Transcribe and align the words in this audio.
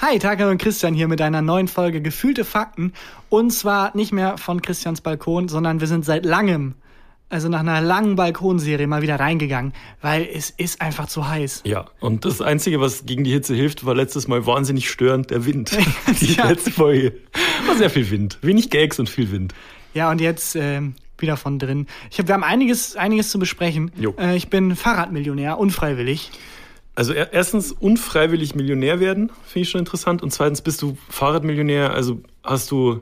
Hi, 0.00 0.18
Taka 0.18 0.50
und 0.50 0.58
Christian 0.58 0.94
hier 0.94 1.08
mit 1.08 1.20
einer 1.22 1.42
neuen 1.42 1.68
Folge 1.68 2.00
Gefühlte 2.02 2.44
Fakten. 2.44 2.92
Und 3.28 3.50
zwar 3.50 3.96
nicht 3.96 4.12
mehr 4.12 4.36
von 4.38 4.60
Christians 4.62 5.00
Balkon, 5.00 5.48
sondern 5.48 5.80
wir 5.80 5.86
sind 5.86 6.04
seit 6.04 6.24
langem, 6.26 6.74
also 7.30 7.48
nach 7.48 7.60
einer 7.60 7.80
langen 7.80 8.14
Balkonserie 8.14 8.86
mal 8.86 9.00
wieder 9.02 9.18
reingegangen, 9.18 9.72
weil 10.02 10.28
es 10.32 10.50
ist 10.50 10.80
einfach 10.82 11.06
zu 11.08 11.26
heiß. 11.28 11.62
Ja, 11.64 11.86
und 12.00 12.24
das 12.24 12.40
Einzige, 12.42 12.80
was 12.80 13.06
gegen 13.06 13.24
die 13.24 13.32
Hitze 13.32 13.54
hilft, 13.54 13.86
war 13.86 13.94
letztes 13.94 14.28
Mal 14.28 14.44
wahnsinnig 14.46 14.90
störend, 14.90 15.30
der 15.30 15.46
Wind. 15.46 15.76
die 16.20 16.34
Ja. 16.34 16.48
letzte 16.48 16.70
Folge 16.70 17.14
war 17.66 17.76
sehr 17.76 17.90
viel 17.90 18.08
Wind. 18.10 18.38
Wenig 18.42 18.70
Gags 18.70 18.98
und 18.98 19.08
viel 19.08 19.30
Wind. 19.32 19.54
Ja, 19.94 20.10
und 20.10 20.20
jetzt 20.20 20.56
ähm, 20.56 20.94
wieder 21.18 21.38
von 21.38 21.58
drin. 21.58 21.86
Ich 22.10 22.18
hab, 22.18 22.28
wir 22.28 22.34
haben 22.34 22.44
einiges, 22.44 22.96
einiges 22.96 23.30
zu 23.30 23.38
besprechen. 23.38 23.90
Jo. 23.98 24.14
Äh, 24.18 24.36
ich 24.36 24.50
bin 24.50 24.76
Fahrradmillionär, 24.76 25.58
unfreiwillig. 25.58 26.30
Also 26.96 27.12
er- 27.12 27.32
erstens 27.32 27.70
unfreiwillig 27.72 28.54
Millionär 28.56 28.98
werden, 29.00 29.30
finde 29.46 29.62
ich 29.62 29.68
schon 29.70 29.78
interessant. 29.80 30.22
Und 30.22 30.32
zweitens 30.32 30.62
bist 30.62 30.82
du 30.82 30.96
Fahrradmillionär, 31.10 31.92
also 31.94 32.20
hast 32.42 32.70
du 32.72 33.00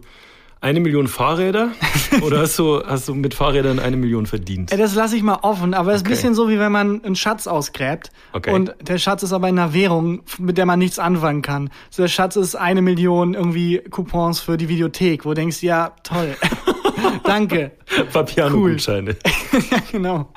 eine 0.60 0.80
Million 0.80 1.08
Fahrräder 1.08 1.72
oder 2.22 2.40
hast 2.40 2.58
du, 2.58 2.82
hast 2.84 3.06
du 3.08 3.14
mit 3.14 3.34
Fahrrädern 3.34 3.78
eine 3.78 3.96
Million 3.96 4.24
verdient? 4.26 4.72
Das 4.72 4.94
lasse 4.94 5.14
ich 5.14 5.22
mal 5.22 5.38
offen, 5.42 5.74
aber 5.74 5.90
es 5.92 5.96
ist 5.96 6.02
ein 6.02 6.06
Okay. 6.06 6.14
bisschen 6.14 6.34
so, 6.34 6.48
wie 6.48 6.58
wenn 6.58 6.72
man 6.72 7.04
einen 7.04 7.16
Schatz 7.16 7.46
ausgräbt. 7.46 8.10
Okay. 8.32 8.52
Und 8.52 8.74
der 8.80 8.96
Schatz 8.98 9.22
ist 9.22 9.32
aber 9.32 9.48
in 9.48 9.58
einer 9.58 9.74
Währung, 9.74 10.22
mit 10.38 10.56
der 10.58 10.64
man 10.66 10.78
nichts 10.78 10.98
anfangen 10.98 11.42
kann. 11.42 11.70
So 11.90 12.02
der 12.02 12.08
Schatz 12.08 12.36
ist 12.36 12.54
eine 12.56 12.80
Million 12.82 13.34
irgendwie 13.34 13.78
Coupons 13.90 14.40
für 14.40 14.56
die 14.56 14.68
Videothek, 14.68 15.24
wo 15.24 15.30
du 15.30 15.34
denkst, 15.36 15.62
ja, 15.62 15.92
toll. 16.02 16.34
Danke. 17.24 17.72
Papiano-Gutscheine. 18.12 19.16
ja, 19.70 19.78
genau. 19.92 20.32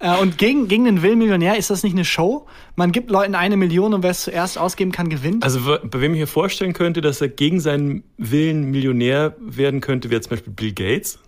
Äh, 0.00 0.16
und 0.20 0.38
gegen, 0.38 0.68
gegen 0.68 0.84
den 0.84 1.02
Willen 1.02 1.18
Millionär 1.18 1.56
ist 1.56 1.70
das 1.70 1.82
nicht 1.82 1.94
eine 1.94 2.04
Show? 2.04 2.46
Man 2.76 2.92
gibt 2.92 3.10
Leuten 3.10 3.34
eine 3.34 3.56
Million 3.56 3.94
und 3.94 4.02
wer 4.02 4.10
es 4.10 4.22
zuerst 4.22 4.58
ausgeben 4.58 4.92
kann, 4.92 5.08
gewinnt? 5.08 5.44
Also 5.44 5.60
bei 5.82 6.00
wem 6.00 6.14
ich 6.14 6.20
mir 6.20 6.26
vorstellen 6.26 6.72
könnte, 6.72 7.00
dass 7.00 7.20
er 7.20 7.28
gegen 7.28 7.60
seinen 7.60 8.04
Willen 8.18 8.70
Millionär 8.70 9.36
werden 9.40 9.80
könnte, 9.80 10.10
wäre 10.10 10.20
zum 10.20 10.30
Beispiel 10.30 10.52
Bill 10.52 10.72
Gates, 10.72 11.18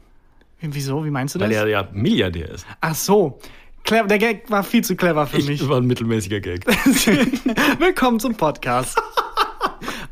Wieso? 0.61 1.05
Wie 1.05 1.11
meinst 1.11 1.35
du 1.35 1.39
das? 1.39 1.49
weil 1.49 1.55
er 1.57 1.69
ja 1.69 1.89
Milliardär 1.93 2.51
ist. 2.51 2.67
Ach 2.81 2.95
so. 2.95 3.39
Clever, 3.85 4.09
der 4.09 4.19
Gag 4.19 4.51
war 4.51 4.65
viel 4.65 4.83
zu 4.83 4.97
clever 4.97 5.27
für 5.27 5.37
mich. 5.37 5.63
Ich 5.63 5.69
war 5.69 5.77
ein 5.77 5.87
mittelmäßiger 5.87 6.41
Gag. 6.41 6.67
Willkommen 7.79 8.19
zum 8.19 8.35
Podcast. 8.35 9.01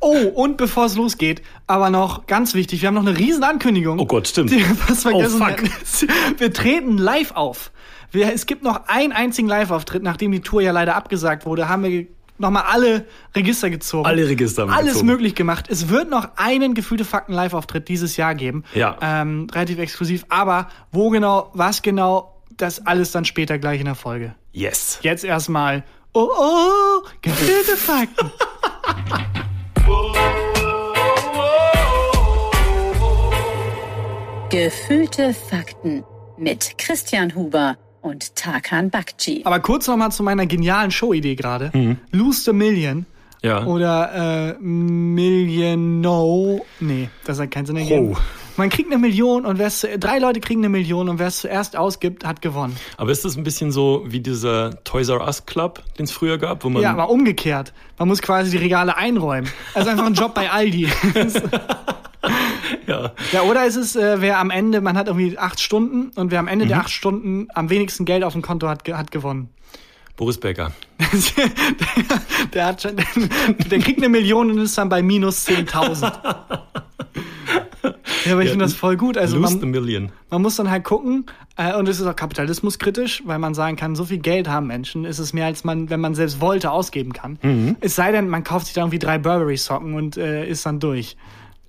Oh, 0.04 0.28
und 0.34 0.58
bevor 0.58 0.84
es 0.84 0.96
losgeht, 0.96 1.40
aber 1.66 1.88
noch 1.88 2.26
ganz 2.26 2.52
wichtig, 2.52 2.82
wir 2.82 2.88
haben 2.88 2.94
noch 2.94 3.06
eine 3.06 3.16
riesen 3.18 3.42
Ankündigung. 3.42 3.98
Oh 3.98 4.04
Gott, 4.04 4.28
stimmt. 4.28 4.50
Die 4.50 4.58
wir 4.58 4.74
fast 4.74 5.02
vergessen 5.02 5.40
Oh, 5.40 5.46
fuck. 5.46 6.38
Wir 6.38 6.52
treten 6.52 6.98
live 6.98 7.32
auf. 7.32 7.70
Wir, 8.10 8.30
es 8.32 8.44
gibt 8.44 8.62
noch 8.62 8.86
einen 8.86 9.12
einzigen 9.12 9.48
Live-Auftritt, 9.48 10.02
nachdem 10.02 10.30
die 10.30 10.40
Tour 10.40 10.60
ja 10.60 10.72
leider 10.72 10.94
abgesagt 10.94 11.46
wurde, 11.46 11.68
haben 11.70 11.84
wir 11.84 12.06
nochmal 12.36 12.64
alle 12.70 13.06
Register 13.34 13.70
gezogen. 13.70 14.06
Alle 14.06 14.28
Register 14.28 14.62
haben 14.62 14.70
Alles 14.70 14.92
gezogen. 14.92 15.06
möglich 15.06 15.34
gemacht. 15.34 15.66
Es 15.68 15.88
wird 15.88 16.10
noch 16.10 16.28
einen 16.36 16.74
gefühlte 16.74 17.04
Fakten 17.06 17.32
Live-Auftritt 17.32 17.88
dieses 17.88 18.16
Jahr 18.18 18.34
geben. 18.34 18.62
Ja. 18.74 18.98
Ähm, 19.00 19.46
relativ 19.52 19.78
exklusiv. 19.78 20.26
Aber 20.28 20.68
wo 20.92 21.08
genau, 21.10 21.50
was 21.54 21.80
genau, 21.80 22.42
das 22.56 22.86
alles 22.86 23.10
dann 23.10 23.24
später 23.24 23.58
gleich 23.58 23.80
in 23.80 23.86
der 23.86 23.94
Folge. 23.94 24.34
Yes. 24.52 24.98
Jetzt 25.02 25.24
erstmal. 25.24 25.82
Oh, 26.12 26.28
oh, 26.38 27.02
gefühlte 27.22 27.76
Fakten. 27.76 28.30
Gefühlte 34.50 35.34
Fakten 35.34 36.04
mit 36.38 36.78
Christian 36.78 37.34
Huber 37.34 37.76
und 38.02 38.36
Tarkan 38.36 38.90
Bakci. 38.90 39.42
Aber 39.44 39.58
kurz 39.60 39.88
nochmal 39.88 40.12
zu 40.12 40.22
meiner 40.22 40.46
genialen 40.46 40.90
Showidee 40.90 41.34
gerade. 41.34 41.70
Mhm. 41.74 41.98
Lose 42.12 42.42
the 42.44 42.52
Million. 42.52 43.06
Ja. 43.42 43.64
Oder 43.66 44.54
äh, 44.54 44.62
Million 44.62 46.00
No. 46.00 46.64
Nee, 46.80 47.08
das 47.24 47.40
hat 47.40 47.50
keinen 47.50 47.66
Sinn 47.66 47.76
ergeben. 47.76 48.14
Ho. 48.14 48.20
Man 48.56 48.70
kriegt 48.70 48.90
eine 48.92 48.98
Million 49.00 49.44
und 49.44 49.58
wer 49.58 49.70
drei 49.98 50.18
Leute 50.18 50.40
kriegen 50.40 50.60
eine 50.60 50.68
Million 50.68 51.08
und 51.08 51.18
wer 51.18 51.26
es 51.26 51.40
zuerst 51.40 51.76
ausgibt, 51.76 52.24
hat 52.24 52.40
gewonnen. 52.40 52.76
Aber 52.96 53.10
ist 53.10 53.24
das 53.24 53.36
ein 53.36 53.42
bisschen 53.42 53.72
so 53.72 54.04
wie 54.06 54.20
dieser 54.20 54.82
Toys 54.84 55.08
R 55.08 55.20
Us 55.26 55.44
Club, 55.46 55.82
den 55.98 56.04
es 56.04 56.12
früher 56.12 56.38
gab, 56.38 56.62
wo 56.64 56.68
man 56.70 56.82
Ja, 56.82 56.92
aber 56.92 57.10
umgekehrt. 57.10 57.72
Man 57.98 58.08
muss 58.08 58.22
quasi 58.22 58.50
die 58.52 58.58
Regale 58.58 58.96
einräumen. 58.96 59.50
Also 59.74 59.90
einfach 59.90 60.06
ein 60.06 60.14
Job 60.14 60.34
bei 60.34 60.50
Aldi. 60.50 60.88
ja. 62.86 63.12
Ja, 63.32 63.42
oder 63.42 63.66
ist 63.66 63.76
es, 63.76 63.96
äh, 63.96 64.20
wer 64.20 64.38
am 64.38 64.50
Ende, 64.50 64.80
man 64.80 64.96
hat 64.96 65.08
irgendwie 65.08 65.36
acht 65.38 65.60
Stunden 65.60 66.10
und 66.18 66.30
wer 66.30 66.38
am 66.38 66.48
Ende 66.48 66.64
Mhm. 66.64 66.68
der 66.68 66.80
acht 66.80 66.90
Stunden 66.90 67.48
am 67.54 67.70
wenigsten 67.70 68.04
Geld 68.04 68.22
auf 68.24 68.32
dem 68.34 68.42
Konto 68.42 68.68
hat, 68.68 68.88
hat 68.88 69.10
gewonnen. 69.10 69.48
Boris 70.16 70.38
Becker. 70.38 70.70
der, 71.00 71.48
der, 72.52 72.66
hat 72.66 72.82
schon, 72.82 72.94
der 73.70 73.78
kriegt 73.80 73.98
eine 73.98 74.08
Million 74.08 74.48
und 74.50 74.58
ist 74.58 74.78
dann 74.78 74.88
bei 74.88 75.02
minus 75.02 75.44
10.000. 75.48 76.12
Ja, 78.24 78.32
aber 78.32 78.40
ich 78.42 78.46
Ja, 78.46 78.52
finde 78.52 78.64
das 78.64 78.74
voll 78.74 78.96
gut. 78.96 79.18
Also 79.18 79.38
man, 79.38 79.58
Million. 79.70 80.10
man 80.30 80.42
muss 80.42 80.56
dann 80.56 80.70
halt 80.70 80.84
gucken, 80.84 81.26
äh, 81.56 81.74
und 81.76 81.88
es 81.88 82.00
ist 82.00 82.06
auch 82.06 82.16
kapitalismuskritisch, 82.16 83.22
weil 83.26 83.38
man 83.38 83.54
sagen 83.54 83.76
kann, 83.76 83.94
so 83.94 84.04
viel 84.04 84.18
Geld 84.18 84.48
haben 84.48 84.66
Menschen, 84.66 85.04
ist 85.04 85.18
es 85.18 85.32
mehr, 85.32 85.46
als 85.46 85.64
man, 85.64 85.90
wenn 85.90 86.00
man 86.00 86.14
selbst 86.14 86.40
wollte, 86.40 86.70
ausgeben 86.70 87.12
kann. 87.12 87.38
Mhm. 87.42 87.76
Es 87.80 87.94
sei 87.94 88.12
denn, 88.12 88.28
man 88.28 88.42
kauft 88.44 88.66
sich 88.66 88.74
da 88.74 88.80
irgendwie 88.82 88.98
drei 88.98 89.18
Burberry-Socken 89.18 89.94
und 89.94 90.16
äh, 90.16 90.48
ist 90.48 90.64
dann 90.66 90.80
durch. 90.80 91.16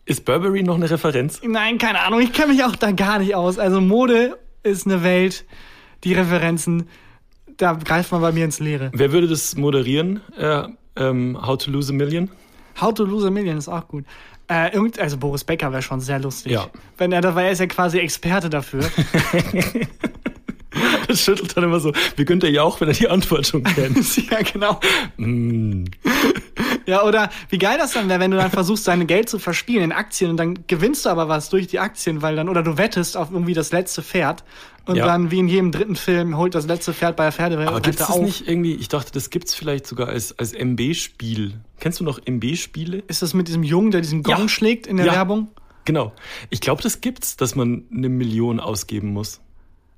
Ist 0.05 0.23
Burberry 0.25 0.63
noch 0.63 0.75
eine 0.75 0.89
Referenz? 0.89 1.41
Nein, 1.43 1.77
keine 1.77 2.01
Ahnung, 2.01 2.21
ich 2.21 2.31
kenne 2.31 2.53
mich 2.53 2.63
auch 2.63 2.75
da 2.75 2.91
gar 2.91 3.19
nicht 3.19 3.35
aus. 3.35 3.57
Also 3.59 3.81
Mode 3.81 4.37
ist 4.63 4.85
eine 4.85 5.03
Welt, 5.03 5.45
die 6.03 6.13
Referenzen, 6.13 6.87
da 7.57 7.73
greift 7.73 8.11
man 8.11 8.21
bei 8.21 8.31
mir 8.31 8.45
ins 8.45 8.59
Leere. 8.59 8.91
Wer 8.93 9.11
würde 9.11 9.27
das 9.27 9.55
moderieren? 9.55 10.21
Äh, 10.37 10.63
ähm, 10.95 11.37
How 11.45 11.57
to 11.57 11.71
Lose 11.71 11.91
a 11.91 11.95
Million? 11.95 12.29
How 12.79 12.93
to 12.93 13.03
Lose 13.05 13.27
a 13.27 13.29
Million 13.31 13.57
ist 13.57 13.67
auch 13.69 13.87
gut. 13.87 14.03
Äh, 14.47 14.73
irgend, 14.73 14.99
also 14.99 15.17
Boris 15.17 15.43
Becker 15.43 15.71
wäre 15.71 15.81
schon 15.81 16.01
sehr 16.01 16.19
lustig. 16.19 16.51
Ja. 16.51 16.67
Wenn 16.97 17.11
er, 17.11 17.23
weil 17.35 17.45
er 17.45 17.51
ist 17.51 17.59
ja 17.59 17.67
quasi 17.67 17.99
Experte 17.99 18.49
dafür. 18.49 18.83
Das 21.07 21.21
schüttelt 21.21 21.55
dann 21.55 21.63
immer 21.63 21.79
so. 21.79 21.93
Wie 22.15 22.25
könnte 22.25 22.47
er 22.47 22.53
ja 22.53 22.63
auch, 22.63 22.81
wenn 22.81 22.87
er 22.87 22.93
die 22.93 23.09
Antwort 23.09 23.47
schon 23.47 23.63
kennt. 23.63 24.17
ja, 24.31 24.41
genau. 24.41 24.79
mm. 25.17 25.85
Ja, 26.85 27.03
oder 27.03 27.29
wie 27.49 27.57
geil 27.57 27.77
das 27.79 27.93
dann 27.93 28.09
wäre, 28.09 28.19
wenn 28.19 28.31
du 28.31 28.37
dann 28.37 28.51
versuchst, 28.51 28.87
dein 28.87 29.07
Geld 29.07 29.29
zu 29.29 29.39
verspielen 29.39 29.85
in 29.85 29.91
Aktien 29.91 30.29
und 30.31 30.37
dann 30.37 30.67
gewinnst 30.67 31.05
du 31.05 31.09
aber 31.09 31.27
was 31.27 31.49
durch 31.49 31.67
die 31.67 31.79
Aktien, 31.79 32.21
weil 32.21 32.35
dann, 32.35 32.49
oder 32.49 32.63
du 32.63 32.77
wettest 32.77 33.17
auf 33.17 33.31
irgendwie 33.31 33.53
das 33.53 33.71
letzte 33.71 34.03
Pferd 34.03 34.43
und 34.87 34.95
Ja. 34.95 35.05
dann, 35.05 35.31
wie 35.31 35.39
in 35.39 35.47
jedem 35.47 35.71
dritten 35.71 35.95
Film, 35.95 36.37
holt 36.37 36.53
das 36.55 36.65
letzte 36.67 36.93
Pferd 36.93 37.15
bei 37.15 37.23
der 37.23 37.31
Pferde 37.31 37.57
Aber 37.67 37.81
gibt 37.81 37.99
es 37.99 38.07
das 38.07 38.17
nicht 38.19 38.47
irgendwie? 38.47 38.75
Ich 38.75 38.87
dachte, 38.87 39.11
das 39.11 39.29
gibt's 39.29 39.53
vielleicht 39.55 39.87
sogar 39.87 40.07
als, 40.09 40.37
als 40.37 40.53
MB-Spiel. 40.53 41.59
Kennst 41.79 41.99
du 41.99 42.03
noch 42.03 42.19
MB-Spiele? 42.25 43.03
Ist 43.07 43.21
das 43.21 43.33
mit 43.33 43.47
diesem 43.47 43.63
Jungen, 43.63 43.91
der 43.91 44.01
diesen 44.01 44.23
Gong 44.23 44.41
Ja. 44.41 44.47
schlägt 44.49 44.87
in 44.87 44.97
der 44.97 45.07
Ja. 45.07 45.13
Werbung? 45.13 45.49
Genau. 45.85 46.13
Ich 46.49 46.61
glaube, 46.61 46.81
das 46.81 47.01
gibt's, 47.01 47.37
dass 47.37 47.55
man 47.55 47.83
eine 47.95 48.09
Million 48.09 48.59
ausgeben 48.59 49.13
muss. 49.13 49.39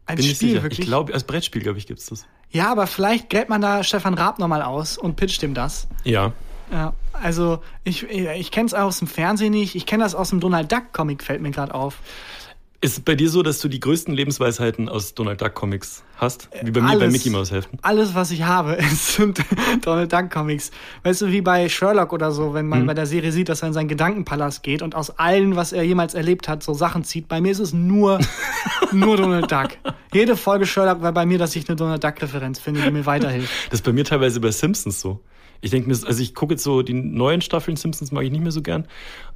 Als 0.05 0.17
Bin 0.21 0.25
ich 0.25 0.35
Spiel, 0.37 0.49
sicher. 0.51 0.63
wirklich? 0.63 0.79
Ich 0.79 0.85
glaube, 0.85 1.13
als 1.13 1.23
Brettspiel, 1.25 1.61
glaube 1.61 1.77
ich, 1.77 1.87
gibt's 1.87 2.05
das. 2.07 2.25
ja, 2.49 2.71
aber 2.71 2.87
vielleicht 2.87 3.29
gräbt 3.29 3.49
man 3.49 3.61
da 3.61 3.83
Stefan 3.83 4.13
Raab 4.13 4.39
nochmal 4.39 4.61
aus 4.61 4.97
und 4.97 5.15
pitcht 5.17 5.43
ihm 5.43 5.53
das. 5.53 5.87
Ja. 6.05 6.33
Ja, 6.71 6.93
also 7.13 7.59
ich, 7.85 8.03
ich 8.09 8.51
kenne 8.51 8.67
es 8.67 8.73
aus 8.73 8.99
dem 8.99 9.07
Fernsehen 9.07 9.51
nicht. 9.53 9.75
Ich 9.75 9.85
kenne 9.85 10.03
das 10.03 10.15
aus 10.15 10.31
dem 10.31 10.41
Donald 10.41 10.69
Duck 10.69 10.91
Comic, 10.91 11.23
fällt 11.23 11.41
mir 11.41 11.51
gerade 11.51 11.73
auf. 11.73 11.99
Ist 12.79 12.93
es 12.93 12.99
bei 12.99 13.15
dir 13.15 13.27
so, 13.27 13.41
dass 13.41 13.59
du 13.59 13.69
die 13.69 13.79
größten 13.79 14.13
Lebensweisheiten 14.13 14.87
aus 14.87 15.15
Donald 15.15 15.41
Duck 15.41 15.55
Comics 15.55 16.03
hast? 16.17 16.47
Wie 16.61 16.69
bei 16.69 16.79
mir 16.81 16.87
bei 16.89 16.93
Alles. 16.93 17.11
Mickey 17.11 17.31
Mouse 17.31 17.49
Heften? 17.51 17.79
Alles, 17.81 18.13
was 18.13 18.29
ich 18.29 18.43
habe, 18.43 18.73
ist- 18.73 19.15
sind 19.15 19.43
Donald 19.81 20.13
Duck 20.13 20.29
Comics. 20.29 20.69
Weißt 21.01 21.21
du, 21.23 21.31
wie 21.31 21.41
bei 21.41 21.67
Sherlock 21.69 22.13
oder 22.13 22.31
so, 22.31 22.53
wenn 22.53 22.65
Mhm. 22.65 22.69
man 22.69 22.85
bei 22.85 22.93
der 22.93 23.07
Serie 23.07 23.31
sieht, 23.31 23.49
dass 23.49 23.63
er 23.63 23.69
in 23.69 23.73
seinen 23.73 23.87
Gedankenpalast 23.87 24.61
geht 24.61 24.83
und 24.83 24.93
aus 24.93 25.09
allen, 25.17 25.55
was 25.55 25.73
er 25.73 25.81
jemals 25.81 26.13
erlebt 26.13 26.47
hat, 26.47 26.61
so 26.61 26.75
Sachen 26.75 27.03
zieht. 27.03 27.27
Bei 27.27 27.41
mir 27.41 27.51
ist 27.51 27.59
es 27.59 27.73
nur, 27.73 28.19
nur 28.91 29.17
Donald 29.17 29.51
Duck. 29.51 29.69
Jede 30.13 30.37
Folge 30.37 30.67
Sherlock 30.67 31.01
war 31.01 31.13
bei 31.13 31.25
mir, 31.25 31.39
dass 31.39 31.55
ich 31.55 31.67
eine 31.67 31.75
Donald 31.77 32.03
Duck 32.03 32.21
Referenz 32.21 32.59
finde, 32.59 32.81
die 32.83 32.91
mir 32.91 33.07
weiterhilft. 33.07 33.51
Das 33.71 33.79
ist 33.79 33.85
bei 33.85 33.91
mir 33.91 34.05
teilweise 34.05 34.39
bei 34.39 34.51
Simpsons 34.51 35.01
so. 35.01 35.19
Ich 35.61 35.71
denke 35.71 35.89
mir, 35.89 35.95
also 36.05 36.21
ich 36.21 36.35
gucke 36.35 36.53
jetzt 36.53 36.63
so, 36.63 36.81
die 36.81 36.93
neuen 36.93 37.41
Staffeln 37.41 37.77
Simpsons 37.77 38.11
mag 38.11 38.23
ich 38.23 38.31
nicht 38.31 38.43
mehr 38.43 38.51
so 38.51 38.61
gern, 38.61 38.87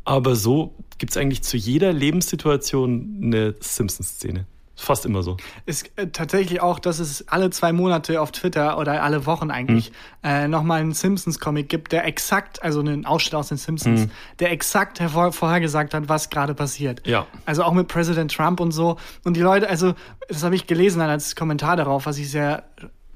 aber 0.03 0.35
so 0.35 0.75
gibt's 0.97 1.17
eigentlich 1.17 1.41
zu 1.43 1.57
jeder 1.57 1.93
Lebenssituation 1.93 3.19
eine 3.23 3.55
Simpsons-Szene. 3.59 4.45
Fast 4.75 5.05
immer 5.05 5.21
so. 5.21 5.37
ist 5.67 5.91
äh, 5.95 6.07
tatsächlich 6.07 6.59
auch, 6.61 6.79
dass 6.79 6.97
es 6.97 7.27
alle 7.27 7.51
zwei 7.51 7.71
Monate 7.71 8.19
auf 8.19 8.31
Twitter 8.31 8.79
oder 8.79 9.03
alle 9.03 9.27
Wochen 9.27 9.51
eigentlich 9.51 9.87
Hm. 9.87 9.93
äh, 10.23 10.47
nochmal 10.47 10.81
einen 10.81 10.93
Simpsons-Comic 10.93 11.69
gibt, 11.69 11.91
der 11.91 12.05
exakt, 12.05 12.63
also 12.63 12.79
einen 12.79 13.05
Ausschnitt 13.05 13.35
aus 13.35 13.49
den 13.49 13.57
Simpsons, 13.57 14.01
Hm. 14.01 14.11
der 14.39 14.51
exakt 14.51 14.99
hervor, 14.99 15.33
vorhergesagt 15.33 15.93
hat, 15.93 16.09
was 16.09 16.31
gerade 16.31 16.55
passiert. 16.55 17.05
Ja. 17.05 17.27
Also 17.45 17.63
auch 17.63 17.73
mit 17.73 17.89
Präsident 17.89 18.33
Trump 18.33 18.59
und 18.59 18.71
so. 18.71 18.97
Und 19.23 19.37
die 19.37 19.41
Leute, 19.41 19.69
also 19.69 19.93
das 20.27 20.43
habe 20.43 20.55
ich 20.55 20.65
gelesen 20.65 20.97
dann 20.99 21.09
als 21.11 21.35
Kommentar 21.35 21.75
darauf, 21.75 22.07
was 22.07 22.17
ich 22.17 22.31
sehr 22.31 22.63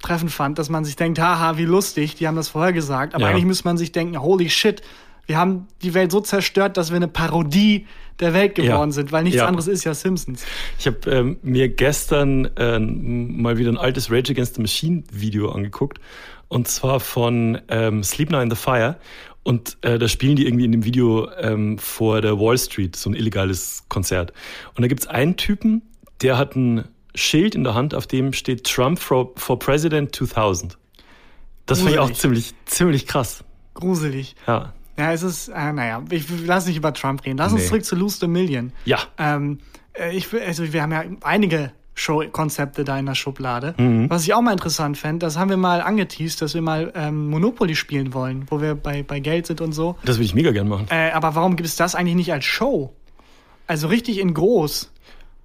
treffend 0.05 0.31
fand, 0.31 0.57
dass 0.59 0.69
man 0.69 0.85
sich 0.85 0.95
denkt, 0.95 1.19
haha, 1.19 1.57
wie 1.57 1.65
lustig, 1.65 2.15
die 2.15 2.27
haben 2.27 2.35
das 2.35 2.49
vorhergesagt. 2.49 3.15
Aber 3.15 3.23
Ja. 3.25 3.29
eigentlich 3.31 3.45
müsste 3.45 3.67
man 3.67 3.77
sich 3.77 3.91
denken, 3.91 4.21
holy 4.21 4.49
shit, 4.49 4.81
wir 5.25 5.37
haben 5.37 5.67
die 5.81 5.93
Welt 5.93 6.11
so 6.11 6.21
zerstört, 6.21 6.77
dass 6.77 6.89
wir 6.91 6.97
eine 6.97 7.07
Parodie 7.07 7.87
der 8.19 8.33
Welt 8.33 8.55
geworden 8.55 8.89
Ja. 8.89 8.93
sind, 8.93 9.11
weil 9.11 9.23
nichts 9.23 9.39
Ja. 9.39 9.47
anderes 9.47 9.67
ist 9.67 9.83
ja 9.83 9.93
Simpsons. 9.93 10.45
Ich 10.79 10.87
habe 10.87 11.09
ähm, 11.09 11.37
mir 11.41 11.67
gestern 11.67 12.45
äh, 12.55 12.79
mal 12.79 13.57
wieder 13.57 13.69
ein 13.71 13.77
altes 13.77 14.09
Rage 14.11 14.31
Against 14.31 14.55
the 14.55 14.61
Machine 14.61 15.03
Video 15.11 15.51
angeguckt. 15.51 15.99
Und 16.47 16.67
zwar 16.67 16.99
von 16.99 17.59
ähm, 17.69 18.03
Sleep 18.03 18.29
Now 18.29 18.39
in 18.41 18.49
the 18.49 18.55
Fire. 18.55 18.97
Und 19.43 19.77
äh, 19.81 19.99
da 19.99 20.07
spielen 20.07 20.35
die 20.35 20.45
irgendwie 20.45 20.65
in 20.65 20.71
dem 20.71 20.85
Video 20.85 21.29
ähm, 21.39 21.77
vor 21.77 22.21
der 22.21 22.39
Wall 22.39 22.57
Street, 22.57 22.95
so 22.95 23.09
ein 23.09 23.15
illegales 23.15 23.83
Konzert. 23.89 24.31
Und 24.75 24.81
da 24.83 24.87
gibt's 24.87 25.07
einen 25.07 25.35
Typen, 25.37 25.81
der 26.21 26.37
hat 26.37 26.55
ein 26.55 26.85
Schild 27.15 27.55
in 27.55 27.63
der 27.63 27.73
Hand, 27.73 27.95
auf 27.95 28.07
dem 28.07 28.33
steht 28.33 28.63
Trump 28.65 28.99
for, 28.99 29.31
for 29.35 29.57
President 29.59 30.15
2000. 30.15 30.77
Das 31.65 31.79
finde 31.79 31.93
ich 31.93 31.99
auch 31.99 32.11
ziemlich, 32.11 32.53
ziemlich 32.65 33.07
krass. 33.07 33.43
Gruselig. 33.73 34.35
Ja. 34.47 34.73
Ja, 34.97 35.11
es 35.11 35.23
ist, 35.23 35.49
äh, 35.49 35.73
naja, 35.73 36.01
ich 36.09 36.25
lass 36.45 36.67
nicht 36.67 36.77
über 36.77 36.93
Trump 36.93 37.25
reden. 37.25 37.37
Lass 37.37 37.51
uns 37.51 37.63
Nee. 37.63 37.67
zurück 37.67 37.83
zu 37.85 37.95
Lose 37.95 38.17
the 38.19 38.27
Million. 38.27 38.71
Ja. 38.85 38.99
Ähm, 39.17 39.59
äh, 39.93 40.15
ich, 40.15 40.27
also 40.33 40.71
wir 40.71 40.81
haben 40.81 40.91
ja 40.91 41.03
einige 41.21 41.71
Show-Konzepte 41.95 42.83
da 42.83 42.97
in 42.99 43.05
der 43.05 43.15
Schublade. 43.15 43.73
Mhm. 43.77 44.09
Was 44.09 44.23
ich 44.23 44.33
auch 44.33 44.41
mal 44.41 44.51
interessant 44.53 44.97
fände, 44.97 45.25
das 45.25 45.37
haben 45.37 45.49
wir 45.49 45.57
mal 45.57 45.81
angeteased, 45.81 46.41
dass 46.41 46.53
wir 46.53 46.61
mal 46.61 46.91
ähm, 46.95 47.29
Monopoly 47.29 47.75
spielen 47.75 48.13
wollen, 48.13 48.45
wo 48.49 48.61
wir 48.61 48.75
bei, 48.75 49.03
bei 49.03 49.19
Geld 49.19 49.47
sind 49.47 49.59
und 49.59 49.73
so. 49.73 49.95
Das 50.05 50.17
würde 50.17 50.25
ich 50.25 50.35
mega 50.35 50.51
gern 50.51 50.67
machen. 50.69 50.87
Äh, 50.89 51.11
aber 51.11 51.35
warum 51.35 51.55
gibt 51.55 51.67
es 51.67 51.75
das 51.75 51.95
eigentlich 51.95 52.15
nicht 52.15 52.31
als 52.31 52.45
Show? 52.45 52.93
Also 53.67 53.87
richtig 53.87 54.19
in 54.19 54.33
groß. 54.33 54.91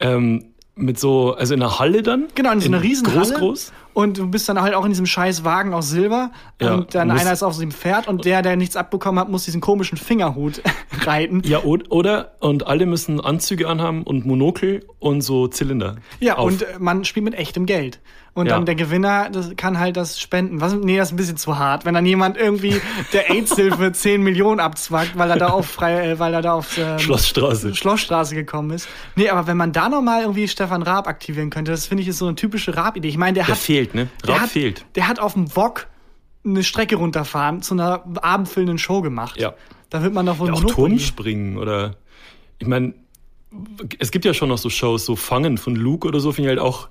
Ähm, 0.00 0.44
mit 0.76 0.98
so, 0.98 1.34
also 1.34 1.54
in 1.54 1.62
einer 1.62 1.78
Halle 1.78 2.02
dann? 2.02 2.28
Genau, 2.34 2.52
in 2.52 2.60
so 2.60 2.68
einer 2.68 2.82
riesen 2.82 3.06
Groß, 3.06 3.34
groß? 3.34 3.72
Und 3.92 4.18
du 4.18 4.30
bist 4.30 4.48
dann 4.48 4.60
halt 4.60 4.74
auch 4.74 4.84
in 4.84 4.90
diesem 4.90 5.06
scheiß 5.06 5.44
Wagen 5.44 5.74
aus 5.74 5.90
Silber. 5.90 6.30
Ja, 6.60 6.74
und 6.74 6.94
dann 6.94 7.10
einer 7.10 7.32
ist 7.32 7.42
auf 7.42 7.58
dem 7.58 7.72
Pferd 7.72 8.08
und 8.08 8.24
der, 8.24 8.42
der 8.42 8.56
nichts 8.56 8.76
abbekommen 8.76 9.20
hat, 9.20 9.28
muss 9.28 9.44
diesen 9.44 9.60
komischen 9.60 9.98
Fingerhut 9.98 10.62
reiten. 11.04 11.42
Ja, 11.44 11.62
oder, 11.64 12.36
und 12.40 12.66
alle 12.66 12.86
müssen 12.86 13.20
Anzüge 13.20 13.68
anhaben 13.68 14.04
und 14.04 14.26
Monokel 14.26 14.86
und 14.98 15.22
so 15.22 15.48
Zylinder. 15.48 15.96
Ja, 16.20 16.36
auf. 16.36 16.46
und 16.46 16.64
man 16.78 17.04
spielt 17.04 17.24
mit 17.24 17.34
echtem 17.34 17.66
Geld. 17.66 18.00
Und 18.40 18.46
Ja. 18.46 18.54
dann 18.54 18.66
der 18.66 18.74
Gewinner 18.74 19.30
das 19.30 19.50
kann 19.56 19.78
halt 19.78 19.96
das 19.96 20.18
spenden. 20.20 20.60
Was, 20.60 20.74
nee, 20.74 20.96
das 20.96 21.08
ist 21.08 21.12
ein 21.12 21.16
bisschen 21.16 21.36
zu 21.36 21.58
hart. 21.58 21.84
Wenn 21.84 21.94
dann 21.94 22.04
jemand 22.06 22.36
irgendwie 22.36 22.80
der 23.12 23.30
AIDS-Hilfe 23.30 23.92
10 23.92 24.22
Millionen 24.22 24.58
abzwackt, 24.60 25.16
weil 25.16 25.30
er 25.30 25.36
da 25.36 25.48
auf 25.50 25.66
frei, 25.66 26.10
äh, 26.10 26.18
weil 26.18 26.34
er 26.34 26.42
da 26.42 26.54
auf 26.54 26.76
ähm, 26.78 26.98
Schlossstraße. 26.98 27.74
Schlossstraße 27.74 28.34
gekommen 28.34 28.70
ist. 28.70 28.88
Nee, 29.16 29.28
aber 29.28 29.46
wenn 29.46 29.56
man 29.56 29.72
da 29.72 29.88
nochmal 29.88 30.22
irgendwie 30.22 30.48
Stefan 30.48 30.82
Raab 30.82 31.06
aktivieren 31.06 31.50
könnte, 31.50 31.70
das 31.70 31.86
finde 31.86 32.02
ich 32.02 32.08
ist 32.08 32.18
so 32.18 32.26
eine 32.26 32.34
typische 32.34 32.76
Raab-Idee. 32.76 33.08
Ich 33.08 33.18
meine, 33.18 33.34
der, 33.34 33.44
Der 33.44 33.54
hat. 33.54 33.60
fehlt, 33.60 33.94
ne? 33.94 34.08
der 34.26 34.34
Raab 34.34 34.42
hat, 34.42 34.50
fehlt. 34.50 34.84
Der 34.96 35.06
hat 35.06 35.20
auf 35.20 35.34
dem 35.34 35.46
VOG 35.46 35.86
eine 36.44 36.64
Strecke 36.64 36.96
runterfahren 36.96 37.60
zu 37.62 37.74
einer 37.74 38.02
abendfüllenden 38.22 38.78
Show 38.78 39.02
gemacht. 39.02 39.38
Ja. 39.38 39.52
Da 39.90 40.02
wird 40.02 40.14
man 40.14 40.24
doch 40.24 40.38
wohl 40.38 40.50
Auch 40.50 40.62
Monopoly- 40.62 40.72
Turmspringen 40.74 41.58
oder, 41.58 41.96
ich 42.58 42.66
meine, 42.66 42.94
es 43.98 44.10
gibt 44.12 44.24
ja 44.24 44.32
schon 44.32 44.48
noch 44.48 44.58
so 44.58 44.70
Shows, 44.70 45.04
so 45.04 45.16
Fangen 45.16 45.58
von 45.58 45.74
Luke 45.74 46.06
oder 46.06 46.20
so, 46.20 46.30
finde 46.32 46.50
ich 46.52 46.56
halt 46.58 46.66
auch 46.66 46.88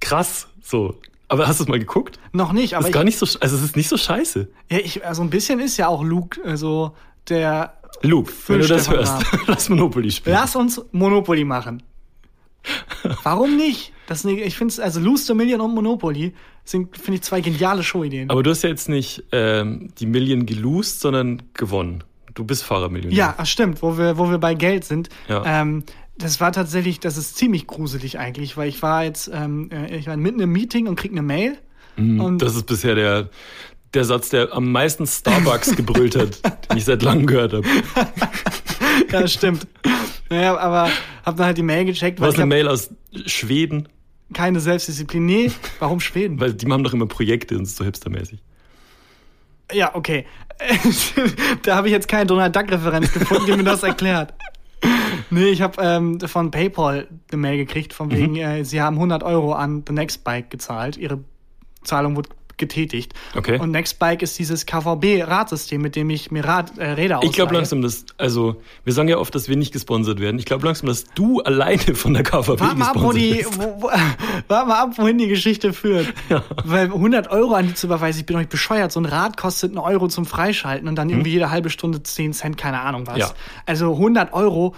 krass, 0.00 0.48
so. 0.62 0.98
Aber 1.28 1.46
hast 1.46 1.60
du 1.60 1.64
es 1.64 1.68
mal 1.68 1.78
geguckt? 1.78 2.18
Noch 2.32 2.52
nicht, 2.52 2.74
aber 2.74 2.86
ist 2.86 2.92
gar 2.92 3.04
nicht 3.04 3.18
so, 3.18 3.26
also 3.40 3.56
es 3.56 3.62
ist 3.62 3.76
nicht 3.76 3.88
so 3.88 3.98
scheiße. 3.98 4.48
ja, 4.70 4.78
ich, 4.78 5.04
also 5.04 5.22
ein 5.22 5.30
bisschen 5.30 5.60
ist 5.60 5.76
ja 5.76 5.88
auch 5.88 6.02
Luke 6.02 6.40
äh, 6.42 6.56
so 6.56 6.96
der. 7.28 7.74
Luke, 8.02 8.32
wenn 8.46 8.60
du 8.60 8.66
das 8.66 8.90
hörst, 8.90 9.24
lass 9.46 9.68
Monopoly 9.68 10.10
spielen. 10.10 10.36
Lass 10.36 10.56
uns 10.56 10.80
Monopoly 10.92 11.44
machen. 11.44 11.82
Warum 13.22 13.56
nicht? 13.56 13.92
Das 14.06 14.24
ich 14.24 14.56
finde 14.56 14.82
also 14.82 15.00
Lose 15.00 15.24
the 15.24 15.34
Million 15.34 15.60
und 15.60 15.74
Monopoly 15.74 16.34
sind, 16.64 16.96
finde 16.96 17.16
ich, 17.16 17.22
zwei 17.22 17.40
geniale 17.40 17.82
Showideen. 17.82 18.30
Aber 18.30 18.42
du 18.42 18.50
hast 18.50 18.62
ja 18.62 18.70
jetzt 18.70 18.88
nicht 18.88 19.24
ähm, 19.32 19.90
die 19.98 20.06
Million 20.06 20.46
gelost, 20.46 21.00
sondern 21.00 21.42
gewonnen. 21.54 22.04
Du 22.34 22.44
bist 22.44 22.62
Fahrermillionär. 22.62 23.16
Ja, 23.16 23.44
stimmt, 23.44 23.82
wo 23.82 23.98
wir, 23.98 24.16
wo 24.16 24.30
wir 24.30 24.38
bei 24.38 24.54
Geld 24.54 24.84
sind. 24.84 25.08
Ja. 25.28 25.42
Ähm, 25.44 25.82
das 26.18 26.40
war 26.40 26.52
tatsächlich, 26.52 27.00
das 27.00 27.16
ist 27.16 27.36
ziemlich 27.36 27.66
gruselig 27.66 28.18
eigentlich, 28.18 28.56
weil 28.56 28.68
ich 28.68 28.82
war 28.82 29.04
jetzt, 29.04 29.30
ähm, 29.32 29.70
äh, 29.70 29.96
ich 29.96 30.06
war 30.06 30.16
mitten 30.16 30.40
im 30.40 30.52
Meeting 30.52 30.86
und 30.88 30.96
krieg 30.96 31.12
eine 31.12 31.22
Mail. 31.22 31.58
Und 31.96 32.38
Das 32.38 32.54
ist 32.54 32.66
bisher 32.66 32.94
der, 32.94 33.28
der 33.92 34.04
Satz, 34.04 34.28
der 34.28 34.52
am 34.52 34.70
meisten 34.70 35.04
Starbucks 35.06 35.74
gebrüllt 35.74 36.14
hat, 36.14 36.40
den 36.70 36.78
ich 36.78 36.84
seit 36.84 37.02
langem 37.02 37.26
gehört 37.26 37.52
habe. 37.52 37.66
ja, 39.10 39.20
das 39.20 39.32
stimmt. 39.32 39.66
naja, 40.30 40.56
aber 40.56 40.90
hab 41.24 41.36
dann 41.36 41.46
halt 41.46 41.58
die 41.58 41.62
Mail 41.62 41.84
gecheckt, 41.86 42.20
weil 42.20 42.28
Was 42.28 42.36
eine 42.36 42.46
Mail 42.46 42.68
aus 42.68 42.90
Schweden, 43.26 43.88
keine 44.32 44.60
Selbstdisziplin. 44.60 45.26
Nee, 45.26 45.50
warum 45.78 46.00
Schweden? 46.00 46.38
weil 46.40 46.52
die 46.54 46.70
haben 46.70 46.84
doch 46.84 46.92
immer 46.92 47.06
Projekte 47.06 47.56
und 47.56 47.66
so 47.66 47.84
hipstermäßig. 47.84 48.40
Ja, 49.72 49.94
okay. 49.94 50.24
da 51.62 51.76
habe 51.76 51.88
ich 51.88 51.92
jetzt 51.92 52.08
keine 52.08 52.26
Donald 52.26 52.54
Duck-Referenz 52.54 53.12
gefunden, 53.12 53.46
die 53.46 53.52
mir 53.52 53.64
das 53.64 53.82
erklärt. 53.82 54.34
Nee, 55.30 55.48
ich 55.48 55.62
habe 55.62 55.82
ähm, 55.82 56.20
von 56.20 56.50
PayPal 56.50 57.08
eine 57.30 57.40
Mail 57.40 57.58
gekriegt, 57.58 57.92
von 57.92 58.10
wegen, 58.10 58.36
äh, 58.36 58.64
sie 58.64 58.80
haben 58.80 58.96
100 58.96 59.22
Euro 59.22 59.52
an 59.52 59.84
The 59.86 59.92
Next 59.92 60.24
Bike 60.24 60.50
gezahlt. 60.50 60.96
Ihre 60.96 61.22
Zahlung 61.82 62.16
wurde 62.16 62.30
getätigt. 62.58 63.14
Okay. 63.34 63.58
Und 63.58 63.70
Nextbike 63.70 64.22
ist 64.22 64.38
dieses 64.38 64.66
KVB-Radsystem, 64.66 65.80
mit 65.80 65.96
dem 65.96 66.10
ich 66.10 66.30
mir 66.30 66.44
Rad, 66.44 66.76
äh, 66.78 66.90
Räder 66.90 67.20
Ich 67.22 67.32
glaube 67.32 67.54
langsam, 67.54 67.82
dass, 67.82 68.04
also, 68.16 68.60
wir 68.84 68.92
sagen 68.92 69.08
ja 69.08 69.18
oft, 69.18 69.34
dass 69.34 69.48
wir 69.48 69.56
nicht 69.56 69.72
gesponsert 69.72 70.20
werden. 70.20 70.38
Ich 70.38 70.44
glaube 70.44 70.66
langsam, 70.66 70.86
dass 70.88 71.04
du 71.14 71.40
alleine 71.40 71.94
von 71.94 72.14
der 72.14 72.22
KVB 72.22 72.60
Warte 72.60 72.76
mal 72.76 72.88
ab, 72.88 72.96
wo 72.98 73.12
die, 73.12 73.44
wo, 73.52 73.82
wo, 73.82 73.90
warte 74.48 74.68
mal 74.68 74.82
ab, 74.82 74.90
wohin 74.98 75.18
die 75.18 75.28
Geschichte 75.28 75.72
führt. 75.72 76.12
Weil 76.64 76.86
100 76.86 77.30
Euro 77.30 77.54
an 77.54 77.68
die 77.68 77.74
zu 77.74 77.86
überweisen, 77.86 78.20
ich 78.20 78.26
bin 78.26 78.34
doch 78.34 78.40
nicht 78.40 78.50
bescheuert. 78.50 78.92
So 78.92 79.00
ein 79.00 79.06
Rad 79.06 79.36
kostet 79.36 79.70
einen 79.70 79.78
Euro 79.78 80.08
zum 80.08 80.26
Freischalten 80.26 80.88
und 80.88 80.96
dann 80.96 81.08
irgendwie 81.08 81.30
jede 81.30 81.50
halbe 81.50 81.70
Stunde 81.70 82.02
10 82.02 82.32
Cent, 82.32 82.58
keine 82.58 82.80
Ahnung 82.80 83.06
was. 83.06 83.18
Ja. 83.18 83.30
Also 83.66 83.92
100 83.94 84.32
Euro, 84.32 84.74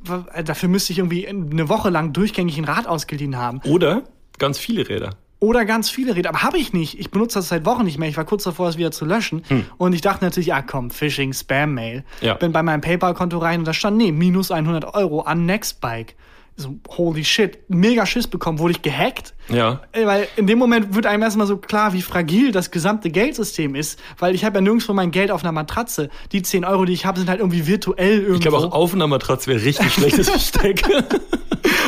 w- 0.00 0.42
dafür 0.42 0.68
müsste 0.68 0.92
ich 0.92 0.98
irgendwie 0.98 1.26
eine 1.28 1.68
Woche 1.68 1.90
lang 1.90 2.12
durchgängig 2.12 2.58
ein 2.58 2.64
Rad 2.64 2.86
ausgeliehen 2.86 3.36
haben. 3.36 3.60
Oder 3.64 4.02
ganz 4.38 4.58
viele 4.58 4.88
Räder. 4.88 5.10
Oder 5.42 5.64
ganz 5.64 5.90
viele 5.90 6.14
Räder. 6.14 6.28
Aber 6.28 6.44
habe 6.44 6.56
ich 6.56 6.72
nicht. 6.72 7.00
Ich 7.00 7.10
benutze 7.10 7.40
das 7.40 7.48
seit 7.48 7.66
Wochen 7.66 7.84
nicht 7.84 7.98
mehr. 7.98 8.08
Ich 8.08 8.16
war 8.16 8.24
kurz 8.24 8.44
davor, 8.44 8.68
es 8.68 8.76
wieder 8.76 8.92
zu 8.92 9.04
löschen. 9.04 9.42
Und 9.76 9.92
ich 9.92 10.00
dachte 10.00 10.24
natürlich, 10.24 10.54
ah 10.54 10.62
komm, 10.62 10.92
Phishing, 10.92 11.32
Spam-Mail. 11.32 12.04
Hm. 12.20 12.26
Ja. 12.28 12.34
Bin 12.34 12.52
bei 12.52 12.62
meinem 12.62 12.80
PayPal-Konto 12.80 13.38
rein 13.38 13.58
und 13.58 13.64
da 13.64 13.74
stand, 13.74 13.96
nee, 13.96 14.12
minus 14.12 14.52
100 14.52 14.94
Euro 14.94 15.22
an 15.22 15.44
Nextbike. 15.44 16.14
So, 16.54 16.76
holy 16.90 17.24
shit. 17.24 17.58
Mega 17.68 18.06
Schiss 18.06 18.28
bekommen. 18.28 18.60
Wurde 18.60 18.70
ich 18.70 18.82
gehackt? 18.82 19.34
Ja. 19.48 19.80
Ey, 19.90 20.06
Weil 20.06 20.28
in 20.36 20.46
dem 20.46 20.60
Moment 20.60 20.94
wird 20.94 21.06
einem 21.06 21.24
erstmal 21.24 21.48
so 21.48 21.56
klar, 21.56 21.92
wie 21.92 22.02
fragil 22.02 22.52
das 22.52 22.70
gesamte 22.70 23.10
Geldsystem 23.10 23.74
ist. 23.74 23.98
Weil 24.20 24.36
ich 24.36 24.44
habe 24.44 24.58
ja 24.58 24.60
nirgendwo 24.60 24.92
mein 24.92 25.10
Geld 25.10 25.32
auf 25.32 25.42
einer 25.42 25.50
Matratze. 25.50 26.08
Die 26.30 26.42
10 26.42 26.64
Euro, 26.64 26.84
die 26.84 26.92
ich 26.92 27.04
habe, 27.04 27.18
sind 27.18 27.28
halt 27.28 27.40
irgendwie 27.40 27.66
virtuell 27.66 28.18
irgendwo. 28.18 28.34
Ich 28.34 28.40
glaube 28.42 28.58
auch 28.58 28.70
auf 28.70 28.94
einer 28.94 29.08
Matratze 29.08 29.48
wäre 29.50 29.64
richtig 29.64 29.92
schlechtes 29.92 30.28
Versteck. 30.30 30.84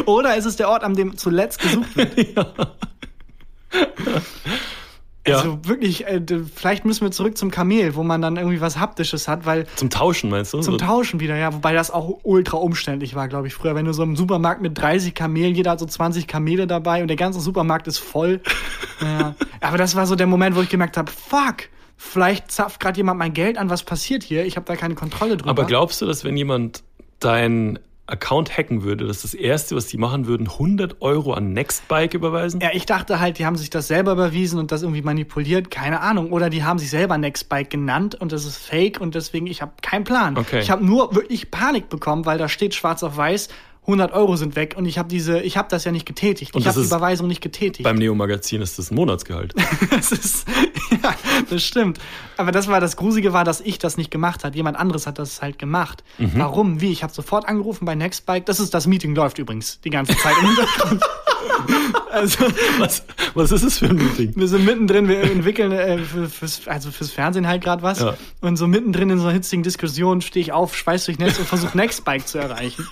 Oder 0.06 0.36
ist 0.36 0.44
es 0.44 0.56
der 0.56 0.68
Ort, 0.70 0.82
an 0.82 0.94
dem 0.94 1.16
zuletzt 1.16 1.60
gesucht 1.60 1.96
wird? 1.96 2.18
ja. 2.36 2.46
Also 5.26 5.58
wirklich, 5.64 6.06
äh, 6.06 6.20
vielleicht 6.54 6.84
müssen 6.84 7.02
wir 7.02 7.10
zurück 7.10 7.38
zum 7.38 7.50
Kamel, 7.50 7.94
wo 7.94 8.02
man 8.02 8.20
dann 8.20 8.36
irgendwie 8.36 8.60
was 8.60 8.78
Haptisches 8.78 9.26
hat, 9.26 9.46
weil 9.46 9.66
Zum 9.76 9.88
Tauschen, 9.88 10.28
meinst 10.28 10.52
du? 10.52 10.60
zum 10.60 10.76
Tauschen 10.76 11.18
wieder, 11.18 11.36
ja, 11.36 11.54
wobei 11.54 11.72
das 11.72 11.90
auch 11.90 12.18
ultra 12.24 12.58
umständlich 12.58 13.14
war, 13.14 13.28
glaube 13.28 13.46
ich, 13.46 13.54
früher. 13.54 13.74
Wenn 13.74 13.86
du 13.86 13.94
so 13.94 14.02
im 14.02 14.16
Supermarkt 14.16 14.60
mit 14.60 14.76
30 14.76 15.14
Kamelen, 15.14 15.54
jeder 15.54 15.72
hat 15.72 15.80
so 15.80 15.86
20 15.86 16.26
Kamele 16.26 16.66
dabei 16.66 17.00
und 17.00 17.08
der 17.08 17.16
ganze 17.16 17.40
Supermarkt 17.40 17.86
ist 17.86 17.98
voll. 17.98 18.42
ja. 19.00 19.34
Aber 19.60 19.78
das 19.78 19.96
war 19.96 20.06
so 20.06 20.14
der 20.14 20.26
Moment, 20.26 20.56
wo 20.56 20.60
ich 20.60 20.68
gemerkt 20.68 20.98
habe, 20.98 21.10
fuck, 21.10 21.68
vielleicht 21.96 22.50
zapft 22.50 22.80
gerade 22.80 22.98
jemand 22.98 23.18
mein 23.18 23.32
Geld 23.32 23.56
an, 23.56 23.70
was 23.70 23.82
passiert 23.82 24.22
hier? 24.22 24.44
Ich 24.44 24.56
habe 24.56 24.66
da 24.66 24.76
keine 24.76 24.94
Kontrolle 24.94 25.38
drüber. 25.38 25.50
Aber 25.50 25.64
glaubst 25.64 26.02
du, 26.02 26.06
dass 26.06 26.24
wenn 26.24 26.36
jemand 26.36 26.82
deinen 27.20 27.78
Account 28.06 28.56
hacken 28.56 28.82
würde, 28.82 29.06
dass 29.06 29.22
das 29.22 29.32
Erste, 29.32 29.76
was 29.76 29.86
die 29.86 29.96
machen 29.96 30.26
würden, 30.26 30.48
100 30.48 31.00
Euro 31.00 31.32
an 31.32 31.52
Nextbike 31.52 32.14
überweisen? 32.14 32.60
Ja, 32.60 32.70
ich 32.72 32.84
dachte 32.84 33.18
halt, 33.18 33.38
die 33.38 33.46
haben 33.46 33.56
sich 33.56 33.70
das 33.70 33.88
selber 33.88 34.12
überwiesen 34.12 34.58
und 34.58 34.72
das 34.72 34.82
irgendwie 34.82 35.02
manipuliert, 35.02 35.70
keine 35.70 36.00
Ahnung. 36.00 36.30
Oder 36.32 36.50
die 36.50 36.64
haben 36.64 36.78
sich 36.78 36.90
selber 36.90 37.16
Nextbike 37.16 37.70
genannt 37.70 38.14
und 38.14 38.32
das 38.32 38.44
ist 38.44 38.58
fake 38.58 39.00
und 39.00 39.14
deswegen, 39.14 39.46
ich 39.46 39.62
habe 39.62 39.72
keinen 39.80 40.04
Plan. 40.04 40.36
Okay. 40.36 40.60
Ich 40.60 40.70
habe 40.70 40.84
nur 40.84 41.14
wirklich 41.14 41.50
Panik 41.50 41.88
bekommen, 41.88 42.26
weil 42.26 42.36
da 42.36 42.48
steht 42.48 42.74
schwarz 42.74 43.02
auf 43.02 43.16
weiß, 43.16 43.48
100 43.86 44.12
Euro 44.12 44.36
sind 44.36 44.56
weg 44.56 44.74
und 44.78 44.86
ich 44.86 44.96
habe 44.96 45.10
diese, 45.10 45.40
ich 45.40 45.58
habe 45.58 45.68
das 45.70 45.84
ja 45.84 45.92
nicht 45.92 46.06
getätigt. 46.06 46.54
Und 46.54 46.62
ich 46.62 46.66
habe 46.66 46.80
die 46.80 46.86
Überweisung 46.86 47.28
nicht 47.28 47.42
getätigt. 47.42 47.84
Beim 47.84 47.96
Neo-Magazin 47.96 48.62
ist 48.62 48.78
das 48.78 48.90
ein 48.90 48.94
Monatsgehalt. 48.94 49.54
das 49.90 50.10
ist, 50.10 50.48
ja, 51.02 51.14
das 51.50 51.62
stimmt. 51.62 51.98
Aber 52.38 52.50
das 52.50 52.66
war 52.66 52.80
das 52.80 52.96
Gruselige 52.96 53.34
war, 53.34 53.44
dass 53.44 53.60
ich 53.60 53.78
das 53.78 53.98
nicht 53.98 54.10
gemacht 54.10 54.42
hat. 54.42 54.54
Jemand 54.54 54.78
anderes 54.78 55.06
hat 55.06 55.18
das 55.18 55.42
halt 55.42 55.58
gemacht. 55.58 56.02
Mhm. 56.18 56.32
Warum? 56.36 56.80
Wie? 56.80 56.92
Ich 56.92 57.02
habe 57.02 57.12
sofort 57.12 57.46
angerufen 57.46 57.84
bei 57.84 57.94
Nextbike. 57.94 58.46
Das 58.46 58.58
ist 58.58 58.72
das 58.72 58.86
Meeting 58.86 59.14
läuft 59.14 59.38
übrigens 59.38 59.80
die 59.82 59.90
ganze 59.90 60.16
Zeit 60.16 60.34
im 60.40 60.46
Hintergrund. 60.46 61.04
also 62.10 62.46
Was, 62.78 63.04
was 63.34 63.52
ist 63.52 63.64
es 63.64 63.78
für 63.80 63.86
ein 63.86 63.96
Meeting? 63.96 64.32
wir 64.34 64.48
sind 64.48 64.64
mittendrin, 64.64 65.08
wir 65.08 65.20
entwickeln 65.20 65.72
äh, 65.72 65.98
für, 65.98 66.30
fürs, 66.30 66.66
also 66.66 66.90
fürs 66.90 67.10
Fernsehen 67.10 67.46
halt 67.46 67.62
gerade 67.62 67.82
was. 67.82 68.00
Ja. 68.00 68.16
Und 68.40 68.56
so 68.56 68.66
mittendrin 68.66 69.10
in 69.10 69.18
so 69.18 69.24
einer 69.24 69.34
hitzigen 69.34 69.62
Diskussion 69.62 70.22
stehe 70.22 70.42
ich 70.42 70.52
auf, 70.52 70.74
schweiß 70.74 71.04
durch 71.04 71.18
Netz 71.18 71.38
und 71.38 71.46
versuche 71.46 71.76
Nextbike 71.76 72.26
zu 72.26 72.38
erreichen. 72.38 72.86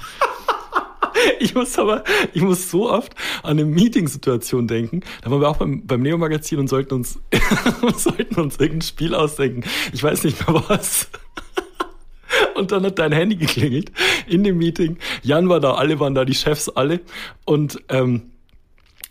Ich 1.40 1.54
muss 1.54 1.78
aber, 1.78 2.04
ich 2.32 2.42
muss 2.42 2.70
so 2.70 2.90
oft 2.90 3.14
an 3.42 3.52
eine 3.52 3.64
Meeting-Situation 3.64 4.68
denken. 4.68 5.00
Da 5.22 5.30
waren 5.30 5.40
wir 5.40 5.48
auch 5.48 5.56
beim, 5.56 5.86
beim 5.86 6.02
Neo-Magazin 6.02 6.58
und 6.58 6.68
sollten 6.68 6.94
uns, 6.94 7.18
sollten 7.96 8.40
uns 8.40 8.56
irgendein 8.58 8.82
Spiel 8.82 9.14
ausdenken. 9.14 9.64
Ich 9.92 10.02
weiß 10.02 10.24
nicht 10.24 10.46
mehr 10.46 10.62
was. 10.68 11.08
Und 12.54 12.72
dann 12.72 12.84
hat 12.84 12.98
dein 12.98 13.12
Handy 13.12 13.36
geklingelt 13.36 13.92
in 14.26 14.42
dem 14.42 14.56
Meeting. 14.58 14.98
Jan 15.22 15.48
war 15.48 15.60
da, 15.60 15.74
alle 15.74 16.00
waren 16.00 16.14
da, 16.14 16.24
die 16.24 16.34
Chefs 16.34 16.68
alle. 16.68 17.00
Und 17.44 17.78
ähm, 17.88 18.30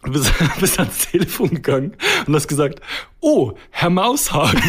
du 0.03 0.11
bist, 0.11 0.33
bist 0.59 0.79
ans 0.79 1.09
Telefon 1.09 1.49
gegangen 1.49 1.95
und 2.25 2.35
hast 2.35 2.47
gesagt, 2.47 2.81
oh, 3.19 3.53
Herr 3.69 3.89
Maushagen. 3.89 4.61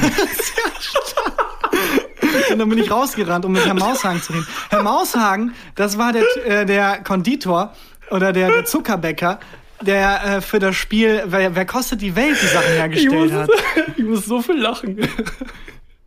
Und 2.50 2.58
dann 2.58 2.68
bin 2.68 2.78
ich 2.78 2.90
rausgerannt, 2.90 3.44
um 3.44 3.52
mit 3.52 3.64
Herrn 3.64 3.78
Maushagen 3.78 4.22
zu 4.22 4.32
reden. 4.32 4.46
Herr 4.70 4.82
Maushagen, 4.82 5.54
das 5.74 5.98
war 5.98 6.12
der, 6.12 6.24
äh, 6.46 6.66
der 6.66 7.02
Konditor 7.02 7.74
oder 8.10 8.32
der, 8.32 8.50
der 8.50 8.64
Zuckerbäcker, 8.64 9.40
der 9.80 10.24
äh, 10.24 10.40
für 10.40 10.58
das 10.58 10.76
Spiel 10.76 11.22
wer, 11.26 11.54
wer 11.54 11.66
kostet 11.66 12.00
die 12.00 12.14
Welt 12.14 12.36
die 12.40 12.46
Sachen 12.46 12.72
hergestellt 12.72 13.32
hat. 13.32 13.50
ich 13.96 14.04
muss 14.04 14.26
so 14.26 14.40
viel 14.40 14.58
lachen. 14.60 14.98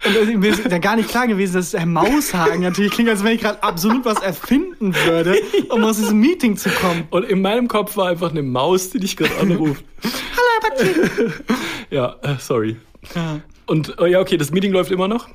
Und 0.06 0.16
äh, 0.16 0.38
mir 0.38 0.52
ist 0.52 0.64
ja 0.70 0.78
gar 0.78 0.96
nicht 0.96 1.10
klar 1.10 1.28
gewesen, 1.28 1.54
dass 1.56 1.74
Herr 1.74 1.86
Maushagen 1.86 2.62
natürlich 2.62 2.92
klingt, 2.92 3.10
als 3.10 3.24
wenn 3.24 3.36
ich 3.36 3.42
gerade 3.42 3.62
absolut 3.64 4.06
was 4.06 4.22
erfinden 4.22 4.94
würde, 5.06 5.38
um 5.70 5.84
aus 5.84 5.98
diesem 5.98 6.20
Meeting 6.20 6.58
zu 6.58 6.70
kommen. 6.70 7.08
Und 7.10 7.26
in 7.26 7.42
meinem 7.42 7.68
Kopf 7.68 7.98
war 7.98 8.10
einfach 8.10 8.32
eine 8.32 8.44
Maus, 8.44 8.92
die 8.92 9.00
dich 9.00 9.18
gerade 9.18 9.36
anruft. 9.38 9.84
Hallo, 10.04 10.76
Herr 10.78 11.34
ja, 11.90 12.16
äh, 12.22 12.36
sorry. 12.40 12.78
Und 13.66 13.98
äh, 14.00 14.08
ja, 14.08 14.20
okay, 14.20 14.38
das 14.38 14.52
Meeting 14.52 14.72
läuft 14.72 14.92
immer 14.92 15.08
noch. 15.08 15.28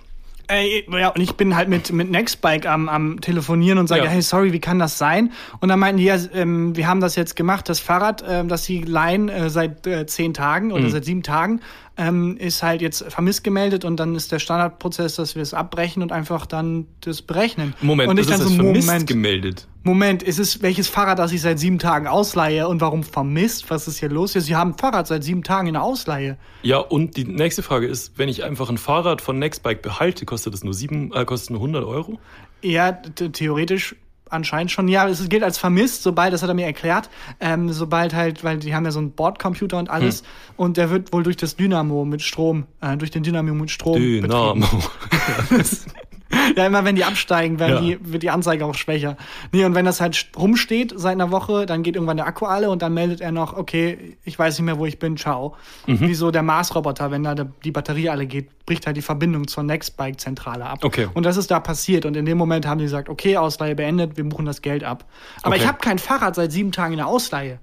Ey, 0.50 0.85
ja, 0.90 1.09
und 1.11 1.21
ich 1.21 1.35
bin 1.35 1.54
halt 1.54 1.69
mit, 1.69 1.92
mit 1.92 2.11
Nextbike 2.11 2.66
am, 2.66 2.88
am 2.88 3.21
Telefonieren 3.21 3.78
und 3.78 3.87
sage, 3.87 4.04
Ja. 4.04 4.11
hey, 4.11 4.21
sorry, 4.21 4.52
wie 4.52 4.59
kann 4.59 4.80
das 4.80 4.99
sein? 4.99 5.33
Und 5.61 5.69
dann 5.69 5.78
meinten 5.78 5.99
die, 5.99 6.04
ja, 6.04 6.16
ähm, 6.35 6.75
wir 6.76 6.88
haben 6.88 7.00
das 7.00 7.14
jetzt 7.14 7.37
gemacht, 7.37 7.69
das 7.69 7.78
Fahrrad, 7.78 8.25
ähm, 8.28 8.49
das 8.49 8.64
sie 8.64 8.83
leihen 8.83 9.28
äh, 9.28 9.49
seit 9.49 9.87
äh, 9.87 10.07
zehn 10.07 10.35
Tagen 10.35 10.73
oder 10.73 10.88
seit 10.90 11.04
sieben 11.04 11.23
Tagen, 11.23 11.61
ähm, 11.97 12.37
ist 12.37 12.62
halt 12.62 12.80
jetzt 12.82 13.04
vermisst 13.12 13.44
gemeldet 13.44 13.85
und 13.85 13.99
dann 13.99 14.14
ist 14.14 14.32
der 14.32 14.38
Standardprozess, 14.38 15.16
dass 15.16 15.35
wir 15.35 15.42
es 15.42 15.54
abbrechen 15.54 16.02
und 16.02 16.12
einfach 16.12 16.47
dann 16.47 16.87
das 17.00 17.23
berechnen. 17.23 17.75
Moment, 17.82 18.11
und 18.11 18.18
das 18.18 18.26
ich 18.26 18.32
dann 18.32 18.40
ist 18.40 18.49
so, 18.49 18.54
vermisst 18.54 18.87
Moment, 18.87 19.06
gemeldet. 19.06 19.68
Moment, 19.82 20.23
ist 20.23 20.38
es 20.38 20.62
welches 20.62 20.88
Fahrrad, 20.88 21.18
das 21.18 21.32
ich 21.32 21.40
seit 21.40 21.59
sieben 21.59 21.78
Tagen 21.78 22.06
ausleihe 22.06 22.68
und 22.68 22.80
warum 22.80 23.02
vermisst? 23.02 23.70
Was 23.70 23.88
ist 23.88 23.99
hier 23.99 24.09
los? 24.09 24.35
Ja, 24.35 24.40
sie 24.40 24.56
haben 24.56 24.73
ein 24.73 24.78
Fahrrad 24.78 25.06
seit 25.06 25.25
sieben 25.25 25.42
Tagen 25.42 25.68
in 25.68 25.75
der 25.75 25.82
Ausleihe. 25.82 26.38
Ja, 26.62 26.78
und 26.78 27.16
die 27.16 27.25
nächste 27.25 27.62
Frage 27.62 27.87
ist, 27.87 28.18
wenn 28.18 28.28
ich 28.28 28.44
einfach 28.44 28.68
ein 28.68 28.78
Fahrrad 28.78 29.20
von 29.20 29.38
Nextbike 29.38 29.82
behalte, 29.82 30.26
kostet 30.26 30.54
das 30.54 30.64
nur 30.64 30.75
sieben, 30.75 31.12
äh, 31.12 31.25
kostet 31.25 31.50
nur 31.50 31.61
100 31.61 31.85
Euro? 31.85 32.18
Ja, 32.62 32.92
theoretisch 32.92 33.97
anscheinend 34.30 34.70
schon. 34.70 34.88
Ja, 34.88 35.08
es 35.08 35.28
gilt 35.28 35.42
als 35.42 35.58
vermisst, 35.58 36.02
sobald, 36.02 36.32
das 36.32 36.42
hat 36.42 36.49
er 36.49 36.54
mir 36.54 36.66
erklärt, 36.66 37.10
ähm, 37.40 37.72
sobald 37.72 38.14
halt, 38.14 38.44
weil 38.44 38.58
die 38.58 38.75
haben 38.75 38.84
ja 38.84 38.90
so 38.90 38.99
einen 38.99 39.12
Bordcomputer 39.12 39.78
und 39.78 39.90
alles 39.90 40.22
und 40.56 40.76
der 40.76 40.90
wird 40.90 41.12
wohl 41.12 41.22
durch 41.22 41.37
das 41.37 41.56
Dynamo 41.56 42.04
mit 42.04 42.22
Strom, 42.22 42.66
äh, 42.80 42.96
durch 42.96 43.10
den 43.10 43.22
Dynamo 43.22 43.54
mit 43.54 43.70
Strom 43.70 44.00
Dynamo. 44.00 44.66
Ja, 46.56 46.66
immer 46.66 46.84
wenn 46.84 46.96
die 46.96 47.04
absteigen, 47.04 47.58
werden 47.58 47.75
Ja. 47.87 47.96
die, 47.96 48.12
wird 48.12 48.22
die 48.22 48.30
Anzeige 48.30 48.64
auch 48.66 48.75
schwächer. 48.75 49.16
Nee, 49.52 49.64
und 49.64 49.75
wenn 49.75 49.84
das 49.84 50.00
halt 50.00 50.30
rumsteht 50.37 50.92
seit 50.96 51.12
einer 51.12 51.30
Woche, 51.30 51.64
dann 51.66 51.82
geht 51.82 51.94
irgendwann 51.94 52.16
der 52.16 52.26
Akku 52.26 52.44
alle 52.46 52.70
und 52.70 52.82
dann 52.82 52.92
meldet 52.94 53.20
er 53.20 53.30
noch, 53.32 53.56
okay, 53.56 54.16
ich 54.25 54.38
weiß 54.38 54.58
nicht 54.58 54.64
mehr, 54.66 54.78
wo 54.78 54.87
ich 54.87 54.99
bin, 54.99 55.16
ciao. 55.16 55.54
Mhm. 55.87 56.00
Wie 56.00 56.14
so 56.14 56.30
der 56.30 56.42
Mars-Roboter, 56.42 57.10
wenn 57.10 57.22
da 57.22 57.34
die 57.34 57.70
Batterie 57.70 58.08
alle 58.10 58.26
geht, 58.26 58.64
bricht 58.66 58.87
halt 58.87 58.96
die 58.96 59.02
Verbindung 59.02 59.46
zur 59.49 59.62
Nextbike-Zentrale 59.64 60.64
ab. 60.64 60.84
Okay. 60.84 61.08
Und 61.14 61.25
das 61.25 61.37
ist 61.37 61.50
da 61.50 61.60
passiert. 61.60 62.04
Und 62.06 62.16
in 62.16 62.25
dem 62.26 62.38
Moment 62.38 62.66
haben 62.66 62.78
die 62.78 62.84
gesagt, 62.84 63.08
okay, 63.08 63.37
Ausleihe 63.37 63.75
beendet, 63.75 64.16
wir 64.16 64.25
buchen 64.28 64.44
das 64.46 64.62
Geld 64.62 64.82
ab. 64.84 65.04
Aber 65.42 65.54
Okay. 65.54 65.62
ich 65.62 65.68
habe 65.68 65.78
kein 65.78 65.99
Fahrrad 65.99 66.34
seit 66.34 66.52
sieben 66.52 66.72
Tagen 66.72 66.92
in 66.94 66.99
der 66.99 67.06
Ausleihe. 67.06 67.58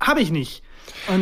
Habe 0.00 0.20
ich 0.20 0.30
nicht. 0.30 0.62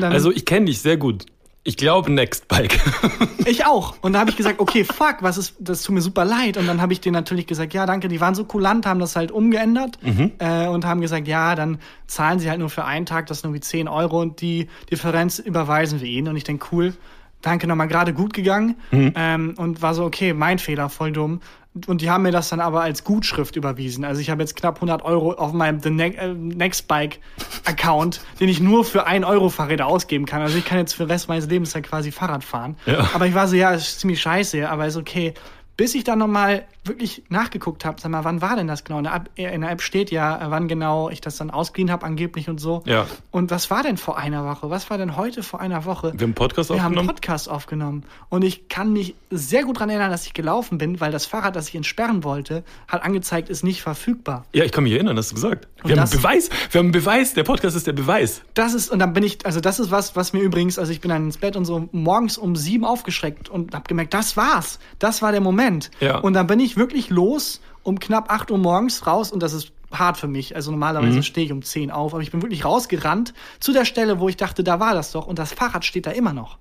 Also 0.00 0.30
ich 0.32 0.44
kenne 0.44 0.66
dich 0.66 0.80
sehr 0.80 0.96
gut. 0.96 1.26
Ich 1.68 1.76
glaube 1.76 2.10
Nextbike. 2.10 2.80
ich 3.44 3.66
auch. 3.66 3.96
Und 4.00 4.14
da 4.14 4.20
habe 4.20 4.30
ich 4.30 4.38
gesagt, 4.38 4.58
okay, 4.58 4.84
fuck, 4.84 5.16
was 5.20 5.36
ist, 5.36 5.54
das 5.58 5.82
tut 5.82 5.94
mir 5.94 6.00
super 6.00 6.24
leid. 6.24 6.56
Und 6.56 6.66
dann 6.66 6.80
habe 6.80 6.94
ich 6.94 7.02
denen 7.02 7.12
natürlich 7.12 7.46
gesagt, 7.46 7.74
ja, 7.74 7.84
danke, 7.84 8.08
die 8.08 8.22
waren 8.22 8.34
so 8.34 8.46
kulant, 8.46 8.86
haben 8.86 9.00
das 9.00 9.16
halt 9.16 9.30
umgeändert 9.30 9.98
äh, 10.38 10.66
und 10.66 10.86
haben 10.86 11.02
gesagt, 11.02 11.28
ja, 11.28 11.54
dann 11.54 11.76
zahlen 12.06 12.38
sie 12.38 12.48
halt 12.48 12.58
nur 12.60 12.70
für 12.70 12.86
einen 12.86 13.04
Tag, 13.04 13.26
das 13.26 13.40
sind 13.40 13.50
irgendwie 13.50 13.60
10 13.60 13.86
Euro 13.86 14.22
und 14.22 14.40
die 14.40 14.68
Differenz 14.90 15.40
überweisen 15.40 16.00
wir 16.00 16.08
ihnen. 16.08 16.28
Und 16.28 16.36
ich 16.36 16.44
denke, 16.44 16.68
cool, 16.72 16.94
danke 17.42 17.66
nochmal 17.66 17.88
gerade 17.88 18.14
gut 18.14 18.32
gegangen. 18.32 18.76
Ähm, 19.14 19.52
und 19.58 19.82
war 19.82 19.92
so, 19.92 20.04
okay, 20.04 20.32
mein 20.32 20.58
Fehler, 20.58 20.88
voll 20.88 21.12
dumm. 21.12 21.42
Und 21.86 22.00
die 22.00 22.10
haben 22.10 22.22
mir 22.22 22.32
das 22.32 22.48
dann 22.48 22.60
aber 22.60 22.82
als 22.82 23.04
Gutschrift 23.04 23.56
überwiesen. 23.56 24.04
Also 24.04 24.20
ich 24.20 24.30
habe 24.30 24.42
jetzt 24.42 24.56
knapp 24.56 24.76
100 24.76 25.02
Euro 25.02 25.32
auf 25.32 25.52
meinem 25.52 25.80
The 25.80 25.90
ne 25.90 26.16
äh, 26.16 26.34
Nextbike-Account, 26.34 28.20
den 28.40 28.48
ich 28.48 28.60
nur 28.60 28.84
für 28.84 29.06
1 29.06 29.24
Euro 29.26 29.48
Fahrräder 29.48 29.86
ausgeben 29.86 30.26
kann. 30.26 30.42
Also 30.42 30.58
ich 30.58 30.64
kann 30.64 30.78
jetzt 30.78 30.94
für 30.94 31.04
den 31.04 31.10
Rest 31.10 31.28
meines 31.28 31.46
Lebens 31.46 31.72
dann 31.72 31.82
quasi 31.82 32.10
Fahrrad 32.12 32.44
fahren. 32.44 32.76
Ja. 32.86 33.10
Aber 33.14 33.26
ich 33.26 33.34
war 33.34 33.48
so, 33.48 33.56
ja, 33.56 33.72
ist 33.72 34.00
ziemlich 34.00 34.20
scheiße, 34.20 34.68
aber 34.68 34.86
ist 34.86 34.96
okay. 34.96 35.34
Bis 35.78 35.94
ich 35.94 36.02
dann 36.04 36.18
nochmal 36.18 36.64
wirklich 36.84 37.22
nachgeguckt 37.28 37.84
habe, 37.84 38.00
sag 38.00 38.10
mal, 38.10 38.24
wann 38.24 38.42
war 38.42 38.56
denn 38.56 38.66
das 38.66 38.82
genau? 38.82 38.98
In 38.98 39.04
der, 39.04 39.14
App, 39.14 39.30
in 39.36 39.60
der 39.60 39.70
App 39.70 39.80
steht 39.80 40.10
ja, 40.10 40.36
äh, 40.46 40.50
wann 40.50 40.66
genau 40.66 41.08
ich 41.08 41.20
das 41.20 41.36
dann 41.36 41.50
ausgeliehen 41.50 41.92
habe, 41.92 42.04
angeblich 42.04 42.48
und 42.48 42.58
so. 42.58 42.82
Ja. 42.84 43.06
Und 43.30 43.50
was 43.52 43.70
war 43.70 43.82
denn 43.84 43.96
vor 43.96 44.18
einer 44.18 44.44
Woche? 44.44 44.70
Was 44.70 44.90
war 44.90 44.98
denn 44.98 45.16
heute 45.16 45.42
vor 45.44 45.60
einer 45.60 45.84
Woche? 45.84 46.08
Wir 46.14 46.20
haben 46.20 46.24
einen 46.24 46.34
Podcast 46.34 46.70
Wir 46.70 46.76
haben 46.82 46.86
einen 46.86 46.98
aufgenommen. 46.98 47.08
Podcast 47.08 47.48
aufgenommen. 47.48 48.04
Und 48.28 48.42
ich 48.42 48.68
kann 48.68 48.92
mich 48.92 49.14
sehr 49.30 49.62
gut 49.64 49.76
daran 49.76 49.90
erinnern, 49.90 50.10
dass 50.10 50.26
ich 50.26 50.34
gelaufen 50.34 50.78
bin, 50.78 50.98
weil 51.00 51.12
das 51.12 51.26
Fahrrad, 51.26 51.54
das 51.54 51.68
ich 51.68 51.76
entsperren 51.76 52.24
wollte, 52.24 52.64
hat 52.88 53.04
angezeigt, 53.04 53.48
ist 53.48 53.62
nicht 53.62 53.80
verfügbar. 53.82 54.46
Ja, 54.52 54.64
ich 54.64 54.72
kann 54.72 54.82
mich 54.82 54.94
erinnern, 54.94 55.16
hast 55.16 55.30
du 55.30 55.36
gesagt. 55.36 55.68
Wir 55.84 55.92
haben 55.92 55.96
das- 56.00 56.12
einen 56.12 56.22
Beweis. 56.22 56.50
Wir 56.72 56.78
haben 56.80 56.86
einen 56.86 56.92
Beweis. 56.92 57.34
Der 57.34 57.44
Podcast 57.44 57.76
ist 57.76 57.86
der 57.86 57.92
Beweis. 57.92 58.42
Das 58.54 58.74
ist, 58.74 58.90
und 58.90 58.98
dann 58.98 59.12
bin 59.12 59.22
ich, 59.22 59.46
also 59.46 59.60
das 59.60 59.78
ist 59.78 59.92
was, 59.92 60.16
was 60.16 60.32
mir 60.32 60.40
übrigens, 60.40 60.76
also 60.78 60.90
ich 60.90 61.00
bin 61.00 61.10
dann 61.10 61.26
ins 61.26 61.36
Bett 61.36 61.54
und 61.54 61.66
so 61.66 61.88
morgens 61.92 62.36
um 62.36 62.56
sieben 62.56 62.84
aufgeschreckt 62.84 63.48
und 63.48 63.74
hab 63.76 63.86
gemerkt, 63.86 64.12
das 64.12 64.36
war's. 64.36 64.80
Das 64.98 65.22
war 65.22 65.30
der 65.30 65.40
Moment. 65.40 65.67
Ja. 66.00 66.18
Und 66.18 66.34
dann 66.34 66.46
bin 66.46 66.60
ich 66.60 66.76
wirklich 66.76 67.10
los 67.10 67.60
um 67.82 67.98
knapp 67.98 68.30
acht 68.30 68.50
Uhr 68.50 68.58
morgens 68.58 69.06
raus 69.06 69.32
und 69.32 69.42
das 69.42 69.52
ist 69.52 69.72
hart 69.92 70.18
für 70.18 70.28
mich. 70.28 70.54
Also 70.54 70.70
normalerweise 70.70 71.22
stehe 71.22 71.46
ich 71.46 71.52
um 71.52 71.62
zehn 71.62 71.90
auf, 71.90 72.12
aber 72.12 72.22
ich 72.22 72.30
bin 72.30 72.42
wirklich 72.42 72.64
rausgerannt 72.64 73.32
zu 73.60 73.72
der 73.72 73.84
Stelle, 73.84 74.20
wo 74.20 74.28
ich 74.28 74.36
dachte, 74.36 74.62
da 74.62 74.80
war 74.80 74.94
das 74.94 75.12
doch 75.12 75.26
und 75.26 75.38
das 75.38 75.52
Fahrrad 75.52 75.84
steht 75.84 76.06
da 76.06 76.10
immer 76.10 76.32
noch. 76.32 76.58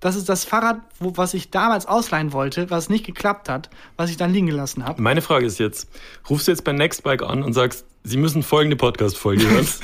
Das 0.00 0.14
ist 0.14 0.28
das 0.28 0.44
Fahrrad, 0.44 0.80
wo, 1.00 1.16
was 1.16 1.34
ich 1.34 1.50
damals 1.50 1.86
ausleihen 1.86 2.32
wollte, 2.32 2.70
was 2.70 2.88
nicht 2.88 3.04
geklappt 3.04 3.48
hat, 3.48 3.68
was 3.96 4.10
ich 4.10 4.16
dann 4.16 4.32
liegen 4.32 4.46
gelassen 4.46 4.84
habe. 4.84 5.02
Meine 5.02 5.22
Frage 5.22 5.44
ist 5.44 5.58
jetzt, 5.58 5.90
rufst 6.30 6.46
du 6.46 6.52
jetzt 6.52 6.62
bei 6.62 6.72
Nextbike 6.72 7.22
an 7.22 7.42
und 7.42 7.52
sagst, 7.52 7.84
Sie 8.04 8.16
müssen 8.16 8.42
folgende 8.42 8.76
Podcast-Folge 8.76 9.48
hören? 9.48 9.68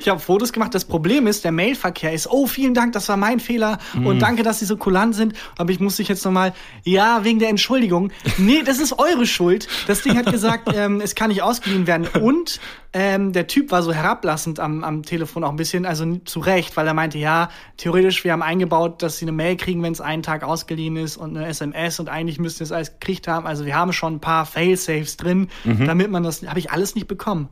Ich 0.00 0.08
habe 0.08 0.20
Fotos 0.20 0.52
gemacht. 0.52 0.74
Das 0.74 0.84
Problem 0.84 1.26
ist, 1.26 1.44
der 1.44 1.52
Mailverkehr 1.52 2.12
ist, 2.12 2.30
oh, 2.30 2.46
vielen 2.46 2.74
Dank, 2.74 2.92
das 2.92 3.08
war 3.08 3.16
mein 3.16 3.40
Fehler 3.40 3.78
und 3.94 4.20
danke, 4.20 4.42
dass 4.42 4.60
Sie 4.60 4.64
so 4.64 4.76
kulant 4.76 5.14
sind. 5.14 5.34
Aber 5.56 5.70
ich 5.70 5.80
musste 5.80 6.02
jetzt 6.02 6.24
nochmal, 6.24 6.54
ja, 6.84 7.24
wegen 7.24 7.38
der 7.38 7.48
Entschuldigung. 7.48 8.10
Nee, 8.38 8.62
das 8.64 8.78
ist 8.78 8.98
eure 8.98 9.26
Schuld. 9.26 9.68
Das 9.86 10.02
Ding 10.02 10.16
hat 10.16 10.30
gesagt, 10.30 10.70
ähm, 10.74 11.00
es 11.00 11.14
kann 11.14 11.28
nicht 11.28 11.42
ausgeliehen 11.42 11.86
werden. 11.86 12.06
Und 12.06 12.60
ähm, 12.92 13.32
der 13.32 13.46
Typ 13.46 13.70
war 13.70 13.82
so 13.82 13.92
herablassend 13.92 14.60
am, 14.60 14.84
am 14.84 15.02
Telefon 15.02 15.44
auch 15.44 15.50
ein 15.50 15.56
bisschen, 15.56 15.84
also 15.84 16.16
zu 16.24 16.40
Recht, 16.40 16.76
weil 16.76 16.86
er 16.86 16.94
meinte, 16.94 17.18
ja, 17.18 17.50
theoretisch, 17.76 18.24
wir 18.24 18.32
haben 18.32 18.42
eingebaut, 18.42 19.02
dass 19.02 19.18
Sie 19.18 19.24
eine 19.24 19.32
Mail 19.32 19.56
kriegen, 19.56 19.82
wenn 19.82 19.92
es 19.92 20.00
einen 20.00 20.22
Tag 20.22 20.44
ausgeliehen 20.44 20.96
ist 20.96 21.16
und 21.16 21.36
eine 21.36 21.46
SMS 21.46 22.00
und 22.00 22.08
eigentlich 22.08 22.38
müssten 22.38 22.58
Sie 22.58 22.64
es 22.64 22.72
alles 22.72 22.92
gekriegt 22.92 23.28
haben. 23.28 23.46
Also 23.46 23.66
wir 23.66 23.74
haben 23.74 23.92
schon 23.92 24.14
ein 24.14 24.20
paar 24.20 24.46
Fail-Safes 24.46 25.16
drin, 25.16 25.48
damit 25.64 26.10
man 26.10 26.22
das, 26.22 26.42
habe 26.46 26.58
ich 26.58 26.70
alles 26.70 26.94
nicht 26.94 27.08
bekommen. 27.08 27.48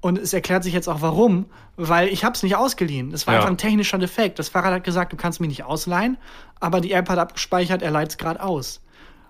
Und 0.00 0.18
es 0.18 0.32
erklärt 0.32 0.62
sich 0.62 0.72
jetzt 0.74 0.88
auch 0.88 1.00
warum, 1.00 1.46
weil 1.76 2.08
ich 2.08 2.24
habe 2.24 2.34
es 2.34 2.42
nicht 2.42 2.54
ausgeliehen. 2.56 3.12
Es 3.12 3.26
war 3.26 3.34
Ja. 3.34 3.40
einfach 3.40 3.50
ein 3.50 3.58
technischer 3.58 3.98
Defekt. 3.98 4.38
Das 4.38 4.48
Fahrrad 4.48 4.72
hat 4.72 4.84
gesagt, 4.84 5.12
du 5.12 5.16
kannst 5.16 5.40
mich 5.40 5.48
nicht 5.48 5.64
ausleihen, 5.64 6.16
aber 6.60 6.80
die 6.80 6.92
App 6.92 7.08
hat 7.08 7.18
abgespeichert, 7.18 7.82
er 7.82 7.90
leiht 7.90 8.10
es 8.10 8.18
gerade 8.18 8.42
aus. 8.42 8.80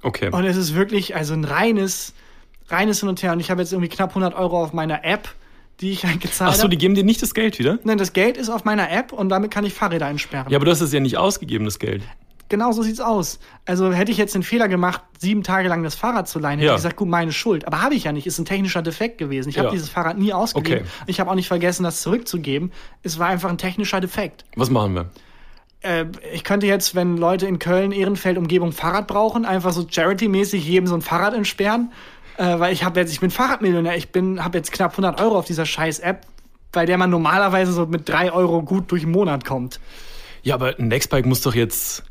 Okay. 0.03 0.29
Und 0.31 0.45
es 0.45 0.57
ist 0.57 0.75
wirklich 0.75 1.17
also 1.17 1.35
ein 1.35 1.45
reines, 1.45 2.15
reines 2.69 3.01
Hin 3.01 3.09
und 3.09 3.23
Her. 3.23 3.33
Und 3.33 3.41
ich 3.41 3.51
habe 3.51 3.63
jetzt 3.63 3.73
irgendwie 3.73 3.89
knapp 3.89 4.11
100 4.11 4.35
Euro 4.35 4.63
auf 4.63 4.73
meiner 4.73 5.05
App, 5.05 5.29
die 5.81 5.91
ich 5.93 6.05
halt 6.05 6.21
gezahlt 6.21 6.59
habe. 6.59 6.69
die 6.69 6.79
geben 6.79 6.95
dir 6.95 7.05
nicht 7.05 7.23
das 7.23 7.33
Geld 7.35 7.59
wieder? 7.59 7.79
Nein, 7.85 7.99
das 7.99 8.13
Geld 8.13 8.37
ist 8.37 8.49
auf 8.51 8.65
meiner 8.65 8.91
App 8.91 9.13
und 9.13 9.29
damit 9.29 9.51
kann 9.51 9.65
ich 9.65 9.73
Fahrräder 9.75 10.07
einsperren. 10.07 10.51
Ja, 10.51 10.57
aber 10.59 10.65
du 10.67 10.71
hast 10.71 10.81
es 10.81 10.93
ja 10.93 11.01
nicht 11.01 11.17
ausgegeben, 11.17 11.65
das 11.65 11.79
Geld. 11.79 12.03
Genau 12.49 12.71
so 12.73 12.83
sieht's 12.83 13.01
aus. 13.01 13.39
Also 13.65 13.93
hätte 13.93 14.13
ich 14.13 14.19
jetzt 14.19 14.35
den 14.35 14.43
Fehler 14.45 14.69
gemacht, 14.69 15.03
sieben 15.19 15.43
Tage 15.43 15.69
lang 15.69 15.83
das 15.83 15.95
Fahrrad 15.97 16.29
zu 16.29 16.39
leihen, 16.39 16.59
hätte 16.59 16.67
Ja. 16.69 16.73
ich 16.75 16.77
gesagt, 16.79 16.97
gut, 16.97 17.09
meine 17.09 17.33
Schuld. 17.33 17.67
Aber 17.67 17.83
habe 17.83 17.95
ich 17.95 18.05
ja 18.05 18.13
nicht. 18.13 18.27
Ist 18.27 18.39
ein 18.39 18.45
technischer 18.45 18.83
Defekt 18.83 19.19
gewesen. 19.19 19.49
Ich 19.49 19.59
habe 19.59 19.67
Ja. 19.69 19.73
dieses 19.73 19.89
Fahrrad 19.89 20.17
nie 20.19 20.33
ausgeliehen. 20.33 20.81
Okay. 20.83 20.89
Ich 21.07 21.19
habe 21.19 21.31
auch 21.31 21.35
nicht 21.35 21.49
vergessen, 21.49 21.83
das 21.83 22.03
zurückzugeben. 22.03 22.71
Es 23.03 23.19
war 23.19 23.27
einfach 23.29 23.51
ein 23.51 23.59
technischer 23.59 24.01
Defekt. 24.01 24.45
Was 24.55 24.71
machen 24.71 24.95
wir? 24.95 25.11
Äh, 25.83 26.07
ich 26.33 26.45
könnte 26.45 26.67
jetzt, 26.67 26.95
wenn 26.95 27.17
Leute 27.17 27.47
in 27.47 27.59
Köln, 27.59 27.91
Ehrenfeld, 27.93 28.39
Umgebung 28.39 28.73
Fahrrad 28.73 29.07
brauchen, 29.09 29.45
einfach 29.45 29.73
so 29.73 29.83
Charity-mäßig 29.89 30.65
jedem 30.65 30.87
so 30.87 30.95
ein 30.95 31.03
Fahrrad 31.03 31.35
entsperren. 31.35 31.93
Äh, 32.39 32.59
weil 32.61 32.73
ich 32.73 32.85
habe 32.85 33.01
jetzt, 33.01 33.13
ich 33.13 33.21
bin 33.21 33.31
Fahrradmillionär. 33.31 33.97
Ich 33.97 34.11
bin, 34.13 34.45
habe 34.45 34.59
jetzt 34.59 34.71
knapp 34.71 34.93
100 34.93 35.21
Euro 35.21 35.39
auf 35.39 35.47
dieser 35.47 35.67
scheiß 35.67 35.99
App, 36.01 36.27
bei 36.71 36.87
der 36.87 36.99
man 36.99 37.11
normalerweise 37.11 37.73
so 37.73 37.87
mit 37.87 38.09
drei 38.09 38.31
Euro 38.31 38.63
gut 38.63 38.91
durch 38.93 39.03
den 39.03 39.11
Monat 39.11 39.45
kommt. 39.45 39.81
Ja, 40.43 40.55
aber 40.55 40.75
Nextbike 40.79 41.27
muss 41.27 41.41
doch 41.41 41.55
jetzt, 41.55 42.05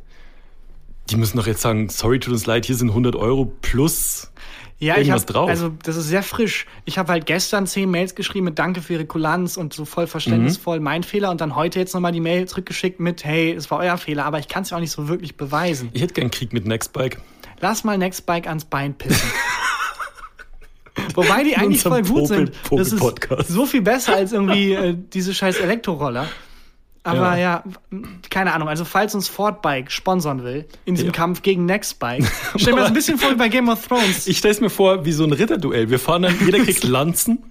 die 1.09 1.15
müssen 1.17 1.37
doch 1.37 1.47
jetzt 1.47 1.61
sagen, 1.61 1.89
sorry, 1.89 2.19
tut 2.19 2.33
uns 2.33 2.45
leid, 2.45 2.65
hier 2.65 2.75
sind 2.75 2.89
100 2.89 3.15
Euro 3.15 3.45
plus 3.61 4.31
Ja, 4.79 4.93
ich 4.93 5.01
irgendwas 5.01 5.21
hab, 5.23 5.27
drauf. 5.27 5.49
Also, 5.49 5.71
das 5.83 5.95
ist 5.95 6.07
sehr 6.07 6.23
frisch. 6.23 6.65
Ich 6.85 6.97
habe 6.97 7.11
halt 7.11 7.25
gestern 7.25 7.67
zehn 7.67 7.89
Mails 7.91 8.15
geschrieben 8.15 8.45
mit 8.45 8.59
Danke 8.59 8.81
für 8.81 8.93
Ihre 8.93 9.05
Kulanz 9.05 9.55
und 9.57 9.73
so 9.73 9.85
voll 9.85 10.07
verständnisvoll 10.07 10.79
mein 10.79 11.03
Fehler 11.03 11.31
und 11.31 11.41
dann 11.41 11.55
heute 11.55 11.79
jetzt 11.79 11.93
nochmal 11.93 12.11
die 12.11 12.19
Mail 12.21 12.47
zurückgeschickt 12.47 12.99
mit 12.99 13.23
Hey, 13.23 13.53
es 13.53 13.69
war 13.71 13.79
euer 13.79 13.97
Fehler, 13.97 14.25
aber 14.25 14.39
ich 14.39 14.47
kann 14.47 14.63
es 14.63 14.71
ja 14.71 14.77
auch 14.77 14.81
nicht 14.81 14.91
so 14.91 15.07
wirklich 15.07 15.37
beweisen. 15.37 15.89
Ich 15.93 16.01
hätte 16.01 16.13
gern 16.15 16.31
Krieg 16.31 16.53
mit 16.53 16.65
Nextbike. 16.65 17.21
Lass 17.61 17.83
mal 17.83 17.97
Nextbike 17.97 18.47
ans 18.47 18.65
Bein 18.65 18.93
pissen. 18.95 19.29
Wobei 21.13 21.43
die 21.43 21.55
eigentlich 21.55 21.81
voll 21.81 22.01
gut 22.03 22.27
sind. 22.27 22.51
Popel- 22.63 22.77
Das 23.29 23.49
ist 23.49 23.53
so 23.53 23.65
viel 23.65 23.81
besser 23.81 24.15
als 24.15 24.31
irgendwie 24.33 24.73
äh, 24.73 24.97
diese 25.13 25.33
scheiß 25.33 25.59
Elektroroller. 25.59 26.27
Aber 27.05 27.37
Ja. 27.37 27.63
ja. 27.91 27.99
keine 28.29 28.53
Ahnung. 28.53 28.67
Also 28.67 28.83
falls 28.83 29.13
uns 29.15 29.29
Fortbike 29.29 29.91
sponsern 29.91 30.43
will 30.43 30.65
in 30.85 30.95
diesem 30.95 31.07
Ja. 31.07 31.13
Kampf 31.13 31.41
gegen 31.43 31.65
Nextbike, 31.65 32.25
stell 32.57 32.73
mir 32.73 32.79
das 32.79 32.87
ein 32.89 32.93
bisschen 32.95 33.17
vor 33.17 33.31
wie 33.31 33.35
bei 33.35 33.47
Game 33.47 33.69
of 33.69 33.87
Thrones. 33.87 34.27
Ich 34.27 34.39
stelle 34.39 34.53
es 34.53 34.59
mir 34.59 34.69
vor 34.71 35.05
wie 35.05 35.11
so 35.11 35.23
ein 35.23 35.31
Ritterduell. 35.31 35.89
Wir 35.89 35.99
fahren 35.99 36.23
dann, 36.23 36.35
jeder 36.45 36.59
kriegt 36.59 36.83
Lanzen 36.83 37.43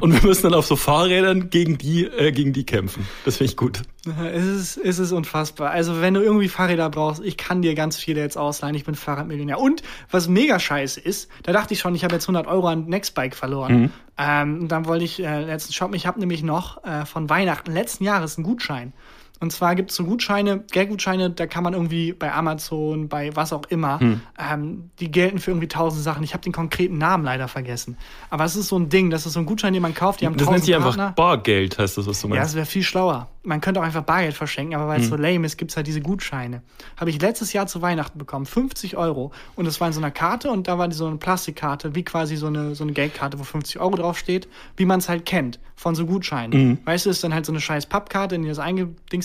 und 0.00 0.12
wir 0.14 0.22
müssen 0.26 0.44
dann 0.44 0.54
auf 0.54 0.64
so 0.66 0.76
Fahrrädern 0.76 1.50
gegen 1.50 1.76
die, 1.76 2.04
äh, 2.04 2.30
gegen 2.32 2.52
die 2.52 2.64
kämpfen. 2.64 3.06
Das 3.24 3.36
finde 3.38 3.50
ich 3.50 3.56
gut. 3.56 3.82
Es 4.32 4.44
ist, 4.44 4.76
es 4.78 4.98
ist 4.98 5.12
unfassbar. 5.12 5.70
Also, 5.70 6.00
wenn 6.00 6.14
du 6.14 6.20
irgendwie 6.20 6.48
Fahrräder 6.48 6.88
brauchst, 6.90 7.22
ich 7.22 7.36
kann 7.36 7.62
dir 7.62 7.74
ganz 7.74 7.96
viele 7.96 8.20
jetzt 8.20 8.38
ausleihen. 8.38 8.74
Ich 8.74 8.84
bin 8.84 8.94
Fahrradmillionär. 8.94 9.58
Und 9.58 9.82
was 10.10 10.28
mega 10.28 10.58
scheiße 10.58 11.00
ist, 11.00 11.30
da 11.42 11.52
dachte 11.52 11.74
ich 11.74 11.80
schon, 11.80 11.94
ich 11.94 12.04
habe 12.04 12.14
jetzt 12.14 12.24
100 12.24 12.46
Euro 12.46 12.68
an 12.68 12.86
Nextbike 12.86 13.36
verloren. 13.36 13.92
Ähm, 14.16 14.60
und 14.62 14.68
dann 14.68 14.86
wollte 14.86 15.04
ich 15.04 15.22
äh, 15.22 15.44
letzten 15.44 15.72
shoppen. 15.72 15.94
Ich 15.94 16.06
habe 16.06 16.18
nämlich 16.20 16.42
noch 16.42 16.82
äh, 16.84 17.04
von 17.04 17.28
Weihnachten 17.28 17.72
letzten 17.72 18.04
Jahres 18.04 18.36
einen 18.36 18.44
Gutschein. 18.44 18.92
Und 19.40 19.52
zwar 19.52 19.74
gibt 19.74 19.90
es 19.90 19.96
so 19.96 20.04
Gutscheine, 20.04 20.64
Geldgutscheine, 20.70 21.30
da 21.30 21.46
kann 21.46 21.64
man 21.64 21.72
irgendwie 21.72 22.12
bei 22.12 22.30
Amazon, 22.32 23.08
bei 23.08 23.34
was 23.34 23.52
auch 23.54 23.62
immer, 23.70 23.98
ähm, 24.38 24.90
die 25.00 25.10
gelten 25.10 25.38
für 25.38 25.50
irgendwie 25.50 25.66
tausend 25.68 26.02
Sachen. 26.04 26.22
Ich 26.22 26.34
habe 26.34 26.42
den 26.42 26.52
konkreten 26.52 26.98
Namen 26.98 27.24
leider 27.24 27.48
vergessen. 27.48 27.96
Aber 28.28 28.44
es 28.44 28.54
ist 28.54 28.68
so 28.68 28.78
ein 28.78 28.90
Ding, 28.90 29.08
das 29.08 29.24
ist 29.24 29.32
so 29.32 29.40
ein 29.40 29.46
Gutschein, 29.46 29.72
den 29.72 29.80
man 29.82 29.94
kauft. 29.94 30.20
Die 30.20 30.26
haben 30.26 30.36
Das 30.36 30.50
nennt 30.50 30.64
sich 30.64 30.74
einfach. 30.76 31.12
Bargeld, 31.12 31.78
heißt 31.78 31.96
das, 31.96 32.06
was 32.06 32.20
du 32.20 32.28
Ja, 32.28 32.34
meinst. 32.34 32.50
das 32.50 32.54
wäre 32.54 32.66
viel 32.66 32.82
schlauer. 32.82 33.28
Man 33.42 33.62
könnte 33.62 33.80
auch 33.80 33.84
einfach 33.84 34.02
Bargeld 34.02 34.34
verschenken, 34.34 34.74
aber 34.78 34.86
weil 34.88 35.00
es 35.00 35.08
so 35.08 35.16
lame 35.16 35.46
ist, 35.46 35.56
gibt's 35.56 35.74
halt 35.74 35.86
diese 35.86 36.02
Gutscheine. 36.02 36.60
Habe 36.98 37.08
ich 37.08 37.18
letztes 37.22 37.54
Jahr 37.54 37.66
zu 37.66 37.80
Weihnachten 37.80 38.18
bekommen, 38.18 38.44
50 38.44 38.98
Euro. 38.98 39.32
Und 39.56 39.64
es 39.64 39.80
war 39.80 39.86
in 39.86 39.94
so 39.94 40.00
einer 40.00 40.10
Karte 40.10 40.50
und 40.50 40.68
da 40.68 40.76
war 40.76 40.88
die 40.88 40.94
so 40.94 41.06
eine 41.06 41.16
Plastikkarte, 41.16 41.94
wie 41.94 42.02
quasi 42.04 42.36
so 42.36 42.48
eine, 42.48 42.74
so 42.74 42.84
eine 42.84 42.92
Geldkarte, 42.92 43.38
wo 43.38 43.44
50 43.44 43.80
Euro 43.80 43.96
draufsteht, 43.96 44.46
wie 44.76 44.84
man 44.84 44.98
es 44.98 45.08
halt 45.08 45.24
kennt, 45.24 45.58
von 45.74 45.94
so 45.94 46.04
Gutscheinen. 46.04 46.80
Weißt 46.84 47.06
du, 47.06 47.10
ist 47.10 47.24
dann 47.24 47.32
halt 47.32 47.46
so 47.46 47.52
eine 47.52 47.62
scheiß 47.62 47.86
Pappkarte, 47.86 48.34
in 48.34 48.42
die 48.42 48.48
das 48.48 48.58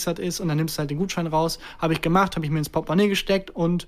eingedingstert 0.06 0.18
ist 0.18 0.40
und 0.40 0.48
dann 0.48 0.56
nimmst 0.56 0.76
du 0.76 0.80
halt 0.80 0.90
den 0.90 0.98
Gutschein 0.98 1.26
raus. 1.26 1.58
Habe 1.78 1.92
ich 1.92 2.00
gemacht, 2.00 2.36
habe 2.36 2.44
ich 2.46 2.52
mir 2.52 2.58
ins 2.58 2.68
Portemonnaie 2.68 3.08
gesteckt 3.08 3.50
und 3.50 3.86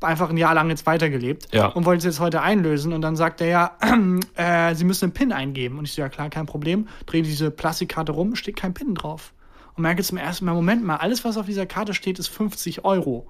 einfach 0.00 0.30
ein 0.30 0.36
Jahr 0.36 0.54
lang 0.54 0.70
jetzt 0.70 0.86
weitergelebt 0.86 1.48
Ja. 1.52 1.66
und 1.66 1.84
wollte 1.84 1.98
es 1.98 2.04
jetzt 2.04 2.20
heute 2.20 2.40
einlösen 2.40 2.92
und 2.92 3.00
dann 3.02 3.16
sagt 3.16 3.40
er 3.40 3.48
ja, 3.48 3.76
äh, 4.36 4.74
Sie 4.74 4.84
müssen 4.84 5.06
einen 5.06 5.12
PIN 5.12 5.32
eingeben. 5.32 5.78
Und 5.78 5.84
ich 5.86 5.92
so, 5.92 6.00
ja 6.02 6.08
klar, 6.08 6.30
kein 6.30 6.46
Problem. 6.46 6.86
Drehe 7.06 7.22
diese 7.22 7.50
Plastikkarte 7.50 8.12
rum, 8.12 8.36
steht 8.36 8.56
kein 8.56 8.74
PIN 8.74 8.94
drauf. 8.94 9.32
Und 9.74 9.82
merke 9.82 10.02
zum 10.02 10.18
ersten 10.18 10.44
Mal, 10.44 10.54
Moment 10.54 10.84
mal, 10.84 10.96
alles, 10.96 11.24
was 11.24 11.36
auf 11.36 11.46
dieser 11.46 11.66
Karte 11.66 11.94
steht, 11.94 12.18
ist 12.18 12.28
50 12.28 12.84
Euro. 12.84 13.26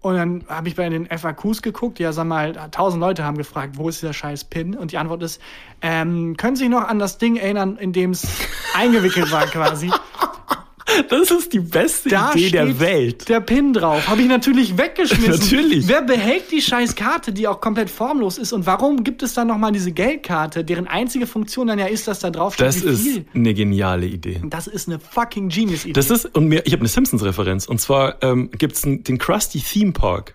Und 0.00 0.16
dann 0.16 0.44
habe 0.48 0.66
ich 0.68 0.74
bei 0.74 0.88
den 0.88 1.06
FAQs 1.06 1.62
geguckt, 1.62 2.00
ja, 2.00 2.12
sag 2.12 2.26
mal, 2.26 2.52
tausend 2.72 3.00
Leute 3.00 3.24
haben 3.24 3.36
gefragt, 3.38 3.76
wo 3.78 3.88
ist 3.88 4.02
dieser 4.02 4.12
scheiß 4.12 4.44
PIN? 4.44 4.74
Und 4.74 4.90
die 4.92 4.98
Antwort 4.98 5.22
ist, 5.22 5.40
ähm, 5.80 6.36
können 6.36 6.56
Sie 6.56 6.64
sich 6.64 6.70
noch 6.70 6.82
an 6.88 6.98
das 6.98 7.18
Ding 7.18 7.36
erinnern, 7.36 7.76
in 7.76 7.92
dem 7.92 8.10
es 8.10 8.26
eingewickelt 8.76 9.30
war 9.30 9.46
quasi? 9.46 9.90
Das 11.08 11.30
ist 11.30 11.52
die 11.52 11.60
beste 11.60 12.08
Da 12.08 12.32
Idee 12.32 12.50
der 12.50 12.80
Welt. 12.80 13.28
Der 13.28 13.40
Pin 13.40 13.72
drauf. 13.72 14.06
Habe 14.08 14.22
ich 14.22 14.28
natürlich 14.28 14.76
weggeschmissen. 14.78 15.32
Natürlich. 15.62 15.88
Wer 15.88 16.02
behält 16.02 16.50
die 16.50 16.60
scheiß 16.62 16.94
Karte, 16.94 17.32
die 17.32 17.46
auch 17.48 17.60
komplett 17.60 17.90
formlos 17.90 18.38
ist? 18.38 18.52
Und 18.52 18.66
warum 18.66 19.04
gibt 19.04 19.22
es 19.22 19.34
dann 19.34 19.48
nochmal 19.48 19.72
diese 19.72 19.92
Geldkarte, 19.92 20.64
deren 20.64 20.86
einzige 20.86 21.26
Funktion 21.26 21.66
dann 21.66 21.78
ja 21.78 21.86
ist, 21.86 22.08
dass 22.08 22.18
da 22.20 22.30
drauf 22.30 22.54
steht, 22.54 22.66
Das 22.66 22.76
ist 22.82 23.22
eine 23.34 23.54
geniale 23.54 24.06
Idee. 24.06 24.40
Das 24.44 24.66
ist 24.66 24.88
eine 24.88 24.98
fucking 24.98 25.48
Genius-Idee. 25.48 25.92
Das 25.92 26.10
ist, 26.10 26.26
und 26.36 26.46
mir, 26.46 26.62
ich 26.66 26.72
habe 26.72 26.80
eine 26.80 26.88
Simpsons-Referenz. 26.88 27.66
Und 27.66 27.80
zwar 27.80 28.22
ähm, 28.22 28.50
gibt's 28.56 28.84
einen- 28.84 29.04
den 29.04 29.18
Krusty 29.18 29.60
Theme 29.60 29.92
Park. 29.92 30.34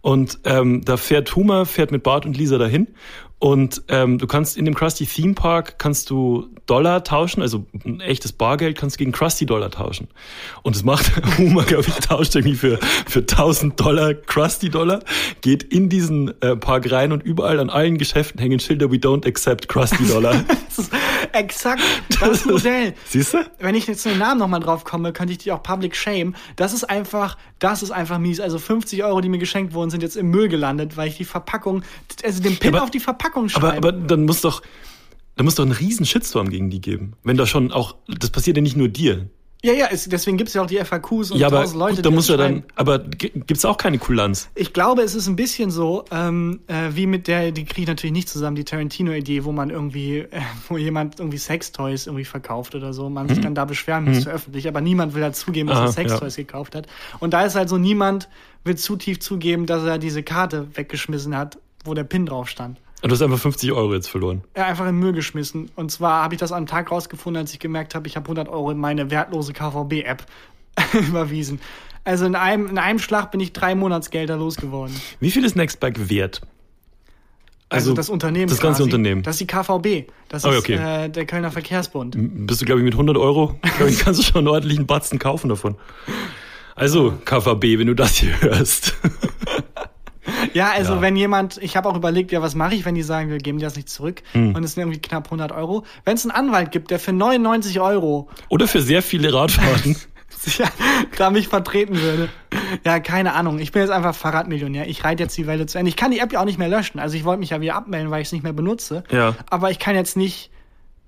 Und 0.00 0.38
ähm, 0.44 0.82
da 0.84 0.96
fährt 0.96 1.36
Homer, 1.36 1.66
fährt 1.66 1.92
mit 1.92 2.02
Bart 2.02 2.24
und 2.26 2.36
Lisa 2.36 2.58
dahin. 2.58 2.88
Und 3.40 3.82
ähm, 3.88 4.18
du 4.18 4.26
kannst 4.26 4.56
in 4.58 4.66
dem 4.66 4.74
Krusty 4.74 5.06
Theme 5.06 5.32
Park 5.34 5.78
kannst 5.78 6.10
du 6.10 6.48
Dollar 6.66 7.02
tauschen, 7.02 7.40
also 7.40 7.64
ein 7.86 8.00
echtes 8.02 8.32
Bargeld 8.32 8.76
kannst 8.76 8.96
du 8.96 8.98
gegen 8.98 9.12
Krusty 9.12 9.46
Dollar 9.46 9.70
tauschen. 9.70 10.08
Und 10.62 10.76
das 10.76 10.84
macht 10.84 11.10
Homer, 11.38 11.64
glaube 11.64 11.86
ich, 11.88 11.94
tauscht 12.06 12.34
irgendwie 12.36 12.54
für, 12.54 12.78
für 13.08 13.20
1000 13.20 13.80
Dollar 13.80 14.12
Krusty 14.12 14.68
Dollar, 14.68 15.00
geht 15.40 15.62
in 15.62 15.88
diesen 15.88 16.38
äh, 16.42 16.54
Park 16.54 16.92
rein 16.92 17.12
und 17.12 17.22
überall 17.22 17.58
an 17.60 17.70
allen 17.70 17.96
Geschäften 17.96 18.38
hängen 18.40 18.60
Schilder, 18.60 18.92
we 18.92 18.96
don't 18.96 19.26
accept 19.26 19.68
Krusty 19.68 20.06
Dollar. 20.06 20.44
Das 20.70 20.86
ist 20.86 20.92
exakt 21.32 21.82
das 22.20 22.44
Modell. 22.46 22.94
Siehst 23.08 23.34
du? 23.34 23.38
Wenn 23.58 23.74
ich 23.74 23.88
jetzt 23.88 24.04
den 24.06 24.18
Namen 24.18 24.38
nochmal 24.38 24.60
drauf 24.60 24.84
komme, 24.84 25.12
könnte 25.12 25.32
ich 25.32 25.38
dich 25.38 25.50
auch 25.50 25.64
public 25.64 25.96
shame. 25.96 26.36
Das 26.54 26.72
ist 26.72 26.84
einfach, 26.84 27.36
das 27.58 27.82
ist 27.82 27.90
einfach 27.90 28.18
mies. 28.18 28.38
Also 28.38 28.60
50 28.60 29.02
Euro, 29.02 29.20
die 29.20 29.28
mir 29.28 29.38
geschenkt 29.38 29.74
wurden, 29.74 29.90
sind 29.90 30.02
jetzt 30.04 30.16
im 30.16 30.30
Müll 30.30 30.48
gelandet, 30.48 30.96
weil 30.96 31.08
ich 31.08 31.16
die 31.16 31.24
Verpackung, 31.24 31.82
also 32.24 32.40
den 32.40 32.56
Pin 32.56 32.72
Aber- 32.72 32.84
auf 32.84 32.92
die 32.92 33.00
Verpackung 33.00 33.29
schreibe. 33.48 33.68
Aber, 33.68 33.76
aber 33.76 33.92
dann 33.92 34.24
muss 34.24 34.40
doch, 34.40 34.62
da 35.36 35.44
muss 35.44 35.54
doch 35.54 35.64
einen 35.64 35.72
riesen 35.72 36.04
Shitstorm 36.06 36.50
gegen 36.50 36.70
die 36.70 36.80
geben. 36.80 37.14
Wenn 37.24 37.36
da 37.36 37.46
schon 37.46 37.72
auch, 37.72 37.94
das 38.06 38.30
passiert 38.30 38.56
ja 38.56 38.62
nicht 38.62 38.76
nur 38.76 38.88
dir. 38.88 39.28
ja, 39.62 39.72
ja, 39.72 39.86
es, 39.90 40.08
deswegen 40.08 40.36
gibt's 40.38 40.54
ja 40.54 40.62
auch 40.62 40.66
die 40.66 40.78
FAQs 40.78 41.30
und 41.30 41.38
ja, 41.38 41.48
aber 41.48 41.60
tausend 41.60 41.78
Leute, 41.78 41.96
gut, 41.96 42.06
da 42.06 42.10
muss 42.10 42.28
ja 42.28 42.36
schreiben. 42.36 42.62
dann, 42.62 42.72
aber 42.76 42.98
gibt's 42.98 43.64
auch 43.66 43.76
keine 43.76 43.98
Kulanz. 43.98 44.48
Ich 44.54 44.72
glaube, 44.72 45.02
es 45.02 45.14
ist 45.14 45.28
ein 45.28 45.36
bisschen 45.36 45.70
so, 45.70 46.04
ähm, 46.10 46.60
äh, 46.66 46.90
wie 46.92 47.06
mit 47.06 47.28
der, 47.28 47.52
die 47.52 47.64
kriege 47.64 47.82
ich 47.82 47.86
natürlich 47.86 48.12
nicht 48.12 48.28
zusammen, 48.28 48.56
die 48.56 48.64
Tarantino-Idee, 48.64 49.44
wo 49.44 49.52
man 49.52 49.68
irgendwie, 49.70 50.18
äh, 50.18 50.40
wo 50.68 50.78
jemand 50.78 51.18
irgendwie 51.20 51.38
Sextoys 51.38 52.06
irgendwie 52.06 52.24
verkauft 52.24 52.74
oder 52.74 52.92
so, 52.94 53.10
man 53.10 53.28
sich 53.28 53.40
dann 53.40 53.54
da 53.54 53.66
beschweren 53.66 54.04
müsste 54.04 54.30
öffentlich, 54.30 54.66
aber 54.66 54.80
niemand 54.80 55.14
will 55.14 55.22
halt 55.22 55.36
zugeben, 55.36 55.68
dass 55.68 55.78
Mhm. 55.78 55.84
Aha, 55.84 55.88
er 55.88 55.92
Sextoys 55.92 56.36
gekauft 56.36 56.74
hat. 56.74 56.86
Und 57.18 57.34
da 57.34 57.44
ist 57.44 57.54
halt 57.54 57.68
so, 57.68 57.76
niemand 57.76 58.28
will 58.64 58.76
zu 58.76 58.96
tief 58.96 59.20
zugeben, 59.20 59.66
dass 59.66 59.84
er 59.84 59.98
diese 59.98 60.22
Karte 60.22 60.68
weggeschmissen 60.74 61.36
hat, 61.36 61.58
wo 61.84 61.94
der 61.94 62.04
Pin 62.04 62.26
drauf 62.26 62.48
stand. 62.48 62.78
Und 63.02 63.08
du 63.08 63.14
hast 63.14 63.22
einfach 63.22 63.38
50 63.38 63.72
Euro 63.72 63.94
jetzt 63.94 64.08
verloren. 64.10 64.42
Er 64.54 64.66
einfach 64.66 64.84
in 64.86 64.92
den 64.94 64.98
Müll 65.00 65.12
geschmissen. 65.12 65.70
Und 65.76 65.90
zwar 65.90 66.22
habe 66.22 66.34
ich 66.34 66.40
das 66.40 66.52
am 66.52 66.66
Tag 66.66 66.90
rausgefunden, 66.90 67.40
als 67.40 67.52
ich 67.52 67.58
gemerkt 67.58 67.94
habe, 67.94 68.06
ich 68.06 68.16
habe 68.16 68.24
100 68.26 68.48
Euro 68.48 68.70
in 68.70 68.78
meine 68.78 69.10
wertlose 69.10 69.52
KVB-App 69.52 70.24
überwiesen. 70.92 71.60
Also 72.04 72.26
in 72.26 72.34
einem, 72.34 72.66
in 72.66 72.78
einem 72.78 72.98
Schlag 72.98 73.30
bin 73.30 73.40
ich 73.40 73.52
drei 73.52 73.74
Monatsgelder 73.74 74.36
losgeworden. 74.36 74.94
Wie 75.20 75.30
viel 75.30 75.44
ist 75.44 75.56
Nextbike 75.56 76.08
wert? 76.10 76.40
Also, 77.72 77.94
das 77.94 78.10
Unternehmen. 78.10 78.48
Das 78.48 78.58
ganze 78.58 78.78
quasi. 78.82 78.82
Unternehmen. 78.82 79.22
Das 79.22 79.36
ist 79.36 79.40
die 79.42 79.46
KVB. 79.46 80.10
Das 80.28 80.44
Oh, 80.44 80.50
ist 80.50 80.58
okay. 80.58 80.74
äh, 81.04 81.08
der 81.08 81.24
Kölner 81.24 81.52
Verkehrsbund. 81.52 82.16
Bist 82.18 82.60
du, 82.60 82.64
glaube 82.64 82.80
ich, 82.80 82.84
mit 82.84 82.94
100 82.94 83.16
Euro, 83.16 83.54
kannst 83.78 84.18
du 84.18 84.22
schon 84.24 84.38
einen 84.38 84.48
ordentlichen 84.48 84.86
Batzen 84.86 85.20
kaufen 85.20 85.48
davon. 85.48 85.76
Also, 86.74 87.12
KVB, 87.24 87.78
wenn 87.78 87.86
du 87.86 87.94
das 87.94 88.16
hier 88.16 88.40
hörst. 88.40 88.96
Ja, 90.54 90.70
also 90.72 90.94
Ja. 90.94 91.00
wenn 91.00 91.16
jemand, 91.16 91.58
ich 91.62 91.76
habe 91.76 91.88
auch 91.88 91.96
überlegt, 91.96 92.32
ja, 92.32 92.42
was 92.42 92.54
mache 92.54 92.74
ich, 92.74 92.84
wenn 92.84 92.94
die 92.94 93.02
sagen, 93.02 93.30
wir 93.30 93.38
geben 93.38 93.58
dir 93.58 93.66
das 93.66 93.76
nicht 93.76 93.88
zurück 93.88 94.22
Hm. 94.32 94.54
und 94.54 94.64
es 94.64 94.74
sind 94.74 94.82
irgendwie 94.82 95.00
knapp 95.00 95.26
100 95.26 95.52
Euro. 95.52 95.84
Wenn 96.04 96.14
es 96.16 96.24
einen 96.24 96.32
Anwalt 96.32 96.70
gibt, 96.72 96.90
der 96.90 96.98
für 96.98 97.12
99 97.12 97.80
Euro 97.80 98.28
Oder 98.48 98.66
für 98.68 98.80
sehr 98.82 99.02
viele 99.02 99.32
Radfahrten. 99.32 99.96
ja, 100.58 100.68
da 101.18 101.30
mich 101.30 101.48
vertreten 101.48 102.00
würde. 102.00 102.28
Ja, 102.84 103.00
keine 103.00 103.34
Ahnung. 103.34 103.58
Ich 103.58 103.72
bin 103.72 103.82
jetzt 103.82 103.90
einfach 103.90 104.14
Fahrradmillionär. 104.14 104.88
Ich 104.88 105.04
reite 105.04 105.22
jetzt 105.24 105.36
die 105.36 105.46
Welle 105.46 105.66
zu 105.66 105.78
Ende. 105.78 105.88
Ich 105.90 105.96
kann 105.96 106.10
die 106.10 106.18
App 106.18 106.32
ja 106.32 106.40
auch 106.40 106.44
nicht 106.44 106.58
mehr 106.58 106.68
löschen. 106.68 106.98
Also 106.98 107.16
ich 107.16 107.24
wollte 107.24 107.40
mich 107.40 107.50
ja 107.50 107.60
wieder 107.60 107.74
abmelden, 107.74 108.10
weil 108.10 108.22
ich 108.22 108.28
es 108.28 108.32
nicht 108.32 108.42
mehr 108.42 108.52
benutze. 108.52 109.04
Ja. 109.10 109.34
Aber 109.50 109.70
ich 109.70 109.78
kann 109.78 109.94
jetzt 109.96 110.16
nicht, 110.16 110.50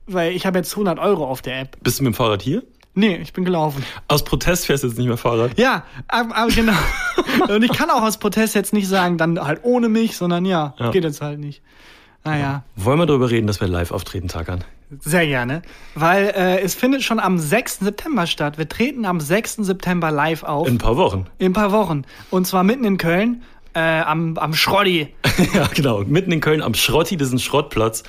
weil 0.06 0.32
ich 0.32 0.44
habe 0.46 0.58
jetzt 0.58 0.72
100 0.72 0.98
Euro 0.98 1.26
auf 1.26 1.40
der 1.42 1.60
App. 1.60 1.76
Bist 1.82 2.00
du 2.00 2.04
mit 2.04 2.12
dem 2.12 2.16
Fahrrad 2.16 2.42
hier? 2.42 2.62
Nee, 2.94 3.16
ich 3.22 3.32
bin 3.32 3.44
gelaufen. 3.44 3.84
Aus 4.08 4.22
Protest 4.24 4.66
fährst 4.66 4.82
du 4.84 4.88
jetzt 4.88 4.98
nicht 4.98 5.06
mehr 5.06 5.16
Fahrrad. 5.16 5.58
Ja, 5.58 5.84
aber, 6.08 6.36
aber 6.36 6.50
genau. 6.52 6.74
Und 7.48 7.62
ich 7.62 7.72
kann 7.72 7.88
auch 7.90 8.02
aus 8.02 8.18
Protest 8.18 8.54
jetzt 8.54 8.72
nicht 8.74 8.86
sagen, 8.88 9.16
dann 9.16 9.40
halt 9.40 9.60
ohne 9.62 9.88
mich, 9.88 10.16
sondern 10.16 10.44
ja, 10.44 10.74
Ja. 10.78 10.90
geht 10.90 11.04
jetzt 11.04 11.22
halt 11.22 11.38
nicht. 11.38 11.62
Naja, 12.24 12.62
Wollen 12.76 12.98
wir 12.98 13.06
darüber 13.06 13.30
reden, 13.30 13.46
dass 13.46 13.60
wir 13.60 13.66
live 13.68 13.90
auftreten, 13.90 14.28
Tagan? 14.28 14.62
sehr 15.00 15.26
gerne. 15.26 15.62
Weil 15.94 16.26
äh, 16.36 16.60
es 16.60 16.74
findet 16.74 17.02
schon 17.02 17.18
am 17.18 17.38
6. 17.38 17.78
September 17.80 18.26
statt. 18.26 18.58
Wir 18.58 18.68
treten 18.68 19.06
am 19.06 19.20
6. 19.20 19.56
September 19.60 20.10
live 20.10 20.42
auf. 20.42 20.68
In 20.68 20.74
ein 20.74 20.78
paar 20.78 20.98
Wochen. 20.98 21.26
In 21.38 21.46
ein 21.46 21.52
paar 21.54 21.72
Wochen. 21.72 22.02
Und 22.30 22.46
zwar 22.46 22.62
mitten 22.62 22.84
in 22.84 22.98
Köln, 22.98 23.42
äh, 23.72 23.80
am, 23.80 24.36
am 24.36 24.52
Schroddi. 24.52 25.08
ja, 25.54 25.66
genau. 25.74 26.00
Mitten 26.04 26.30
in 26.30 26.42
Köln 26.42 26.60
am 26.60 26.74
Schrotti, 26.74 27.16
das 27.16 27.28
ist 27.28 27.34
ein 27.34 27.38
Schrottplatz. 27.38 28.02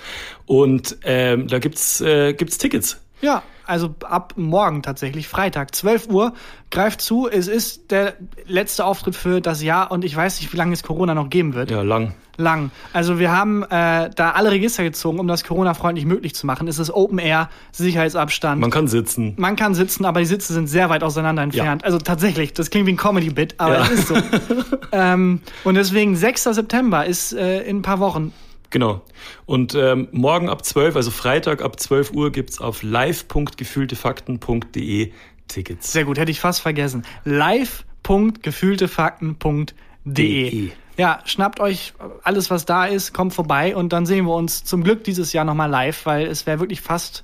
Und 0.46 0.98
ähm, 1.06 1.48
da 1.48 1.60
gibt's, 1.60 2.02
äh, 2.02 2.34
gibt's 2.34 2.58
Tickets. 2.58 3.00
Ja, 3.22 3.44
also 3.66 3.96
ab 4.04 4.34
morgen 4.36 4.82
tatsächlich, 4.84 5.28
Freitag, 5.28 5.74
12 5.76 6.08
Uhr. 6.10 6.34
Greift 6.72 7.02
zu, 7.02 7.30
es 7.30 7.48
ist 7.48 7.92
der 7.92 8.16
letzte 8.48 8.84
Auftritt 8.86 9.16
für 9.16 9.42
das 9.42 9.62
Jahr 9.62 9.92
und 9.92 10.04
ich 10.04 10.16
weiß 10.16 10.40
nicht, 10.42 10.52
wie 10.54 10.58
lange 10.58 10.74
es 10.74 10.82
Corona 10.84 11.14
noch 11.14 11.30
geben 11.30 11.54
wird. 11.54 11.70
Ja, 11.72 11.82
lang. 11.84 12.14
Lang. 12.38 12.72
Also 12.94 13.20
wir 13.20 13.32
haben 13.32 13.62
äh, 13.62 14.10
da 14.16 14.32
alle 14.32 14.50
Register 14.50 14.84
gezogen, 14.84 15.20
um 15.20 15.28
das 15.28 15.44
Corona-freundlich 15.44 16.08
möglich 16.08 16.34
zu 16.34 16.48
machen. 16.48 16.68
Es 16.68 16.80
ist 16.80 16.90
Open 16.90 17.20
Air, 17.20 17.48
Sicherheitsabstand. 17.72 18.60
Man 18.60 18.72
kann 18.72 18.88
sitzen. 18.88 19.36
Man 19.38 19.56
kann 19.56 19.76
sitzen, 19.76 20.04
aber 20.06 20.20
die 20.20 20.26
Sitze 20.26 20.52
sind 20.52 20.66
sehr 20.66 20.90
weit 20.90 21.04
auseinander 21.04 21.44
entfernt. 21.44 21.84
Also 21.86 22.00
tatsächlich, 22.00 22.54
das 22.54 22.72
klingt 22.72 22.88
wie 22.88 22.94
ein 22.94 22.98
Comedy-Bit, 22.98 23.56
aber 23.60 23.76
Ja. 23.76 23.84
es 23.84 23.92
ist 23.92 24.08
so. 24.08 24.16
ähm, 24.92 25.42
und 25.64 25.76
deswegen 25.76 26.16
6. 26.16 26.44
September 26.46 27.06
ist 27.06 27.34
äh, 27.34 27.62
in 27.62 27.78
ein 27.78 27.82
paar 27.84 28.00
Wochen. 28.00 28.34
Genau. 28.74 29.02
Und 29.46 29.76
ähm, 29.76 30.10
morgen 30.12 30.50
ab 30.50 30.66
12, 30.66 30.96
also 30.96 31.12
Freitag 31.12 31.62
ab 31.62 31.80
12 31.80 32.12
Uhr 32.12 32.32
gibt's 32.32 32.60
auf 32.60 32.84
live.gefühltefakten.de 32.84 35.12
Tickets. 35.48 35.94
Sehr 35.94 36.06
gut, 36.06 36.18
hätte 36.18 36.32
ich 36.32 36.40
fast 36.40 36.62
vergessen. 36.62 37.06
live.gefühltefakten.de 37.24 39.76
De. 40.06 40.72
Ja, 40.98 41.22
schnappt 41.26 41.60
euch 41.60 41.94
alles, 42.24 42.52
was 42.52 42.66
da 42.66 42.86
ist, 42.86 43.14
kommt 43.14 43.34
vorbei 43.34 43.76
und 43.76 43.94
dann 43.94 44.06
sehen 44.06 44.26
wir 44.26 44.36
uns 44.36 44.64
zum 44.64 44.84
Glück 44.84 45.04
dieses 45.04 45.34
Jahr 45.34 45.46
nochmal 45.46 45.70
live, 45.70 46.06
weil 46.06 46.28
es 46.28 46.46
wäre 46.46 46.60
wirklich 46.60 46.82
fast 46.82 47.24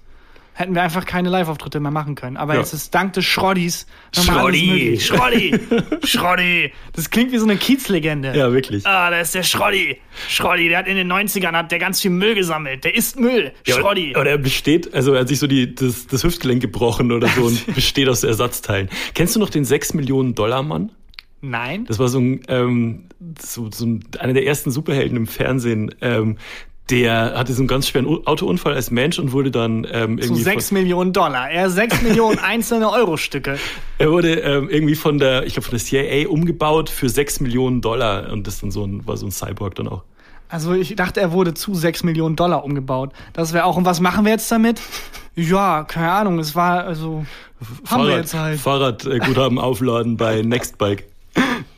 hätten 0.59 0.75
wir 0.75 0.81
einfach 0.81 1.05
keine 1.05 1.29
Live-Auftritte 1.29 1.79
mehr 1.79 1.89
machen 1.91 2.15
können. 2.15 2.35
Aber 2.35 2.53
Ja. 2.53 2.59
jetzt 2.59 2.73
ist 2.73 2.93
dank 2.93 3.13
des 3.13 3.23
Schroddis 3.23 3.87
Schroddi. 4.13 4.99
Schroddi! 4.99 5.57
Schroddi! 6.05 6.73
Das 6.93 7.09
klingt 7.09 7.31
wie 7.31 7.37
so 7.37 7.45
eine 7.45 7.55
Kiezlegende. 7.55 8.33
Ja, 8.35 8.51
wirklich. 8.51 8.85
Ah, 8.85 9.09
da 9.09 9.21
ist 9.21 9.33
der 9.33 9.43
Schroddi. 9.43 9.97
Schroddi, 10.27 10.67
der 10.67 10.79
hat 10.79 10.87
in 10.87 10.97
den 10.97 11.07
90ern 11.11 11.53
hat 11.53 11.71
der 11.71 11.79
ganz 11.79 12.01
viel 12.01 12.11
Müll 12.11 12.35
gesammelt. 12.35 12.83
Der 12.83 12.93
isst 12.93 13.17
Müll. 13.17 13.53
Ja, 13.65 13.75
Schroddi. 13.75 14.15
Oder 14.17 14.31
er 14.31 14.37
besteht, 14.37 14.93
also 14.93 15.13
er 15.13 15.21
hat 15.21 15.29
sich 15.29 15.39
so 15.39 15.47
die, 15.47 15.73
das, 15.73 16.07
das 16.07 16.23
Hüftgelenk 16.25 16.61
gebrochen 16.61 17.11
oder 17.13 17.29
so 17.29 17.43
und 17.43 17.65
besteht 17.75 18.09
aus 18.09 18.23
Ersatzteilen. 18.25 18.89
Kennst 19.13 19.35
du 19.35 19.39
noch 19.39 19.49
den 19.49 19.63
6 19.63 19.93
Millionen 19.93 20.35
Dollar 20.35 20.61
Mann? 20.61 20.91
Nein. 21.41 21.85
Das 21.85 21.99
war 21.99 22.09
so 22.09 22.19
ein, 22.19 22.41
ähm, 22.49 23.05
so, 23.39 23.69
so 23.71 23.85
ein, 23.85 24.03
einer 24.19 24.33
der 24.33 24.45
ersten 24.45 24.71
Superhelden 24.71 25.15
im 25.15 25.25
Fernsehen. 25.25 25.95
Ähm, 26.01 26.37
der 26.89 27.33
hatte 27.35 27.53
so 27.53 27.61
einen 27.61 27.67
ganz 27.67 27.87
schweren 27.87 28.25
Autounfall 28.25 28.73
als 28.73 28.91
Mensch 28.91 29.19
und 29.19 29.31
wurde 29.31 29.51
dann 29.51 29.87
ähm, 29.91 30.17
Zu 30.19 30.25
irgendwie 30.25 30.43
6 30.43 30.69
von, 30.69 30.77
Millionen 30.77 31.13
Dollar. 31.13 31.49
Er 31.49 31.69
6 31.69 32.01
Millionen 32.03 32.39
einzelne 32.39 32.91
Euro-Stücke. 32.91 33.57
er 33.97 34.11
wurde 34.11 34.35
ähm, 34.35 34.69
irgendwie 34.69 34.95
von 34.95 35.19
der, 35.19 35.45
ich 35.45 35.53
glaube 35.53 35.67
von 35.69 35.77
der 35.77 35.85
CIA 35.85 36.27
umgebaut 36.29 36.89
für 36.89 37.09
6 37.09 37.41
Millionen 37.41 37.81
Dollar 37.81 38.31
und 38.31 38.47
das 38.47 38.59
dann 38.59 38.71
so 38.71 38.83
ein, 38.85 39.05
war 39.05 39.17
so 39.17 39.25
ein 39.25 39.31
Cyborg 39.31 39.75
dann 39.75 39.87
auch. 39.87 40.03
Also 40.49 40.73
ich 40.73 40.95
dachte, 40.95 41.21
er 41.21 41.31
wurde 41.31 41.53
zu 41.53 41.75
6 41.75 42.03
Millionen 42.03 42.35
Dollar 42.35 42.63
umgebaut. 42.63 43.11
Das 43.33 43.53
wäre 43.53 43.65
auch. 43.65 43.77
Und 43.77 43.85
was 43.85 43.99
machen 43.99 44.25
wir 44.25 44.31
jetzt 44.31 44.51
damit? 44.51 44.81
Ja, 45.35 45.83
keine 45.83 46.11
Ahnung. 46.11 46.39
Es 46.39 46.55
war 46.55 46.85
also. 46.85 47.23
Haben 47.87 48.07
wir 48.07 48.17
jetzt 48.17 48.33
halt. 48.33 48.59
Fahrradguthaben 48.59 49.59
aufladen 49.59 50.17
bei 50.17 50.41
Nextbike. 50.41 51.05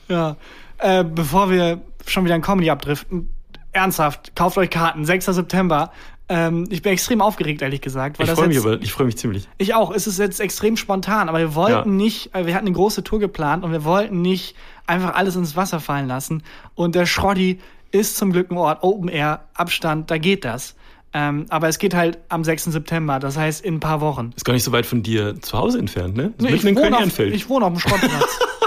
Ja. 0.08 0.38
Äh, 0.78 1.04
bevor 1.04 1.50
wir 1.50 1.82
schon 2.08 2.24
wieder 2.24 2.36
in 2.36 2.42
Comedy 2.42 2.70
abdriften, 2.70 3.30
ernsthaft, 3.74 4.36
kauft 4.36 4.58
euch 4.58 4.70
Karten, 4.70 5.06
6. 5.06 5.26
September. 5.28 5.92
Ähm, 6.30 6.66
ich 6.70 6.82
bin 6.82 6.94
extrem 6.94 7.22
aufgeregt, 7.22 7.62
ehrlich 7.62 7.82
gesagt. 7.82 8.20
Weil 8.20 8.28
Ich 8.28 8.32
freue 8.34 8.48
mich 8.48 8.56
jetzt, 8.58 8.66
aber, 8.66 8.82
ich 8.82 8.92
freue 8.94 9.06
mich 9.06 9.18
ziemlich. 9.18 9.48
Ich 9.58 9.74
auch. 9.74 9.92
Es 9.92 10.08
ist 10.08 10.18
jetzt 10.20 10.40
extrem 10.40 10.78
spontan, 10.78 11.28
aber 11.30 11.40
wir 11.40 11.56
wollten 11.56 11.90
Ja. 11.90 12.04
nicht, 12.04 12.34
äh, 12.36 12.46
wir 12.46 12.54
hatten 12.56 12.68
eine 12.68 12.76
große 12.76 13.04
Tour 13.04 13.20
geplant 13.20 13.64
und 13.64 13.72
wir 13.72 13.84
wollten 13.84 14.22
nicht 14.22 14.56
einfach 14.88 15.14
alles 15.16 15.36
ins 15.36 15.56
Wasser 15.56 15.80
fallen 15.80 16.08
lassen. 16.08 16.44
Und 16.76 16.96
der 16.96 17.06
Schroddi 17.06 17.60
ist 17.92 18.16
zum 18.16 18.32
Glück 18.32 18.50
ein 18.50 18.58
Ort, 18.58 18.84
Open 18.84 19.10
Air, 19.10 19.42
Abstand, 19.54 20.10
da 20.10 20.18
geht 20.18 20.46
das. 20.46 20.76
Ähm, 21.14 21.46
aber 21.50 21.68
es 21.68 21.78
geht 21.78 21.94
halt 21.94 22.20
am 22.30 22.46
6. 22.46 22.66
September, 22.72 23.20
das 23.20 23.36
heißt 23.36 23.66
in 23.66 23.76
ein 23.76 23.80
paar 23.82 24.00
Wochen. 24.00 24.32
Ist 24.38 24.46
gar 24.46 24.54
nicht 24.54 24.64
so 24.64 24.72
weit 24.72 24.86
von 24.86 25.04
dir 25.04 25.42
zu 25.42 25.58
Hause 25.58 25.78
entfernt, 25.80 26.16
ne? 26.16 26.34
Nee, 26.40 26.52
mitten 26.52 26.68
in 26.68 26.76
wohne 26.78 26.98
auf, 26.98 27.20
ich 27.20 27.50
wohne 27.50 27.66
auf 27.66 27.74
dem 27.74 27.80
Schrottplatz. 27.80 28.40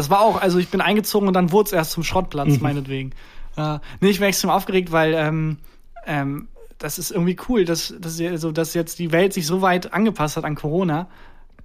das 0.00 0.10
war 0.10 0.20
auch, 0.22 0.40
also 0.40 0.58
ich 0.58 0.68
bin 0.68 0.80
eingezogen 0.80 1.28
und 1.28 1.34
dann 1.34 1.52
wurde 1.52 1.66
es 1.68 1.72
erst 1.72 1.92
zum 1.92 2.02
Schrottplatz, 2.02 2.56
Mhm. 2.56 2.62
meinetwegen. 2.62 3.10
Äh, 3.56 3.78
nee, 4.00 4.08
ich 4.10 4.18
bin 4.18 4.28
extrem 4.28 4.50
aufgeregt, 4.50 4.90
weil 4.92 5.12
ähm, 5.14 5.58
ähm, 6.06 6.48
das 6.78 6.98
ist 6.98 7.10
irgendwie 7.10 7.36
cool, 7.48 7.64
dass, 7.66 7.94
dass, 8.00 8.18
also, 8.20 8.50
dass 8.52 8.72
jetzt 8.74 8.98
die 8.98 9.12
Welt 9.12 9.32
sich 9.34 9.46
so 9.46 9.60
weit 9.60 9.92
angepasst 9.92 10.36
hat 10.38 10.44
an 10.44 10.54
Corona, 10.54 11.08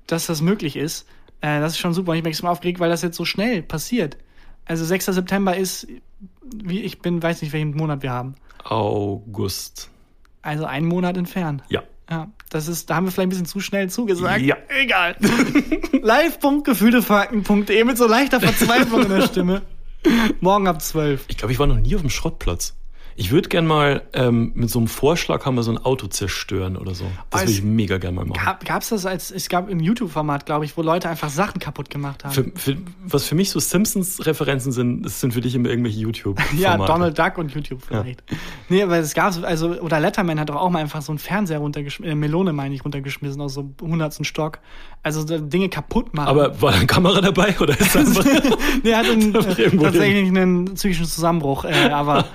dass 0.08 0.26
das 0.26 0.41
möglich 0.41 0.76
ist. 0.76 1.08
Äh, 1.39 1.62
das 1.62 1.74
ist 1.74 1.78
schon 1.80 1.93
super. 1.93 2.12
Und 2.12 2.17
ich 2.17 2.24
bin 2.24 2.32
extrem 2.32 2.50
aufgeregt, 2.50 2.80
weil 2.82 2.89
das 2.89 3.02
jetzt 3.02 3.15
so 3.15 3.24
schnell 3.26 3.62
passiert. 3.63 4.17
Also 4.65 4.84
6. 4.84 5.06
September 5.06 5.56
ist, 5.56 5.88
wie 6.54 6.82
ich 6.82 7.00
bin, 7.00 7.24
weiß 7.24 7.41
nicht, 7.41 7.54
welchen 7.54 7.76
Monat 7.78 8.04
wir 8.04 8.12
haben. 8.12 8.36
August. 8.65 9.89
Also 10.41 10.65
einen 10.65 10.88
Monat 10.88 11.17
entfernt. 11.17 11.63
Ja. 11.69 11.84
Ja, 12.10 12.30
das 12.50 12.68
ist, 12.68 12.89
da 12.89 12.96
haben 12.96 13.06
wir 13.06 13.12
vielleicht 13.12 13.28
ein 13.28 13.30
bisschen 13.30 13.46
zu 13.46 13.60
schnell 13.60 13.89
zugesagt. 13.89 14.41
Ja. 14.41 14.58
Egal. 14.70 15.15
Live.gefühltefakten.de 16.02 17.84
mit 17.84 17.98
so 17.98 18.08
leichter 18.08 18.39
Verzweiflung 18.39 19.04
in 19.04 19.10
der 19.10 19.22
Stimme. 19.22 19.63
Morgen 20.39 20.68
ab 20.68 20.82
12. 20.82 21.26
Ich 21.28 21.38
glaube, 21.38 21.52
ich 21.52 21.60
war 21.60 21.65
noch 21.65 21.78
nie 21.78 21.96
auf 21.96 22.02
dem 22.02 22.12
Schrottplatz. 22.12 22.76
Ich 23.17 23.32
würde 23.32 23.47
gern 23.47 23.65
mal 23.65 24.01
ähm, 24.12 24.51
mit 24.56 24.69
so 24.69 24.78
einem 24.78 24.89
Vorschlaghammer 24.89 25.63
so 25.63 25.71
ein 25.71 25.78
Auto 25.78 26.08
zerstören 26.08 26.75
oder 26.75 26.93
so. 26.93 27.06
Das 27.30 27.41
würde 27.41 27.51
ich 27.54 27.63
mega 27.63 27.97
gern 27.97 28.13
mal 28.13 28.25
machen. 28.25 28.43
Gab, 28.43 28.65
gab's 28.65 28.89
das 28.89 29.06
als, 29.06 29.32
es 29.32 29.47
gab 29.47 29.69
im 29.69 29.80
YouTube-Format, 29.80 30.45
glaube 30.45 30.65
ich, 30.65 30.75
wo 30.75 30.82
Leute 30.82 31.08
einfach 31.08 31.30
Sachen 31.30 31.60
kaputt 31.60 31.89
gemacht 31.89 32.25
haben. 32.25 32.34
Für, 32.34 32.51
für, 32.56 32.78
was 33.06 33.25
für 33.25 33.36
mich 33.36 33.51
so 33.51 33.60
Simpsons-Referenzen 33.60 34.73
sind, 34.73 35.04
das 35.04 35.21
sind 35.21 35.34
für 35.34 35.39
dich 35.39 35.56
immer 35.56 35.69
irgendwelche 35.69 35.99
YouTube-Formate. 36.01 36.62
ja, 36.62 36.75
Donald 36.78 37.17
Duck 37.17 37.38
und 37.38 37.54
YouTube 37.54 37.82
vielleicht. 37.88 38.21
Nee, 38.67 38.84
aber 38.84 38.97
es 38.97 39.13
gab 39.13 39.34
also, 39.43 39.80
oder 39.80 40.01
Letterman 40.01 40.38
hat 40.38 40.49
doch 40.49 40.58
auch 40.58 40.69
mal 40.69 40.80
einfach 40.80 41.01
so 41.01 41.13
einen 41.13 41.19
Fernseher 41.19 41.60
runtergeschmissen, 41.60 42.12
äh, 42.12 42.15
Melone 42.15 42.51
meine 42.51 42.75
ich, 42.75 42.84
runtergeschmissen 42.84 43.39
aus 43.39 43.54
so 43.54 43.73
hundertsten 43.82 44.25
Stock. 44.25 44.60
Also 45.04 45.25
so 45.25 45.38
Dinge 45.38 45.69
kaputt 45.69 46.13
machen. 46.13 46.28
Aber 46.28 46.62
war 46.62 46.71
da 46.71 46.78
eine 46.78 46.88
Kamera 46.88 47.21
dabei 47.21 47.56
oder 47.60 47.80
ist 47.80 47.95
das 47.95 48.25
nee, 48.84 48.89
er 48.89 48.97
hatte 48.97 49.12
einen, 49.13 49.34
äh, 49.36 49.78
tatsächlich 49.78 50.28
einen 50.28 50.65
psychischen 50.73 51.06
Zusammenbruch, 51.06 51.63
äh, 51.63 51.89
aber 51.89 52.25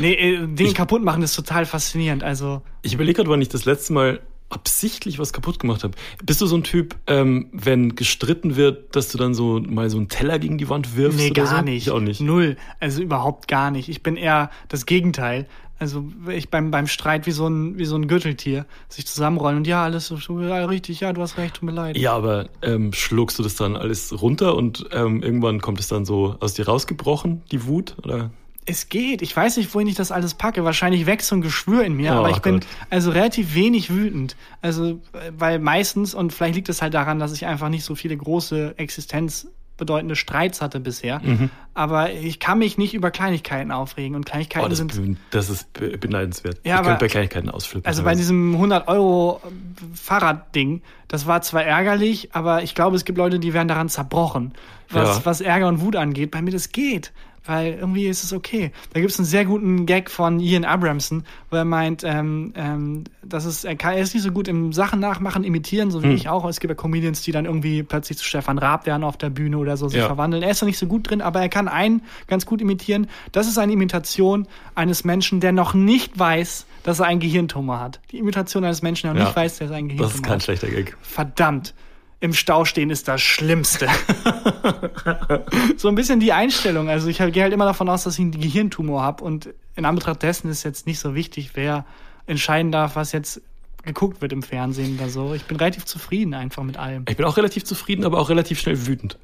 nee, 0.00 0.14
äh, 0.14 0.46
Dinge 0.46 0.72
kaputt 0.72 1.02
machen 1.02 1.22
ist 1.22 1.34
total 1.34 1.66
faszinierend. 1.66 2.22
Also 2.22 2.62
Ich 2.82 2.94
überlege 2.94 3.16
gerade, 3.16 3.30
wann 3.30 3.42
ich 3.42 3.48
das 3.48 3.64
letzte 3.64 3.92
Mal 3.92 4.20
absichtlich 4.50 5.18
was 5.18 5.32
kaputt 5.32 5.58
gemacht 5.60 5.84
habe. 5.84 5.94
Bist 6.24 6.40
du 6.40 6.46
so 6.46 6.56
ein 6.56 6.64
Typ, 6.64 6.96
ähm, 7.06 7.48
wenn 7.52 7.94
gestritten 7.94 8.56
wird, 8.56 8.94
dass 8.96 9.08
du 9.08 9.16
dann 9.16 9.32
so 9.32 9.60
mal 9.60 9.88
so 9.88 9.96
einen 9.96 10.08
Teller 10.08 10.38
gegen 10.38 10.58
die 10.58 10.68
Wand 10.68 10.96
wirfst? 10.96 11.18
Nee, 11.18 11.30
gar 11.30 11.58
so? 11.58 11.62
nicht. 11.62 11.86
Ich 11.86 11.90
auch 11.92 12.00
nicht. 12.00 12.20
Null. 12.20 12.56
Also 12.80 13.00
überhaupt 13.00 13.48
gar 13.48 13.70
nicht. 13.70 13.88
Ich 13.88 14.02
bin 14.02 14.16
eher 14.16 14.50
das 14.68 14.86
Gegenteil. 14.86 15.46
Also 15.78 16.04
ich 16.28 16.50
beim, 16.50 16.70
beim 16.70 16.86
Streit 16.86 17.26
wie 17.26 17.30
so 17.30 17.48
ein, 17.48 17.78
wie 17.78 17.86
so 17.86 17.96
ein 17.96 18.06
Gürteltier 18.06 18.66
sich 18.90 19.06
zusammenrollen 19.06 19.56
und 19.56 19.66
ja, 19.66 19.82
alles 19.82 20.08
so, 20.08 20.16
so, 20.16 20.38
ja, 20.38 20.66
richtig, 20.66 21.00
ja, 21.00 21.14
du 21.14 21.22
hast 21.22 21.38
recht, 21.38 21.54
tut 21.54 21.62
mir 21.62 21.72
leid. 21.72 21.96
Ja, 21.96 22.14
aber 22.14 22.50
ähm, 22.60 22.92
schluckst 22.92 23.38
du 23.38 23.42
das 23.42 23.54
dann 23.54 23.76
alles 23.76 24.20
runter 24.20 24.56
und 24.56 24.84
ähm, 24.92 25.22
irgendwann 25.22 25.62
kommt 25.62 25.80
es 25.80 25.88
dann 25.88 26.04
so 26.04 26.36
aus 26.40 26.52
dir 26.52 26.66
rausgebrochen, 26.66 27.40
die 27.50 27.64
Wut? 27.64 27.96
Oder? 28.04 28.30
Es 28.66 28.88
geht. 28.88 29.22
Ich 29.22 29.34
weiß 29.34 29.56
nicht, 29.56 29.74
wohin 29.74 29.88
ich 29.88 29.94
das 29.96 30.12
alles 30.12 30.34
packe. 30.34 30.64
Wahrscheinlich 30.64 31.06
wächst 31.06 31.28
so 31.28 31.34
ein 31.36 31.40
Geschwür 31.40 31.82
in 31.84 31.94
mir, 31.94 32.12
Oh 32.12 32.18
aber 32.18 32.30
ich 32.30 32.38
bin 32.40 32.60
Gott. 32.60 32.66
also 32.90 33.10
relativ 33.10 33.54
wenig 33.54 33.90
wütend. 33.90 34.36
Also, 34.62 35.00
äh, 35.12 35.32
weil 35.36 35.58
meistens, 35.58 36.14
und 36.14 36.32
vielleicht 36.32 36.54
liegt 36.56 36.68
es 36.68 36.82
halt 36.82 36.94
daran, 36.94 37.18
dass 37.18 37.32
ich 37.32 37.46
einfach 37.46 37.68
nicht 37.70 37.84
so 37.84 37.94
viele 37.94 38.16
große 38.16 38.74
existenzbedeutende 38.76 40.14
Streits 40.14 40.60
hatte 40.60 40.78
bisher. 40.78 41.20
Mhm. 41.24 41.48
Aber 41.72 42.12
ich 42.12 42.38
kann 42.38 42.58
mich 42.58 42.76
nicht 42.76 42.92
über 42.92 43.10
Kleinigkeiten 43.10 43.72
aufregen 43.72 44.14
und 44.14 44.26
Kleinigkeiten 44.26 44.66
Oh, 44.66 44.68
das, 44.68 44.78
sind. 44.78 44.94
be- 44.94 45.16
das 45.30 45.48
ist 45.48 45.72
be- 45.72 45.96
beneidenswert. 45.96 46.58
Ja, 46.62 46.74
ich 46.74 46.78
aber- 46.80 46.88
könnte 46.90 47.04
bei 47.06 47.08
Kleinigkeiten 47.08 47.48
ausflippen. 47.48 47.86
Also 47.86 48.02
bei 48.04 48.14
diesem 48.14 48.52
100 48.56 48.88
Euro 48.88 49.40
Fahrradding, 49.94 50.82
das 51.08 51.26
war 51.26 51.42
zwar 51.42 51.64
ärgerlich, 51.64 52.34
aber 52.34 52.62
ich 52.62 52.74
glaube, 52.74 52.96
es 52.96 53.04
gibt 53.04 53.18
Leute, 53.18 53.38
die 53.38 53.52
werden 53.54 53.68
daran 53.68 53.88
zerbrochen, 53.88 54.52
was, 54.90 55.18
Ja. 55.18 55.24
was 55.24 55.40
Ärger 55.40 55.68
und 55.68 55.80
Wut 55.80 55.96
angeht. 55.96 56.30
Bei 56.30 56.42
mir 56.42 56.50
das 56.52 56.70
geht, 56.72 57.12
weil 57.46 57.74
irgendwie 57.74 58.06
ist 58.06 58.22
es 58.24 58.32
okay. 58.32 58.70
Da 58.92 59.00
gibt 59.00 59.12
es 59.12 59.18
einen 59.18 59.26
sehr 59.26 59.44
guten 59.44 59.86
Gag 59.86 60.10
von 60.10 60.40
Ian 60.40 60.64
Abramson, 60.64 61.24
wo 61.50 61.56
er 61.56 61.64
meint, 61.64 62.02
ähm, 62.04 62.52
ähm, 62.56 63.04
das 63.22 63.44
ist, 63.44 63.64
er, 63.64 63.76
kann, 63.76 63.94
er 63.94 64.00
ist 64.02 64.14
nicht 64.14 64.22
so 64.22 64.30
gut 64.30 64.46
im 64.48 64.72
Sachen 64.72 65.00
nachmachen, 65.00 65.42
imitieren, 65.44 65.90
so 65.90 66.02
wie 66.02 66.08
Hm. 66.08 66.14
ich 66.14 66.28
auch. 66.28 66.44
Es 66.46 66.60
gibt 66.60 66.70
ja 66.70 66.74
Comedians, 66.74 67.22
die 67.22 67.32
dann 67.32 67.46
irgendwie 67.46 67.82
plötzlich 67.82 68.18
zu 68.18 68.24
Stefan 68.24 68.58
Raab 68.58 68.86
werden 68.86 69.04
auf 69.04 69.16
der 69.16 69.30
Bühne 69.30 69.58
oder 69.58 69.76
so 69.76 69.88
sich 69.88 70.00
Ja. 70.00 70.06
verwandeln. 70.06 70.42
Er 70.42 70.50
ist 70.50 70.62
da 70.62 70.66
nicht 70.66 70.78
so 70.78 70.86
gut 70.86 71.08
drin, 71.10 71.20
aber 71.22 71.40
er 71.40 71.48
kann 71.48 71.68
einen 71.68 72.02
ganz 72.26 72.46
gut 72.46 72.60
imitieren. 72.60 73.08
Das 73.32 73.46
ist 73.48 73.58
eine 73.58 73.72
Imitation 73.72 74.46
eines 74.74 75.04
Menschen, 75.04 75.40
der 75.40 75.52
noch 75.52 75.74
nicht 75.74 76.18
weiß, 76.18 76.66
dass 76.82 77.00
er 77.00 77.06
einen 77.06 77.20
Gehirntumor 77.20 77.80
hat. 77.80 78.00
Die 78.12 78.18
Imitation 78.18 78.64
eines 78.64 78.82
Menschen, 78.82 79.06
der 79.08 79.14
noch 79.14 79.20
Ja. 79.20 79.26
nicht 79.26 79.36
weiß, 79.36 79.58
dass 79.58 79.70
er 79.70 79.76
einen 79.76 79.88
das 79.88 79.96
Gehirntumor 79.96 80.14
ist 80.14 80.22
kein 80.24 80.32
hat. 80.34 80.42
schlechter 80.42 80.68
Gag. 80.68 80.96
Verdammt. 81.02 81.74
Im 82.20 82.34
Stau 82.34 82.66
stehen 82.66 82.90
ist 82.90 83.08
das 83.08 83.22
Schlimmste. 83.22 83.88
so 85.76 85.88
ein 85.88 85.94
bisschen 85.94 86.20
die 86.20 86.32
Einstellung. 86.32 86.90
Also 86.90 87.08
ich 87.08 87.18
gehe 87.18 87.42
halt 87.42 87.52
immer 87.52 87.64
davon 87.64 87.88
aus, 87.88 88.04
dass 88.04 88.14
ich 88.14 88.20
einen 88.20 88.32
Gehirntumor 88.32 89.02
habe 89.02 89.24
und 89.24 89.48
in 89.74 89.86
Anbetracht 89.86 90.22
dessen 90.22 90.50
ist 90.50 90.62
jetzt 90.62 90.86
nicht 90.86 91.00
so 91.00 91.14
wichtig, 91.14 91.52
wer 91.54 91.86
entscheiden 92.26 92.72
darf, 92.72 92.96
was 92.96 93.12
jetzt 93.12 93.40
geguckt 93.82 94.20
wird 94.20 94.32
im 94.32 94.42
Fernsehen 94.42 94.98
oder 94.98 95.08
so. 95.08 95.32
Ich 95.32 95.44
bin 95.44 95.56
relativ 95.56 95.86
zufrieden 95.86 96.34
einfach 96.34 96.62
mit 96.62 96.76
allem. 96.76 97.04
Ich 97.08 97.16
bin 97.16 97.24
auch 97.24 97.38
relativ 97.38 97.64
zufrieden, 97.64 98.04
aber 98.04 98.18
auch 98.18 98.28
relativ 98.28 98.60
schnell 98.60 98.86
wütend. 98.86 99.18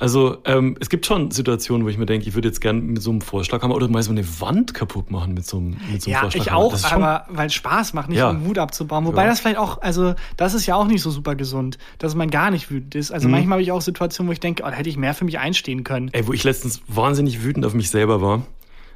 Also 0.00 0.38
ähm, 0.46 0.76
es 0.80 0.88
gibt 0.88 1.04
schon 1.04 1.30
Situationen, 1.30 1.84
wo 1.84 1.90
ich 1.90 1.98
mir 1.98 2.06
denke, 2.06 2.26
ich 2.26 2.34
würde 2.34 2.48
jetzt 2.48 2.60
gern 2.62 2.86
mit 2.86 3.02
so 3.02 3.10
einem 3.10 3.20
Vorschlaghammer 3.20 3.74
oder 3.74 3.86
mal 3.86 4.02
so 4.02 4.10
eine 4.10 4.24
Wand 4.40 4.72
kaputt 4.72 5.10
machen 5.10 5.34
mit 5.34 5.46
so 5.46 5.58
einem, 5.58 5.76
mit 5.92 6.00
so 6.00 6.10
einem 6.10 6.12
Ja, 6.14 6.26
ich 6.26 6.32
Vorschlaghammer. 6.36 6.56
auch, 6.58 6.72
Das 6.72 6.80
ist 6.80 6.88
schon- 6.88 7.02
aber 7.02 7.26
weil 7.28 7.46
es 7.48 7.54
Spaß 7.54 7.92
macht, 7.92 8.08
nicht 8.08 8.16
Ja. 8.18 8.30
um 8.30 8.46
Wut 8.46 8.56
abzubauen. 8.56 9.04
Wobei 9.04 9.24
Ja. 9.24 9.28
das 9.28 9.40
vielleicht 9.40 9.58
auch, 9.58 9.82
also 9.82 10.14
das 10.38 10.54
ist 10.54 10.64
ja 10.64 10.74
auch 10.74 10.86
nicht 10.86 11.02
so 11.02 11.10
super 11.10 11.34
gesund, 11.34 11.76
dass 11.98 12.14
man 12.14 12.30
gar 12.30 12.50
nicht 12.50 12.70
wütend 12.70 12.94
ist. 12.94 13.10
Mhm. 13.10 13.14
Also 13.14 13.28
manchmal 13.28 13.56
habe 13.56 13.62
ich 13.62 13.72
auch 13.72 13.82
Situationen, 13.82 14.28
wo 14.28 14.32
ich 14.32 14.40
denke, 14.40 14.62
oh, 14.64 14.70
da 14.70 14.72
hätte 14.72 14.88
ich 14.88 14.96
mehr 14.96 15.12
für 15.12 15.26
mich 15.26 15.38
einstehen 15.38 15.84
können. 15.84 16.08
Ey, 16.12 16.26
wo 16.26 16.32
ich 16.32 16.44
letztens 16.44 16.80
wahnsinnig 16.88 17.44
wütend 17.44 17.66
auf 17.66 17.74
mich 17.74 17.90
selber 17.90 18.22
war. 18.22 18.42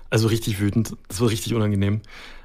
Also 0.09 0.29
richtig 0.29 0.59
wütend. 0.59 0.97
Das 1.09 1.21
war 1.21 1.29
richtig 1.29 1.55
unangenehm. 1.55 2.01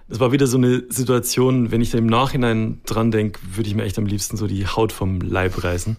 Es 0.09 0.19
war 0.19 0.33
wieder 0.33 0.47
so 0.47 0.57
eine 0.57 0.83
Situation, 0.89 1.71
wenn 1.71 1.79
ich 1.81 1.91
da 1.91 1.97
im 1.97 2.07
Nachhinein 2.07 2.81
dran 2.85 3.11
denke, 3.11 3.39
würde 3.53 3.69
ich 3.69 3.75
mir 3.75 3.83
echt 3.83 3.97
am 3.99 4.05
liebsten 4.05 4.35
so 4.35 4.47
die 4.47 4.67
Haut 4.67 4.91
vom 4.91 5.21
Leib 5.21 5.63
reißen. 5.63 5.95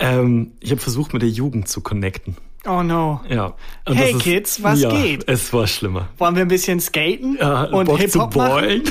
Ähm, 0.00 0.52
ich 0.60 0.70
habe 0.70 0.80
versucht, 0.80 1.12
mit 1.12 1.22
der 1.22 1.28
Jugend 1.28 1.68
zu 1.68 1.82
connecten. 1.82 2.36
Oh 2.66 2.82
no. 2.82 3.20
Ja. 3.28 3.54
Und 3.86 3.96
Hey, 3.96 4.12
das 4.12 4.22
Kids, 4.22 4.62
was 4.62 4.80
ja, 4.80 4.90
geht? 4.90 5.28
Es 5.28 5.52
war 5.52 5.66
schlimmer. 5.66 6.08
Wollen 6.18 6.34
wir 6.34 6.42
ein 6.42 6.48
bisschen 6.48 6.80
skaten 6.80 7.36
Ja, 7.38 7.64
und 7.64 7.88
Hip-Hop 7.96 8.34
machen? 8.34 8.82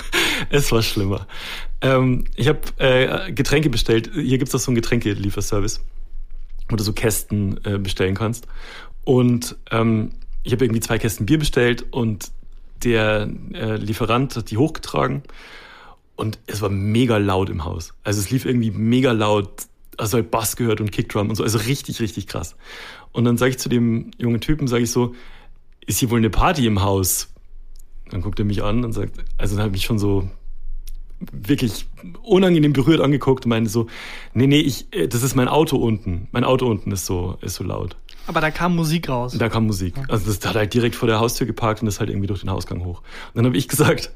es 0.50 0.70
war 0.72 0.82
schlimmer. 0.82 1.26
Ähm, 1.80 2.24
ich 2.36 2.48
habe 2.48 2.60
äh, 2.78 3.32
Getränke 3.32 3.70
bestellt. 3.70 4.10
Hier 4.14 4.38
gibt's 4.38 4.52
doch 4.52 4.58
so 4.58 4.70
einen 4.70 4.76
Getränkelieferservice, 4.76 5.80
wo 6.68 6.76
du 6.76 6.84
so 6.84 6.92
Kästen 6.92 7.60
äh, 7.64 7.78
bestellen 7.78 8.14
kannst. 8.14 8.46
Und 9.04 9.56
ähm, 9.70 10.12
ich 10.42 10.52
habe 10.52 10.64
irgendwie 10.64 10.80
zwei 10.80 10.98
Kästen 10.98 11.26
Bier 11.26 11.38
bestellt 11.38 11.86
und 11.90 12.30
der 12.84 13.28
äh, 13.52 13.76
Lieferant 13.76 14.36
hat 14.36 14.50
die 14.50 14.56
hochgetragen 14.56 15.22
und 16.16 16.38
es 16.46 16.62
war 16.62 16.68
mega 16.68 17.16
laut 17.18 17.50
im 17.50 17.64
Haus. 17.64 17.94
Also 18.04 18.20
es 18.20 18.30
lief 18.30 18.44
irgendwie 18.44 18.70
mega 18.70 19.12
laut, 19.12 19.66
also 19.98 20.16
halt 20.16 20.30
Bass 20.30 20.56
gehört 20.56 20.80
und 20.80 20.90
Kickdrum 20.92 21.28
und 21.28 21.34
so, 21.34 21.42
also 21.42 21.58
richtig, 21.58 22.00
richtig 22.00 22.26
krass. 22.26 22.56
Und 23.12 23.24
dann 23.24 23.36
sage 23.36 23.50
ich 23.50 23.58
zu 23.58 23.68
dem 23.68 24.10
jungen 24.18 24.40
Typen, 24.40 24.68
sage 24.68 24.84
ich 24.84 24.90
so, 24.90 25.14
ist 25.86 25.98
hier 25.98 26.10
wohl 26.10 26.18
eine 26.18 26.30
Party 26.30 26.66
im 26.66 26.82
Haus? 26.82 27.32
Dann 28.10 28.22
guckt 28.22 28.38
er 28.38 28.44
mich 28.44 28.62
an 28.62 28.84
und 28.84 28.92
sagt, 28.92 29.18
also 29.36 29.56
dann 29.56 29.64
habe 29.64 29.76
ich 29.76 29.84
schon 29.84 29.98
so 29.98 30.28
wirklich 31.32 31.86
unangenehm 32.22 32.72
berührt 32.72 33.00
angeguckt 33.00 33.44
und 33.44 33.50
meinte 33.50 33.70
so, 33.70 33.88
nee, 34.34 34.46
nee, 34.46 34.60
ich, 34.60 34.86
äh, 34.92 35.08
das 35.08 35.22
ist 35.22 35.34
mein 35.34 35.48
Auto 35.48 35.76
unten. 35.76 36.28
Mein 36.30 36.44
Auto 36.44 36.66
unten 36.66 36.92
ist 36.92 37.06
so, 37.06 37.36
ist 37.40 37.56
so 37.56 37.64
laut. 37.64 37.96
Aber 38.26 38.40
da 38.40 38.50
kam 38.50 38.76
Musik 38.76 39.08
raus. 39.08 39.36
Da 39.36 39.48
kam 39.48 39.66
Musik. 39.66 39.94
Also 40.08 40.26
das 40.26 40.46
hat 40.46 40.54
halt 40.54 40.74
direkt 40.74 40.94
vor 40.94 41.08
der 41.08 41.18
Haustür 41.18 41.46
geparkt 41.46 41.82
und 41.82 41.88
ist 41.88 41.98
halt 41.98 42.10
irgendwie 42.10 42.26
durch 42.26 42.40
den 42.40 42.50
Hausgang 42.50 42.84
hoch. 42.84 43.00
Und 43.00 43.36
dann 43.36 43.46
habe 43.46 43.56
ich 43.56 43.68
gesagt, 43.68 44.12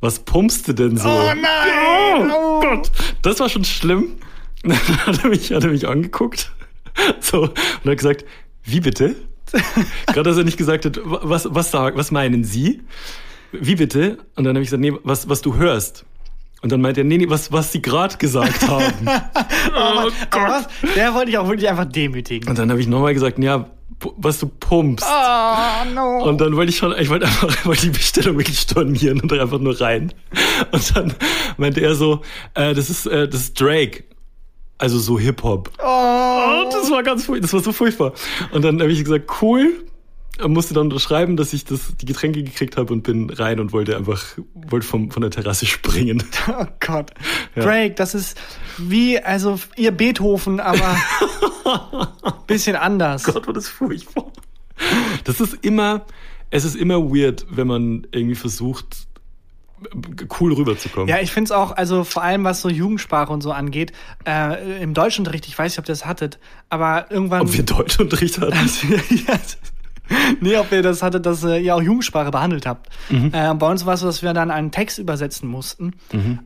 was 0.00 0.20
pumpst 0.20 0.68
du 0.68 0.72
denn 0.72 0.96
so? 0.96 1.08
Oh 1.08 1.32
nein! 1.34 2.30
Oh 2.30 2.60
Gott! 2.60 2.90
Das 3.22 3.40
war 3.40 3.48
schon 3.48 3.64
schlimm. 3.64 4.16
Dann 4.66 4.78
hat 5.06 5.24
er 5.24 5.30
mich, 5.30 5.52
hat 5.52 5.64
er 5.64 5.70
mich 5.70 5.88
angeguckt. 5.88 6.52
So, 7.20 7.42
und 7.42 7.90
hat 7.90 7.98
gesagt, 7.98 8.24
wie 8.64 8.80
bitte? 8.80 9.16
Gerade 10.06 10.30
dass 10.30 10.38
er 10.38 10.44
nicht 10.44 10.56
gesagt 10.56 10.86
hat, 10.86 10.98
was, 11.04 11.46
was, 11.50 11.70
sag, 11.70 11.94
was 11.94 12.10
meinen 12.10 12.42
Sie? 12.42 12.82
Wie 13.52 13.76
bitte? 13.76 14.16
Und 14.34 14.44
dann 14.44 14.56
habe 14.56 14.62
ich 14.62 14.68
gesagt, 14.68 14.80
nee, 14.80 14.94
was, 15.02 15.28
was 15.28 15.42
du 15.42 15.56
hörst. 15.56 16.06
Und 16.62 16.72
dann 16.72 16.80
meint 16.80 16.96
er, 16.96 17.04
nee, 17.04 17.18
nee, 17.18 17.28
was, 17.28 17.52
was 17.52 17.70
sie 17.70 17.82
gerade 17.82 18.16
gesagt 18.16 18.66
haben. 18.66 19.06
Aber, 19.06 20.10
aber 20.30 20.48
was, 20.48 20.68
der 20.96 21.12
wollte 21.12 21.30
ich 21.30 21.38
auch 21.38 21.48
wirklich 21.48 21.68
einfach 21.68 21.84
demütigen. 21.84 22.48
Und 22.48 22.58
dann 22.58 22.70
habe 22.70 22.80
ich 22.80 22.86
nochmal 22.86 23.12
gesagt, 23.12 23.38
ja, 23.38 23.70
was 24.16 24.38
du 24.38 24.48
pumpst. 24.48 25.06
Oh 25.06 25.94
no. 25.94 26.24
Und 26.24 26.40
dann 26.40 26.56
wollte 26.56 26.70
ich 26.70 26.78
schon, 26.78 26.94
ich 26.98 27.08
wollte 27.08 27.26
einfach 27.26 27.48
ich 27.48 27.66
wollte 27.66 27.82
die 27.82 27.90
Bestellung 27.90 28.38
wirklich 28.38 28.58
stornieren 28.58 29.20
und 29.20 29.32
einfach 29.32 29.58
nur 29.58 29.80
rein. 29.80 30.12
Und 30.72 30.96
dann 30.96 31.14
meinte 31.56 31.80
er 31.80 31.94
so, 31.94 32.22
äh, 32.54 32.74
das 32.74 32.90
ist, 32.90 33.06
äh, 33.06 33.28
das 33.28 33.42
ist 33.42 33.60
Drake. 33.60 34.04
Also 34.78 34.98
so 34.98 35.18
Hip-Hop. 35.18 35.70
oh. 35.78 36.62
Und 36.64 36.72
das 36.74 36.90
war 36.90 37.02
ganz 37.02 37.24
furchtbar, 37.24 37.42
das 37.42 37.52
war 37.52 37.60
so 37.60 37.72
furchtbar. 37.72 38.12
Und 38.52 38.62
dann 38.62 38.80
habe 38.80 38.90
ich 38.90 39.02
gesagt, 39.02 39.30
cool. 39.42 39.72
Musste 40.46 40.74
dann 40.74 40.88
unterschreiben, 40.88 41.38
dass 41.38 41.54
ich 41.54 41.64
das, 41.64 41.96
die 41.98 42.04
Getränke 42.04 42.42
gekriegt 42.42 42.76
habe 42.76 42.92
und 42.92 43.02
bin 43.02 43.30
rein 43.30 43.58
und 43.58 43.72
wollte 43.72 43.96
einfach, 43.96 44.22
wollte 44.54 44.86
vom, 44.86 45.10
von 45.10 45.22
der 45.22 45.30
Terrasse 45.30 45.64
springen. 45.66 46.22
Oh 46.48 46.66
Gott. 46.78 47.12
Drake, 47.54 47.94
das 47.94 48.14
ist 48.14 48.38
wie, 48.76 49.18
also 49.18 49.58
ihr 49.76 49.92
Beethoven, 49.92 50.60
aber 50.60 50.98
bisschen 52.46 52.76
anders. 52.76 53.24
Gott, 53.24 53.46
war 53.46 53.54
das 53.54 53.68
furchtbar. 53.68 54.30
Das 55.24 55.40
ist 55.40 55.54
immer, 55.64 56.04
es 56.50 56.66
ist 56.66 56.76
immer 56.76 57.02
weird, 57.10 57.46
wenn 57.48 57.66
man 57.66 58.06
irgendwie 58.12 58.34
versucht, 58.34 59.05
cool 60.40 60.52
rüberzukommen. 60.54 61.08
Ja, 61.08 61.18
ich 61.20 61.30
find's 61.32 61.50
auch, 61.52 61.76
also 61.76 62.04
vor 62.04 62.22
allem 62.22 62.44
was 62.44 62.60
so 62.60 62.68
Jugendsprache 62.68 63.32
und 63.32 63.42
so 63.42 63.52
angeht, 63.52 63.92
äh, 64.26 64.82
im 64.82 64.94
Deutschunterricht, 64.94 65.46
ich 65.46 65.58
weiß 65.58 65.72
nicht, 65.72 65.78
ob 65.78 65.84
ihr 65.84 65.92
das 65.92 66.06
hattet, 66.06 66.38
aber 66.70 67.10
irgendwann. 67.10 67.42
Ob 67.42 67.52
wir 67.52 67.62
Deutschunterricht 67.62 68.38
hatten. 68.40 68.54
ja, 69.26 69.38
nee, 70.40 70.56
ob 70.56 70.70
ihr 70.72 70.82
das 70.82 71.02
hattet, 71.02 71.26
dass 71.26 71.42
äh, 71.44 71.58
ihr 71.58 71.74
auch 71.74 71.82
Jugendsprache 71.82 72.30
behandelt 72.30 72.64
habt. 72.64 72.88
Äh, 73.10 73.54
bei 73.54 73.68
uns 73.70 73.84
war 73.86 73.94
es 73.94 74.00
so, 74.00 74.06
dass 74.06 74.22
wir 74.22 74.32
dann 74.32 74.50
einen 74.50 74.70
Text 74.70 74.98
übersetzen 74.98 75.48
mussten. 75.48 75.94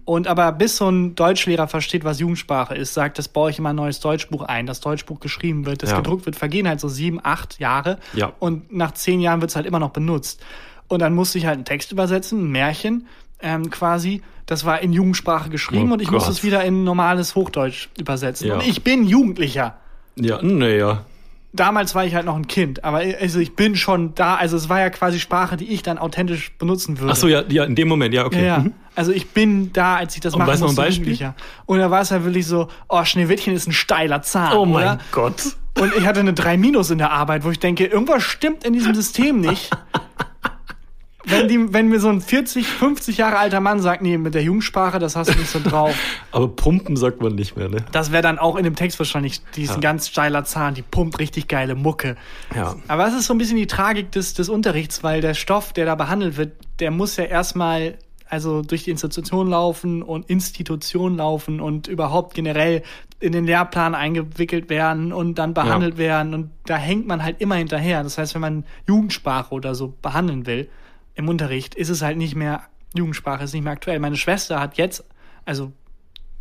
Und 0.04 0.26
aber 0.28 0.50
bis 0.52 0.76
so 0.78 0.88
ein 0.88 1.14
Deutschlehrer 1.14 1.68
versteht, 1.68 2.02
was 2.04 2.20
Jugendsprache 2.20 2.74
ist, 2.74 2.94
sagt, 2.94 3.18
das 3.18 3.28
baue 3.28 3.50
ich 3.50 3.58
immer 3.58 3.70
ein 3.70 3.76
neues 3.76 4.00
Deutschbuch 4.00 4.42
ein. 4.42 4.66
Das 4.66 4.80
Deutschbuch 4.80 5.20
geschrieben 5.20 5.66
wird, 5.66 5.82
das 5.82 5.90
Ja. 5.90 5.96
gedruckt 5.98 6.24
wird, 6.26 6.36
vergehen 6.36 6.66
halt 6.66 6.80
so 6.80 6.88
sieben, 6.88 7.20
acht 7.22 7.60
Jahre. 7.60 7.98
Ja. 8.14 8.32
Und 8.38 8.72
nach 8.72 8.92
zehn 8.92 9.20
Jahren 9.20 9.40
wird's 9.40 9.56
halt 9.56 9.66
immer 9.66 9.78
noch 9.78 9.90
benutzt. 9.90 10.42
Und 10.90 11.00
dann 11.00 11.14
musste 11.14 11.38
ich 11.38 11.46
halt 11.46 11.54
einen 11.54 11.64
Text 11.64 11.92
übersetzen, 11.92 12.40
ein 12.46 12.50
Märchen 12.50 13.06
ähm, 13.40 13.70
quasi. 13.70 14.22
Das 14.46 14.64
war 14.64 14.80
in 14.82 14.92
Jugendsprache 14.92 15.48
geschrieben 15.48 15.90
Oh 15.90 15.94
und 15.94 16.02
ich 16.02 16.10
musste 16.10 16.28
Gott. 16.30 16.38
es 16.38 16.44
wieder 16.44 16.64
in 16.64 16.82
normales 16.84 17.34
Hochdeutsch 17.36 17.88
übersetzen. 17.98 18.48
Ja. 18.48 18.54
Und 18.54 18.66
ich 18.66 18.82
bin 18.82 19.04
Jugendlicher 19.06 19.76
Ja, 20.16 20.42
naja. 20.42 21.04
damals 21.52 21.94
war 21.94 22.04
ich 22.04 22.14
halt 22.16 22.26
noch 22.26 22.34
ein 22.34 22.48
Kind, 22.48 22.82
aber 22.84 23.02
also 23.20 23.38
ich 23.38 23.54
bin 23.54 23.76
schon 23.76 24.14
da, 24.16 24.34
also 24.34 24.56
es 24.56 24.68
war 24.68 24.80
ja 24.80 24.90
quasi 24.90 25.20
Sprache, 25.20 25.56
die 25.56 25.68
ich 25.72 25.82
dann 25.82 25.96
authentisch 25.98 26.50
benutzen 26.58 26.98
würde. 26.98 27.12
Ach 27.12 27.16
so, 27.16 27.28
ja, 27.28 27.44
ja, 27.48 27.62
in 27.64 27.76
dem 27.76 27.86
Moment, 27.88 28.12
ja, 28.12 28.26
okay. 28.26 28.40
Ja, 28.40 28.46
ja. 28.56 28.58
Mhm. 28.58 28.72
Also 28.96 29.12
ich 29.12 29.28
bin 29.30 29.72
da, 29.72 29.96
als 29.96 30.16
ich 30.16 30.20
das 30.20 30.34
Und 30.34 30.40
machen 30.40 30.50
noch 30.50 30.56
ein 30.56 30.60
musste, 30.62 30.76
Beispiel? 30.82 31.12
Jugendlicher. 31.12 31.34
Und 31.66 31.78
da 31.78 31.90
war 31.92 32.00
es 32.00 32.10
halt 32.10 32.24
wirklich 32.24 32.46
so, 32.48 32.66
oh, 32.88 33.04
Schneewittchen 33.04 33.54
ist 33.54 33.68
ein 33.68 33.72
steiler 33.72 34.22
Zahn, 34.22 34.56
Oh 34.56 34.66
mein 34.66 34.82
oder? 34.82 34.98
Gott. 35.12 35.40
Und 35.78 35.94
ich 35.96 36.04
hatte 36.04 36.18
eine 36.20 36.34
3 36.34 36.56
Minus 36.56 36.90
in 36.90 36.98
der 36.98 37.12
Arbeit, 37.12 37.44
wo 37.44 37.50
ich 37.52 37.60
denke, 37.60 37.86
irgendwas 37.86 38.24
stimmt 38.24 38.64
in 38.64 38.72
diesem 38.72 38.92
System 38.94 39.40
nicht. 39.40 39.70
wenn, 41.24 41.48
die, 41.48 41.72
wenn 41.72 41.88
mir 41.88 42.00
so 42.00 42.08
ein 42.08 42.20
40, 42.20 42.66
50 42.66 43.18
Jahre 43.18 43.38
alter 43.38 43.60
Mann 43.60 43.80
sagt, 43.80 44.02
nee, 44.02 44.16
mit 44.16 44.34
der 44.34 44.42
Jugendsprache, 44.42 44.98
das 44.98 45.16
hast 45.16 45.34
du 45.34 45.38
nicht 45.38 45.50
so 45.50 45.60
drauf. 45.60 45.94
Aber 46.32 46.48
pumpen 46.48 46.96
sagt 46.96 47.20
man 47.20 47.34
nicht 47.34 47.56
mehr, 47.56 47.68
ne? 47.68 47.84
Das 47.92 48.10
wäre 48.12 48.22
dann 48.22 48.38
auch 48.38 48.56
in 48.56 48.64
dem 48.64 48.74
Text 48.74 48.98
wahrscheinlich 48.98 49.42
diesen 49.56 49.80
ganz 49.80 50.08
steiler 50.08 50.44
Zahn, 50.44 50.74
die 50.74 50.82
pumpt 50.82 51.18
richtig 51.18 51.48
geile 51.48 51.74
Mucke. 51.74 52.16
Ja. 52.54 52.76
Aber 52.88 53.06
es 53.06 53.14
ist 53.14 53.26
so 53.26 53.34
ein 53.34 53.38
bisschen 53.38 53.56
die 53.56 53.66
Tragik 53.66 54.12
des, 54.12 54.34
des 54.34 54.48
Unterrichts, 54.48 55.02
weil 55.02 55.20
der 55.20 55.34
Stoff, 55.34 55.72
der 55.72 55.86
da 55.86 55.94
behandelt 55.94 56.36
wird, 56.36 56.52
der 56.78 56.90
muss 56.90 57.16
ja 57.16 57.24
erstmal 57.24 57.98
also 58.30 58.62
durch 58.62 58.84
die 58.84 58.90
Institution 58.90 59.48
laufen 59.48 60.02
und 60.02 60.30
Institution 60.30 61.16
laufen 61.16 61.60
und 61.60 61.88
überhaupt 61.88 62.34
generell 62.34 62.82
in 63.18 63.32
den 63.32 63.44
Lehrplan 63.44 63.94
eingewickelt 63.94 64.70
werden 64.70 65.12
und 65.12 65.34
dann 65.34 65.52
behandelt 65.52 65.98
werden 65.98 66.32
und 66.32 66.50
da 66.64 66.76
hängt 66.76 67.06
man 67.06 67.22
halt 67.22 67.40
immer 67.40 67.56
hinterher. 67.56 68.02
Das 68.02 68.16
heißt, 68.16 68.34
wenn 68.34 68.40
man 68.40 68.64
Jugendsprache 68.86 69.52
oder 69.52 69.74
so 69.74 69.92
behandeln 70.00 70.46
will 70.46 70.68
im 71.14 71.28
Unterricht, 71.28 71.74
ist 71.74 71.88
es 71.88 72.02
halt 72.02 72.16
nicht 72.16 72.34
mehr 72.34 72.62
Jugendsprache, 72.94 73.44
ist 73.44 73.52
nicht 73.54 73.62
mehr 73.64 73.72
aktuell. 73.72 73.98
Meine 73.98 74.16
Schwester 74.16 74.60
hat 74.60 74.76
jetzt, 74.78 75.04
also 75.44 75.72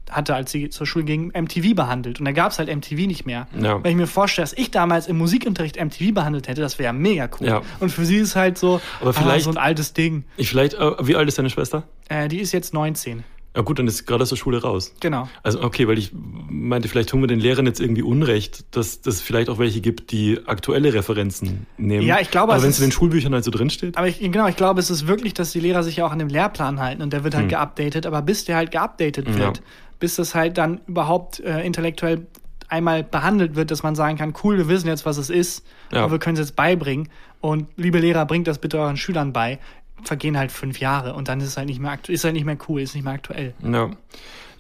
hatte, 0.10 0.34
als 0.34 0.52
sie 0.52 0.70
zur 0.70 0.88
Schule 0.88 1.06
ging, 1.06 1.28
MTV 1.40 1.76
behandelt. 1.76 2.20
Und 2.20 2.26
da 2.26 2.32
gab 2.32 2.52
es 2.52 2.58
halt 2.58 2.68
MTV 2.76 3.06
nicht 3.06 3.28
mehr. 3.28 3.48
Ja. 3.60 3.84
Wenn 3.84 3.92
ich 3.92 3.98
mir 3.98 4.08
vorstelle, 4.08 4.44
dass 4.44 4.54
ich 4.54 4.72
damals 4.72 5.06
im 5.08 5.20
Musikunterricht 5.20 5.80
MTV 5.80 6.14
behandelt 6.16 6.48
hätte, 6.48 6.62
das 6.62 6.80
wäre 6.80 6.94
mega 6.94 7.30
cool. 7.40 7.46
Ja. 7.48 7.62
Und 7.80 7.92
für 7.92 8.06
sie 8.06 8.18
ist 8.18 8.36
halt 8.36 8.58
so, 8.58 8.82
Aber 9.02 9.14
vielleicht- 9.14 9.42
ah, 9.46 9.52
so 9.52 9.52
ein 9.52 9.58
altes 9.58 9.94
Ding. 9.94 10.24
Ich 10.38 10.50
vielleicht, 10.50 10.74
äh, 10.74 11.08
wie 11.08 11.16
alt 11.16 11.28
ist 11.28 11.38
deine 11.38 11.52
Schwester? 11.52 11.84
Äh, 12.08 12.28
die 12.28 12.40
ist 12.40 12.52
jetzt 12.54 12.74
19. 12.74 13.24
Ja 13.60 13.64
gut, 13.66 13.78
dann 13.78 13.88
ist 13.88 14.06
gerade 14.06 14.22
aus 14.22 14.30
der 14.30 14.38
Schule 14.38 14.62
raus. 14.62 14.94
Genau. 15.02 15.28
Also 15.44 15.62
okay, 15.62 15.86
weil 15.86 15.98
ich 15.98 16.12
meinte, 16.50 16.88
vielleicht 16.88 17.10
tun 17.10 17.20
wir 17.20 17.28
den 17.28 17.42
Lehrern 17.42 17.66
jetzt 17.66 17.82
irgendwie 17.82 18.04
Unrecht, 18.04 18.64
dass 18.74 19.02
es 19.06 19.20
vielleicht 19.20 19.50
auch 19.50 19.60
welche 19.60 19.82
gibt, 19.82 20.12
die 20.14 20.40
aktuelle 20.46 20.94
Referenzen 20.94 21.66
nehmen. 21.78 22.08
Ja, 22.08 22.22
ich 22.22 22.32
glaube, 22.32 22.54
Aber 22.54 22.62
wenn 22.64 22.70
es 22.70 22.80
in 22.80 22.86
den 22.86 22.94
Schulbüchern 22.94 23.34
halt 23.34 23.44
so 23.44 23.52
drinsteht. 23.52 23.98
Aber 23.98 24.08
ich, 24.08 24.20
genau, 24.22 24.48
ich 24.48 24.56
glaube, 24.56 24.80
es 24.80 24.90
ist 24.90 25.08
wirklich, 25.08 25.34
dass 25.34 25.52
die 25.52 25.60
Lehrer 25.60 25.84
sich 25.84 25.98
ja 25.98 26.06
auch 26.06 26.12
an 26.14 26.20
dem 26.20 26.30
Lehrplan 26.30 26.80
halten 26.80 27.02
und 27.02 27.12
der 27.12 27.26
wird 27.26 27.36
halt 27.36 27.44
Hm. 27.44 27.50
geupdatet. 27.50 28.06
Aber 28.06 28.22
bis 28.22 28.46
der 28.46 28.56
halt 28.56 28.72
geupdatet 28.72 29.38
wird, 29.38 29.62
bis 30.00 30.16
das 30.16 30.36
halt 30.36 30.58
dann 30.58 30.80
überhaupt 30.88 31.42
äh, 31.42 31.62
intellektuell 31.66 32.28
einmal 32.70 33.04
behandelt 33.04 33.56
wird, 33.56 33.72
dass 33.72 33.84
man 33.84 33.96
sagen 33.96 34.18
kann, 34.18 34.34
cool, 34.44 34.58
wir 34.58 34.70
wissen 34.70 34.88
jetzt, 34.88 35.06
was 35.06 35.18
es 35.18 35.30
ist, 35.30 35.66
Ja. 35.92 36.04
aber 36.04 36.12
wir 36.14 36.20
können 36.20 36.36
es 36.36 36.40
jetzt 36.48 36.56
beibringen. 36.56 37.10
Und 37.42 37.68
liebe 37.78 38.00
Lehrer, 38.00 38.26
bringt 38.26 38.48
das 38.48 38.60
bitte 38.60 38.78
euren 38.80 38.96
Schülern 38.96 39.34
bei. 39.34 39.60
Vergehen 40.04 40.38
halt 40.38 40.52
fünf 40.52 40.80
Jahre 40.80 41.14
und 41.14 41.28
dann 41.28 41.40
ist 41.42 41.48
es 41.48 41.58
halt 41.58 41.68
nicht 41.68 41.80
mehr 41.80 41.92
aktu 41.92 42.12
ist 42.12 42.24
halt 42.24 42.34
nicht 42.34 42.46
mehr 42.46 42.58
cool, 42.68 42.82
ist 42.82 42.96
nicht 42.96 43.04
mehr 43.04 43.14
aktuell. 43.14 43.54
Ja. 43.64 43.90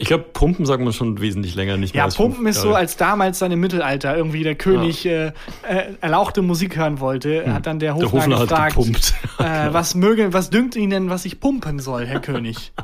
Ich 0.02 0.08
glaube, 0.08 0.24
Pumpen 0.32 0.66
sagt 0.66 0.82
man 0.82 0.94
schon 0.94 1.20
wesentlich 1.20 1.56
länger 1.56 1.76
nicht 1.76 1.94
mehr. 1.94 2.06
Ja, 2.06 2.10
Pumpen 2.10 2.48
ist 2.48 2.62
so, 2.62 2.74
als 2.74 2.96
damals 2.96 3.40
dann 3.40 3.52
im 3.52 3.60
Mittelalter 3.60 4.16
irgendwie 4.16 4.44
der 4.44 4.56
König 4.56 5.06
äh, 5.06 5.34
äh, 5.68 5.94
erlauchte 6.00 6.42
Musik 6.42 6.78
hören 6.78 7.02
wollte, 7.02 7.54
hat 7.54 7.66
dann 7.66 7.80
der 7.80 7.96
Hofnarr, 7.96 8.12
Hm. 8.12 8.20
Hofnarr 8.22 8.40
hat 8.40 8.48
gefragt, 8.50 8.76
gepumpt. 8.78 9.14
äh, 9.40 9.68
was 9.74 9.96
möge, 9.96 10.32
was 10.32 10.50
dünkt 10.52 10.78
Ihnen 10.78 10.90
denn, 10.92 11.10
was 11.10 11.26
ich 11.26 11.42
pumpen 11.42 11.80
soll, 11.80 12.06
Herr 12.06 12.22
König? 12.22 12.72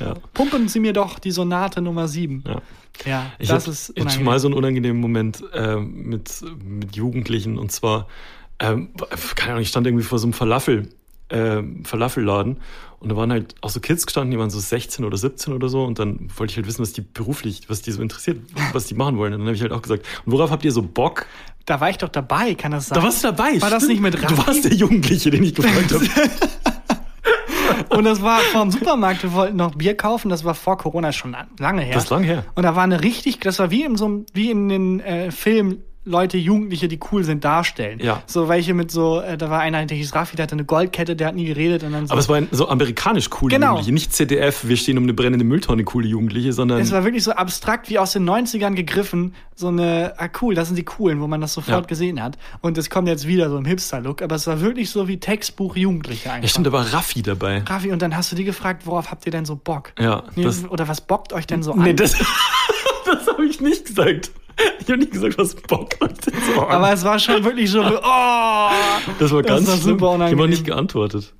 Ja. 0.00 0.14
Pumpen 0.34 0.66
Sie 0.66 0.80
mir 0.80 0.92
doch 0.92 1.20
die 1.20 1.30
Sonate 1.30 1.80
Nummer 1.80 2.08
7. 2.08 2.42
Ja. 2.46 2.60
Ja, 3.06 3.26
Ich 3.38 3.48
das 3.48 3.62
hatte 3.62 3.70
ist 3.70 3.90
unangenehm. 3.90 4.14
schon 4.16 4.24
mal 4.24 4.38
so 4.40 4.48
einen 4.48 4.54
unangenehmen 4.56 5.00
Moment 5.00 5.42
äh, 5.54 5.76
mit, 5.76 6.30
mit 6.62 6.96
Jugendlichen 6.96 7.58
und 7.58 7.70
zwar, 7.70 8.08
ähm, 8.58 8.90
keine 9.36 9.52
Ahnung, 9.52 9.62
ich 9.62 9.68
stand 9.68 9.86
irgendwie 9.86 10.04
vor 10.04 10.18
so 10.18 10.26
einem 10.26 10.32
Falafel, 10.32 10.88
äh, 11.32 11.62
Falafelladen 11.84 12.58
und 13.00 13.08
da 13.08 13.16
waren 13.16 13.32
halt 13.32 13.56
auch 13.62 13.70
so 13.70 13.80
Kids 13.80 14.06
gestanden, 14.06 14.30
die 14.30 14.38
waren 14.38 14.50
so 14.50 14.60
16 14.60 15.04
oder 15.04 15.16
17 15.16 15.52
oder 15.54 15.68
so 15.68 15.82
und 15.84 15.98
dann 15.98 16.28
wollte 16.36 16.52
ich 16.52 16.56
halt 16.56 16.68
wissen, 16.68 16.82
was 16.82 16.92
die 16.92 17.00
beruflich, 17.00 17.62
was 17.68 17.82
die 17.82 17.90
so 17.90 18.00
interessiert, 18.00 18.38
was 18.72 18.86
die 18.86 18.94
machen 18.94 19.18
wollen. 19.18 19.32
Und 19.32 19.40
dann 19.40 19.48
habe 19.48 19.56
ich 19.56 19.62
halt 19.62 19.72
auch 19.72 19.82
gesagt, 19.82 20.06
und 20.24 20.32
worauf 20.32 20.52
habt 20.52 20.64
ihr 20.64 20.70
so 20.70 20.82
Bock? 20.82 21.26
Da 21.66 21.80
war 21.80 21.90
ich 21.90 21.98
doch 21.98 22.08
dabei, 22.10 22.54
kann 22.54 22.70
das 22.70 22.86
sein? 22.88 22.96
Da 23.00 23.02
warst 23.04 23.24
du 23.24 23.28
dabei. 23.28 23.60
War 23.60 23.70
das 23.70 23.88
nicht 23.88 23.98
stimmt. 23.98 24.02
mit 24.02 24.14
Du 24.14 24.18
Raffi? 24.34 24.46
warst 24.46 24.64
der 24.64 24.74
Jugendliche, 24.74 25.30
den 25.30 25.42
ich 25.42 25.54
gefragt 25.54 25.92
habe. 25.92 26.06
Und 27.88 28.04
das 28.04 28.22
war 28.22 28.38
vom 28.40 28.70
Supermarkt, 28.70 29.22
wir 29.22 29.32
wollten 29.32 29.56
noch 29.56 29.74
Bier 29.74 29.96
kaufen, 29.96 30.28
das 30.28 30.44
war 30.44 30.54
vor 30.54 30.78
Corona 30.78 31.12
schon 31.12 31.36
lange 31.58 31.82
her. 31.82 31.94
Das 31.94 32.04
ist 32.04 32.10
lang 32.10 32.22
her. 32.22 32.44
Und 32.54 32.62
da 32.62 32.74
war 32.76 32.84
eine 32.84 33.02
richtig, 33.02 33.40
das 33.40 33.58
war 33.58 33.70
wie 33.70 33.82
in 33.84 33.96
so 33.96 34.04
einem, 34.06 34.26
wie 34.32 34.50
in 34.50 34.68
den 34.68 35.00
äh, 35.00 35.30
Film 35.30 35.78
Leute, 36.04 36.36
Jugendliche, 36.36 36.88
die 36.88 36.98
cool 37.12 37.22
sind, 37.22 37.44
darstellen. 37.44 38.00
Ja. 38.02 38.24
So 38.26 38.48
welche 38.48 38.74
mit 38.74 38.90
so, 38.90 39.20
äh, 39.20 39.38
da 39.38 39.50
war 39.50 39.60
einer, 39.60 39.86
der 39.86 39.96
hieß 39.96 40.14
Raffi, 40.16 40.34
der 40.34 40.44
hatte 40.44 40.54
eine 40.56 40.64
Goldkette, 40.64 41.14
der 41.14 41.28
hat 41.28 41.36
nie 41.36 41.44
geredet 41.44 41.84
und 41.84 41.92
dann 41.92 42.08
so. 42.08 42.12
Aber 42.12 42.20
es 42.20 42.28
waren 42.28 42.48
so 42.50 42.68
amerikanisch 42.68 43.30
coole 43.30 43.54
Genau. 43.54 43.66
Jugendliche. 43.78 43.92
Nicht 43.92 44.12
ZDF, 44.12 44.64
wir 44.66 44.76
stehen 44.76 44.98
um 44.98 45.04
eine 45.04 45.14
brennende 45.14 45.44
Mülltonne, 45.44 45.84
coole 45.84 46.08
Jugendliche, 46.08 46.52
sondern. 46.52 46.80
es 46.80 46.90
war 46.90 47.04
wirklich 47.04 47.22
so 47.22 47.30
abstrakt 47.32 47.88
wie 47.88 48.00
aus 48.00 48.12
den 48.12 48.28
90ern 48.28 48.74
gegriffen, 48.74 49.34
so 49.54 49.68
eine, 49.68 50.14
ah 50.18 50.28
cool, 50.40 50.56
das 50.56 50.66
sind 50.68 50.76
die 50.76 50.84
coolen, 50.84 51.20
wo 51.20 51.28
man 51.28 51.40
das 51.40 51.52
sofort 51.54 51.82
Ja. 51.82 51.86
gesehen 51.86 52.20
hat. 52.20 52.36
Und 52.62 52.78
es 52.78 52.90
kommt 52.90 53.06
jetzt 53.06 53.28
wieder 53.28 53.48
so 53.48 53.56
im 53.56 53.64
Hipster-Look, 53.64 54.22
aber 54.22 54.34
es 54.34 54.46
war 54.48 54.60
wirklich 54.60 54.90
so 54.90 55.06
wie 55.06 55.18
Textbuch 55.20 55.76
Jugendliche 55.76 56.30
einfach. 56.32 56.42
ja, 56.42 56.48
stimmt, 56.48 56.66
da 56.66 56.72
war 56.72 56.92
Raffi 56.92 57.22
dabei. 57.22 57.62
Raffi, 57.64 57.92
und 57.92 58.02
dann 58.02 58.16
hast 58.16 58.32
du 58.32 58.36
die 58.36 58.44
gefragt, 58.44 58.86
worauf 58.86 59.12
habt 59.12 59.24
ihr 59.26 59.30
denn 59.30 59.44
so 59.44 59.54
Bock? 59.54 59.92
Ja, 60.00 60.24
Nee, 60.34 60.48
oder 60.68 60.88
was 60.88 61.00
bockt 61.00 61.32
euch 61.32 61.46
denn 61.46 61.62
so 61.62 61.72
an? 61.74 61.82
Nee, 61.82 61.94
das, 61.94 62.12
das 63.06 63.26
habe 63.28 63.46
ich 63.46 63.60
nicht 63.60 63.86
gesagt. 63.86 64.32
Ich 64.80 64.88
habe 64.88 64.98
nicht 64.98 65.12
gesagt, 65.12 65.38
was 65.38 65.54
Bock 65.54 65.90
hat. 66.00 66.16
So 66.24 66.66
aber 66.66 66.92
es 66.92 67.04
war 67.04 67.18
schon 67.18 67.44
wirklich 67.44 67.70
so, 67.70 67.80
oh! 67.82 68.70
das 69.18 69.30
war 69.30 69.42
ganz 69.42 69.66
war 69.68 69.76
schlimm. 69.76 69.98
super 69.98 70.06
Ich 70.06 70.12
habe 70.12 70.14
unangenehm. 70.14 70.50
nicht 70.50 70.64
geantwortet. 70.64 71.32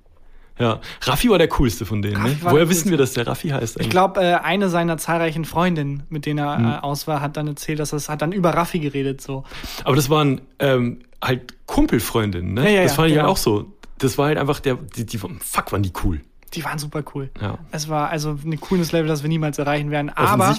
Ja, 0.59 0.81
Raffi 1.01 1.31
war 1.31 1.38
der 1.38 1.48
coolste 1.48 1.85
von 1.85 2.03
denen. 2.03 2.22
Ne? 2.22 2.37
war 2.42 2.53
Woher 2.53 2.68
wissen 2.68 2.90
wir, 2.90 2.98
dass 2.98 3.14
der 3.14 3.27
Raffi 3.27 3.48
heißt? 3.48 3.81
Ich 3.81 3.90
glaube, 3.90 4.20
äh, 4.20 4.35
eine 4.35 4.68
seiner 4.68 4.98
zahlreichen 4.98 5.44
Freundinnen, 5.44 6.05
mit 6.09 6.27
denen 6.27 6.38
er 6.38 6.57
Hm. 6.57 6.66
aus 6.85 7.09
war, 7.09 7.20
hat 7.20 7.37
dann 7.37 7.48
erzählt, 7.48 7.81
dass 7.81 7.92
es 7.92 8.09
hat 8.09 8.22
dann 8.22 8.33
über 8.33 8.51
Raffi 8.51 8.79
geredet 8.79 9.20
so. 9.20 9.44
Aber 9.85 9.96
das 9.96 10.11
waren 10.11 10.42
ähm, 10.59 11.01
halt 11.22 11.55
Kumpelfreundinnen, 11.66 12.55
ne? 12.55 12.64
Ja, 12.64 12.70
ja, 12.70 12.83
das 12.83 12.92
ja, 12.92 12.96
fand 12.96 13.09
ich 13.09 13.14
genau. 13.14 13.25
halt 13.25 13.33
auch 13.33 13.38
so. 13.38 13.72
Das 13.98 14.18
war 14.18 14.27
halt 14.27 14.38
einfach 14.38 14.61
der, 14.61 14.75
die, 14.75 15.07
die 15.07 15.18
fuck, 15.18 15.72
waren 15.72 15.83
die 15.83 15.92
cool. 16.05 16.20
Die 16.55 16.64
waren 16.64 16.79
super 16.79 17.03
cool. 17.14 17.31
Ja. 17.40 17.59
Es 17.70 17.88
war 17.88 18.11
also 18.11 18.38
ein 18.44 18.61
cooles 18.61 18.92
Level, 18.92 19.09
das 19.09 19.22
wir 19.22 19.29
niemals 19.29 19.59
erreichen 19.59 19.90
werden. 19.90 20.11
Aber 20.11 20.57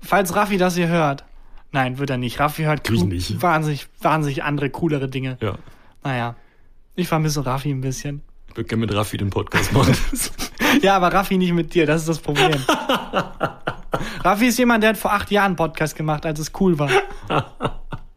falls 0.00 0.34
Raffi 0.36 0.56
das 0.56 0.76
hier 0.76 0.88
hört, 0.88 1.24
nein, 1.72 1.98
wird 1.98 2.10
er 2.10 2.16
nicht. 2.16 2.38
Raffi 2.40 2.62
hört 2.64 2.88
cool- 2.90 3.04
nicht. 3.04 3.40
wahnsinnig, 3.42 3.86
wahnsinnig 4.00 4.42
andere, 4.44 4.70
coolere 4.70 5.08
Dinge. 5.08 5.38
Ja. 5.40 5.54
Naja, 6.04 6.34
ich 6.96 7.08
vermisse 7.08 7.44
Raffi 7.44 7.70
ein 7.70 7.80
bisschen. 7.80 8.22
Ich 8.48 8.56
würde 8.56 8.68
gerne 8.68 8.80
mit 8.86 8.94
Raffi 8.94 9.16
den 9.16 9.30
Podcast 9.30 9.72
machen. 9.72 9.96
Ja, 10.82 10.94
aber 10.94 11.12
Raffi 11.12 11.36
nicht 11.36 11.52
mit 11.52 11.74
dir, 11.74 11.84
das 11.84 12.02
ist 12.02 12.08
das 12.08 12.20
Problem. 12.20 12.54
Raffi 14.24 14.46
ist 14.46 14.58
jemand, 14.58 14.82
der 14.84 14.90
hat 14.90 14.96
vor 14.98 15.12
acht 15.12 15.30
Jahren 15.32 15.46
einen 15.46 15.56
Podcast 15.56 15.96
gemacht, 15.96 16.24
als 16.24 16.38
es 16.38 16.52
cool 16.60 16.78
war. 16.78 16.90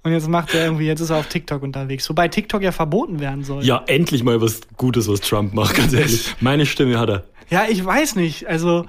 Und 0.04 0.12
jetzt 0.12 0.28
macht 0.28 0.54
er 0.54 0.66
irgendwie, 0.66 0.86
jetzt 0.86 1.00
ist 1.00 1.10
er 1.10 1.18
auf 1.18 1.28
TikTok 1.28 1.64
unterwegs. 1.64 2.08
Wobei 2.10 2.28
TikTok 2.28 2.62
ja 2.62 2.72
verboten 2.72 3.20
werden 3.20 3.44
soll. 3.44 3.64
ja, 3.64 3.82
endlich 3.88 4.24
mal 4.24 4.40
was 4.42 4.62
Gutes, 4.78 5.08
was 5.08 5.22
Trump 5.22 5.54
macht, 5.56 5.76
ganz 5.76 5.94
ehrlich. 5.94 6.36
Meine 6.42 6.66
Stimme 6.66 7.00
hat 7.00 7.10
er. 7.10 7.24
Ja, 7.50 7.64
ich 7.70 7.84
weiß 7.84 8.16
nicht. 8.18 8.48
Also, 8.48 8.86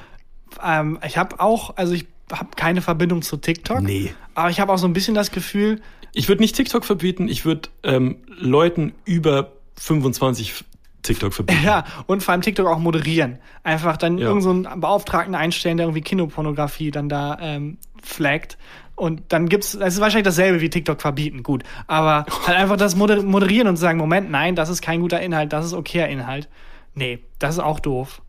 ähm, 0.62 0.98
ich 1.06 1.16
habe 1.16 1.40
auch, 1.40 1.76
also 1.76 1.94
ich 1.94 2.06
habe 2.32 2.50
keine 2.56 2.80
Verbindung 2.82 3.22
zu 3.22 3.36
TikTok. 3.36 3.82
Nee. 3.82 4.14
Aber 4.34 4.50
ich 4.50 4.60
habe 4.60 4.72
auch 4.72 4.78
so 4.78 4.86
ein 4.86 4.92
bisschen 4.92 5.14
das 5.14 5.30
Gefühl, 5.30 5.80
Ich 6.12 6.28
würde 6.28 6.42
nicht 6.42 6.54
TikTok 6.56 6.84
verbieten, 6.84 7.28
ich 7.28 7.44
würde 7.44 7.68
ähm, 7.82 8.18
Leuten 8.28 8.92
über 9.04 9.52
25 9.76 10.64
TikTok 11.02 11.34
verbieten. 11.34 11.60
ja, 11.64 11.84
und 12.06 12.22
vor 12.22 12.32
allem 12.32 12.40
TikTok 12.42 12.66
auch 12.66 12.78
moderieren. 12.78 13.38
Einfach 13.62 13.96
dann 13.96 14.18
Ja. 14.18 14.28
irgend 14.28 14.42
so 14.42 14.50
einen 14.50 14.80
Beauftragten 14.80 15.34
einstellen, 15.34 15.76
der 15.76 15.86
irgendwie 15.86 16.00
Kinderpornografie 16.02 16.90
dann 16.90 17.08
da 17.08 17.36
ähm, 17.40 17.78
flaggt. 18.02 18.56
Und 18.96 19.22
dann 19.30 19.48
gibt's, 19.48 19.76
das 19.76 19.94
ist 19.94 20.00
wahrscheinlich 20.00 20.24
dasselbe 20.24 20.60
wie 20.60 20.70
TikTok 20.70 21.00
verbieten, 21.00 21.42
gut. 21.42 21.64
Aber 21.88 22.26
halt 22.46 22.56
einfach 22.56 22.76
das 22.76 22.94
moder 22.96 23.22
moderieren 23.22 23.66
und 23.68 23.76
sagen, 23.76 23.98
Moment, 23.98 24.30
nein, 24.30 24.54
das 24.54 24.68
ist 24.68 24.82
kein 24.82 25.00
guter 25.00 25.20
Inhalt, 25.20 25.52
das 25.52 25.66
ist 25.66 25.72
okayer 25.72 26.08
Inhalt. 26.08 26.48
Nee, 26.94 27.18
das 27.40 27.56
ist 27.56 27.60
auch 27.60 27.80
doof. 27.80 28.22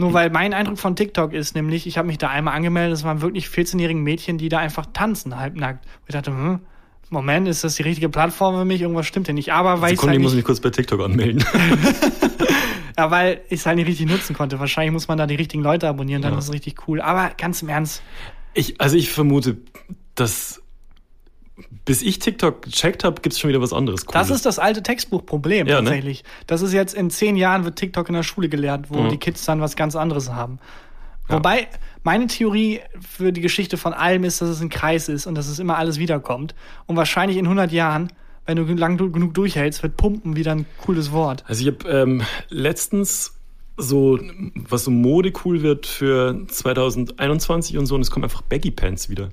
Nur 0.00 0.12
weil 0.12 0.30
mein 0.30 0.54
Eindruck 0.54 0.78
von 0.78 0.94
TikTok 0.94 1.32
ist 1.32 1.54
nämlich, 1.56 1.86
ich 1.86 1.98
habe 1.98 2.06
mich 2.06 2.18
da 2.18 2.28
einmal 2.28 2.54
angemeldet, 2.54 2.96
es 2.96 3.04
waren 3.04 3.20
wirklich 3.20 3.46
14-jährige 3.46 3.98
Mädchen, 3.98 4.38
die 4.38 4.48
da 4.48 4.58
einfach 4.58 4.86
tanzen, 4.92 5.38
halbnackt. 5.38 5.84
Und 5.86 6.02
ich 6.08 6.12
dachte, 6.14 6.30
hm, 6.30 6.60
Moment, 7.10 7.48
ist 7.48 7.64
das 7.64 7.74
die 7.76 7.82
richtige 7.82 8.08
Plattform 8.08 8.54
für 8.54 8.64
mich? 8.64 8.80
Irgendwas 8.82 9.06
stimmt 9.06 9.26
hier 9.26 9.34
nicht. 9.34 9.52
Aber 9.52 9.80
weil 9.80 9.92
ich 9.94 9.98
Sekunde, 9.98 10.10
halt 10.12 10.18
ich 10.20 10.22
muss 10.22 10.32
nicht, 10.32 10.36
mich 10.38 10.44
kurz 10.44 10.60
bei 10.60 10.70
TikTok 10.70 11.00
anmelden. 11.00 11.42
ja, 12.98 13.10
weil 13.10 13.40
ich 13.48 13.60
es 13.60 13.66
halt 13.66 13.76
nicht 13.76 13.88
richtig 13.88 14.08
nutzen 14.08 14.36
konnte. 14.36 14.60
Wahrscheinlich 14.60 14.92
muss 14.92 15.08
man 15.08 15.18
da 15.18 15.26
die 15.26 15.34
richtigen 15.34 15.62
Leute 15.62 15.88
abonnieren, 15.88 16.22
dann 16.22 16.32
Ja. 16.32 16.38
ist 16.38 16.44
es 16.46 16.52
richtig 16.52 16.86
cool. 16.86 17.00
Aber 17.00 17.30
ganz 17.36 17.62
im 17.62 17.68
Ernst, 17.68 18.02
Ich, 18.54 18.80
also 18.80 18.96
ich 18.96 19.10
vermute, 19.10 19.56
dass 20.14 20.62
bis 21.84 22.02
ich 22.02 22.18
TikTok 22.18 22.62
gecheckt 22.62 23.04
habe, 23.04 23.20
gibt 23.20 23.32
es 23.34 23.40
schon 23.40 23.48
wieder 23.48 23.60
was 23.60 23.72
anderes. 23.72 24.06
Cooles. 24.06 24.28
das 24.28 24.36
ist 24.36 24.46
das 24.46 24.58
alte 24.58 24.82
Textbuchproblem 24.82 25.66
Ja, 25.66 25.80
ne? 25.80 25.84
tatsächlich. 25.86 26.24
Das 26.46 26.62
ist 26.62 26.72
jetzt 26.72 26.94
in 26.94 27.10
zehn 27.10 27.36
Jahren 27.36 27.64
wird 27.64 27.76
TikTok 27.76 28.08
in 28.08 28.14
der 28.14 28.22
Schule 28.22 28.48
gelehrt, 28.48 28.86
wo 28.90 29.00
Mhm. 29.02 29.08
die 29.10 29.16
Kids 29.18 29.44
dann 29.44 29.60
was 29.60 29.76
ganz 29.76 29.96
anderes 29.96 30.30
haben. 30.30 30.58
Ja. 31.28 31.36
Wobei 31.36 31.68
meine 32.02 32.26
Theorie 32.26 32.80
für 33.00 33.32
die 33.32 33.40
Geschichte 33.40 33.76
von 33.76 33.92
allem 33.92 34.24
ist, 34.24 34.40
dass 34.40 34.48
es 34.48 34.60
ein 34.60 34.68
Kreis 34.70 35.08
ist 35.08 35.26
und 35.26 35.34
dass 35.34 35.48
es 35.48 35.58
immer 35.58 35.76
alles 35.76 35.98
wiederkommt. 35.98 36.54
Und 36.86 36.96
wahrscheinlich 36.96 37.36
in 37.38 37.44
100 37.46 37.70
Jahren, 37.72 38.12
wenn 38.46 38.56
du 38.56 38.64
lang 38.74 38.96
genug 39.12 39.34
durchhältst, 39.34 39.82
wird 39.82 39.96
Pumpen 39.98 40.36
wieder 40.36 40.52
ein 40.52 40.64
cooles 40.80 41.12
Wort. 41.12 41.44
Also 41.46 41.66
ich 41.66 41.74
habe 41.74 41.88
ähm, 41.90 42.22
letztens 42.48 43.34
so, 43.76 44.18
was 44.54 44.84
so 44.84 44.90
Mode 44.90 45.32
cool 45.44 45.62
wird 45.62 45.86
für 45.86 46.46
2021 46.48 47.78
und 47.78 47.86
so, 47.86 47.94
und 47.94 48.00
es 48.00 48.10
kommen 48.10 48.24
einfach 48.24 48.42
Baggy 48.42 48.70
Pants 48.70 49.08
wieder. 49.08 49.28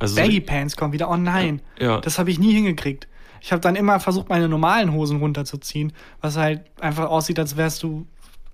Also 0.00 0.16
so- 0.16 0.20
Baggy 0.20 0.40
Pants 0.40 0.76
kommen 0.76 0.92
wieder. 0.92 1.08
Oh 1.10 1.16
nein. 1.16 1.62
Ja. 1.78 2.00
Das 2.00 2.18
habe 2.18 2.30
ich 2.30 2.38
nie 2.40 2.52
hingekriegt. 2.52 3.06
Ich 3.40 3.52
habe 3.52 3.60
dann 3.60 3.76
immer 3.76 4.00
versucht, 4.00 4.28
meine 4.28 4.48
normalen 4.48 4.92
Hosen 4.92 5.18
runterzuziehen, 5.20 5.92
was 6.20 6.36
halt 6.36 6.62
einfach 6.80 7.08
aussieht, 7.08 7.38
als 7.38 7.56
wärst 7.56 7.82
du, 7.82 8.06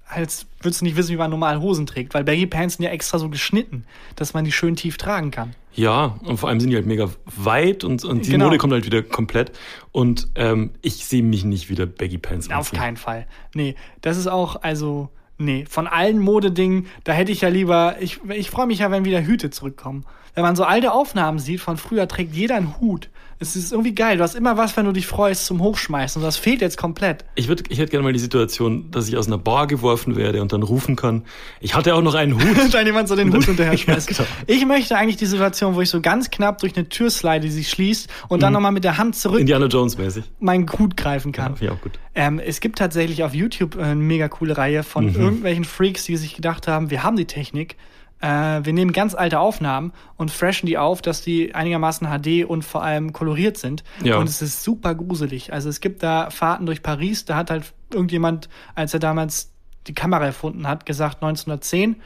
als 0.09 0.47
würdest 0.61 0.81
du 0.83 0.85
nicht 0.85 0.97
wissen, 0.97 1.11
wie 1.11 1.17
man 1.17 1.31
normal 1.31 1.61
Hosen 1.61 1.87
trägt, 1.87 2.15
weil 2.15 2.23
Baggy 2.23 2.47
Pants 2.47 2.77
sind 2.77 2.85
ja 2.85 2.91
extra 2.93 3.19
so 3.19 3.29
geschnitten, 3.29 3.85
dass 4.15 4.33
man 4.35 4.45
die 4.45 4.53
schön 4.53 4.77
tief 4.77 4.97
tragen 4.97 5.33
kann. 5.33 5.55
Ja, 5.75 6.17
und 6.23 6.37
vor 6.39 6.49
allem 6.49 6.61
sind 6.61 6.71
die 6.71 6.77
halt 6.77 6.87
mega 6.87 7.11
weit 7.37 7.83
und, 7.83 8.05
und 8.05 8.27
die 8.27 8.31
Genau. 8.31 8.45
Mode 8.47 8.59
kommt 8.59 8.73
halt 8.73 8.87
wieder 8.87 9.03
komplett. 9.03 9.51
Und 9.91 10.29
ähm, 10.37 10.71
ich 10.83 11.05
sehe 11.05 11.23
mich 11.25 11.45
nicht 11.45 11.69
wieder 11.69 11.87
Baggy 11.87 12.19
Pants 12.19 12.49
Auf 12.49 12.55
anziehen. 12.59 12.79
keinen 12.79 12.97
Fall. 12.97 13.27
Nee, 13.55 13.75
das 14.03 14.17
ist 14.17 14.29
auch, 14.29 14.63
also, 14.63 15.11
nee, 15.37 15.65
von 15.69 15.89
allen 15.89 16.21
Modedingen, 16.21 16.87
da 17.03 17.13
hätte 17.13 17.33
ich 17.33 17.41
ja 17.41 17.49
lieber, 17.49 17.97
ich, 18.01 18.21
ich 18.31 18.51
freue 18.51 18.67
mich 18.69 18.79
ja, 18.79 18.91
wenn 18.93 19.05
wieder 19.05 19.23
Hüte 19.27 19.51
zurückkommen. 19.51 20.05
Wenn 20.37 20.45
man 20.45 20.55
so 20.55 20.63
alte 20.65 20.93
Aufnahmen 20.93 21.39
sieht, 21.41 21.61
von 21.61 21.77
früher 21.79 22.07
trägt 22.07 22.35
jeder 22.35 22.55
einen 22.57 22.79
Hut. 22.79 23.09
Es 23.39 23.55
ist 23.55 23.73
irgendwie 23.73 23.95
geil. 23.95 24.17
Du 24.17 24.23
hast 24.23 24.35
immer 24.35 24.57
was, 24.57 24.77
wenn 24.79 24.87
du 24.87 24.93
dich 24.93 25.07
freust, 25.07 25.45
zum 25.45 25.61
Hochschmeißen. 25.61 26.21
Und 26.23 26.27
das 26.27 26.37
fehlt 26.39 26.63
jetzt 26.63 26.79
komplett. 26.79 27.25
Ich, 27.35 27.49
würd, 27.49 27.65
ich 27.71 27.79
hätte 27.79 27.91
gerne 27.91 28.05
mal 28.05 28.13
die 28.15 28.19
Situation, 28.19 28.91
dass 28.91 29.09
ich 29.09 29.17
aus 29.19 29.27
einer 29.27 29.37
Bar 29.37 29.67
geworfen 29.67 30.17
werde 30.17 30.41
und 30.41 30.55
dann 30.55 30.63
rufen 30.63 30.97
kann, 30.97 31.25
ich 31.61 31.75
hatte 31.75 31.95
auch 31.95 32.01
noch 32.01 32.15
einen 32.15 32.35
Hut. 32.35 32.57
dann 32.75 32.87
jemand 32.87 33.09
so 33.09 33.17
den 33.17 33.31
Hut 33.35 33.45
hinterher 33.45 33.77
schmeißt. 33.79 34.11
Ja, 34.11 34.17
genau. 34.25 34.29
Ich 34.47 34.65
möchte 34.67 34.97
eigentlich 34.97 35.17
die 35.17 35.27
Situation, 35.27 35.75
wo 35.75 35.83
ich 35.83 35.91
so 35.91 36.01
ganz 36.01 36.31
knapp 36.31 36.59
durch 36.59 36.77
eine 36.77 36.89
Tür 36.89 37.11
slide, 37.11 37.41
die 37.41 37.51
sich 37.51 37.69
schließt 37.69 38.09
und 38.29 38.43
dann 38.43 38.55
nochmal 38.55 38.73
mit 38.73 38.85
der 38.85 38.97
Hand 38.97 39.17
zurück 39.17 39.41
Indiana 39.41 39.67
Jones 39.67 39.99
mäßig. 39.99 40.25
meinen 40.41 40.67
Hut 40.79 40.97
greifen 40.97 41.33
Ja, 41.37 41.45
kann. 41.45 41.55
ich 41.61 41.69
auch 41.69 41.81
gut. 41.81 41.93
Ähm, 42.15 42.39
es 42.39 42.61
gibt 42.61 42.79
tatsächlich 42.79 43.23
auf 43.23 43.35
YouTube 43.35 43.77
eine 43.79 43.95
mega 43.97 44.29
coole 44.29 44.57
Reihe 44.57 44.83
von 44.83 45.07
Mhm. 45.13 45.15
irgendwelchen 45.21 45.65
Freaks, 45.65 46.05
die 46.05 46.17
sich 46.17 46.35
gedacht 46.37 46.69
haben, 46.69 46.91
wir 46.91 47.03
haben 47.03 47.17
die 47.17 47.27
Technik, 47.27 47.77
äh, 48.21 48.61
wir 48.63 48.73
nehmen 48.73 48.93
ganz 48.93 49.15
alte 49.15 49.39
Aufnahmen 49.39 49.93
und 50.17 50.31
freshen 50.31 50.67
die 50.67 50.79
auf, 50.79 51.03
dass 51.03 51.23
die 51.23 51.55
einigermaßen 51.55 52.07
HD 52.09 52.45
und 52.45 52.63
vor 52.63 52.83
allem 52.83 53.13
koloriert 53.13 53.59
sind. 53.59 53.85
Ja. 54.03 54.19
Und 54.19 54.29
es 54.29 54.43
ist 54.43 54.63
super 54.63 54.95
gruselig. 54.95 55.53
Also 55.53 55.69
es 55.69 55.81
gibt 55.81 56.03
da 56.03 56.31
Fahrten 56.31 56.67
durch 56.67 56.83
Paris, 56.83 57.25
da 57.25 57.37
hat 57.37 57.51
halt 57.51 57.73
irgendjemand, 57.93 58.49
als 58.75 58.95
er 58.95 59.01
damals 59.01 59.53
die 59.87 59.95
Kamera 59.95 60.25
erfunden 60.25 60.67
hat, 60.67 60.87
gesagt 60.87 61.23
1910, 61.23 61.97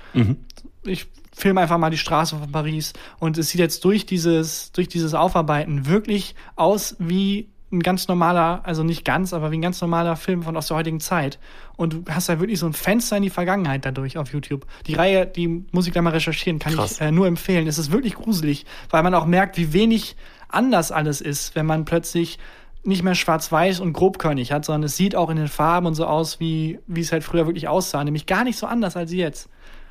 ich 0.85 1.07
filme 1.33 1.61
einfach 1.61 1.79
mal 1.79 1.91
die 1.91 1.99
Straße 1.99 2.37
von 2.37 2.53
Paris 2.53 2.93
und 3.19 3.39
es 3.39 3.51
sieht 3.51 3.61
jetzt 3.61 3.85
durch 3.85 4.07
dieses, 4.07 4.73
durch 4.73 4.89
dieses 4.89 5.15
Aufarbeiten 5.15 5.87
wirklich 5.87 6.35
aus 6.57 6.97
wie 6.99 7.50
ein 7.73 7.81
ganz 7.81 8.09
normaler, 8.09 8.61
also 8.65 8.83
nicht 8.83 9.05
ganz, 9.05 9.33
aber 9.33 9.51
wie 9.51 9.59
ein 9.59 9.63
ganz 9.63 9.81
normaler 9.81 10.17
Film 10.17 10.43
von 10.43 10.57
aus 10.57 10.69
der 10.69 10.77
heutigen 10.77 11.01
Zeit. 11.01 11.39
Und 11.77 11.93
du 11.93 12.05
hast 12.11 12.29
da 12.29 12.41
wirklich 12.41 12.59
so 12.59 12.67
ein 12.67 12.73
Fenster 12.73 13.17
in 13.17 13.23
die 13.23 13.31
Vergangenheit 13.31 13.85
dadurch 13.85 14.19
auf 14.19 14.33
YouTube. 14.33 14.67
Die 14.87 14.95
Reihe, 14.95 15.27
die 15.27 15.65
muss 15.71 15.87
ich 15.87 15.93
gleich 15.93 16.03
mal 16.03 16.11
recherchieren, 16.11 16.59
kann 16.59 16.75
Krass. 16.75 16.93
ich 16.93 17.01
äh, 17.01 17.13
nur 17.13 17.27
empfehlen. 17.27 17.67
Es 17.67 17.79
ist 17.79 17.93
wirklich 17.93 18.15
gruselig, 18.15 18.67
weil 18.91 19.03
man 19.03 19.15
auch 19.15 19.27
merkt, 19.27 19.57
wie 19.57 19.73
wenig 19.73 20.17
anders 20.49 20.91
alles 20.91 21.21
ist, 21.21 21.55
wenn 21.55 21.67
man 21.67 21.85
plötzlich 21.85 22.39
nicht 22.83 23.03
mehr 23.03 23.15
schwarz-weiß 23.15 23.81
und 23.81 23.93
grobkörnig 23.93 24.53
hat, 24.53 24.65
sondern 24.65 24.85
es 24.85 24.97
sieht 24.97 25.15
auch 25.15 25.31
in 25.31 25.37
den 25.37 25.49
Farben 25.49 25.87
und 25.87 25.95
so 25.95 26.07
aus, 26.07 26.41
wie, 26.41 26.79
wie 26.87 27.01
es 27.01 27.13
halt 27.13 27.23
früher 27.23 27.47
wirklich 27.47 27.69
aussah, 27.69 28.03
nämlich 28.03 28.27
gar 28.27 28.43
nicht 28.43 28.59
so 28.59 28.67
anders 28.67 28.97
als 28.97 29.13
jetzt. 29.13 29.49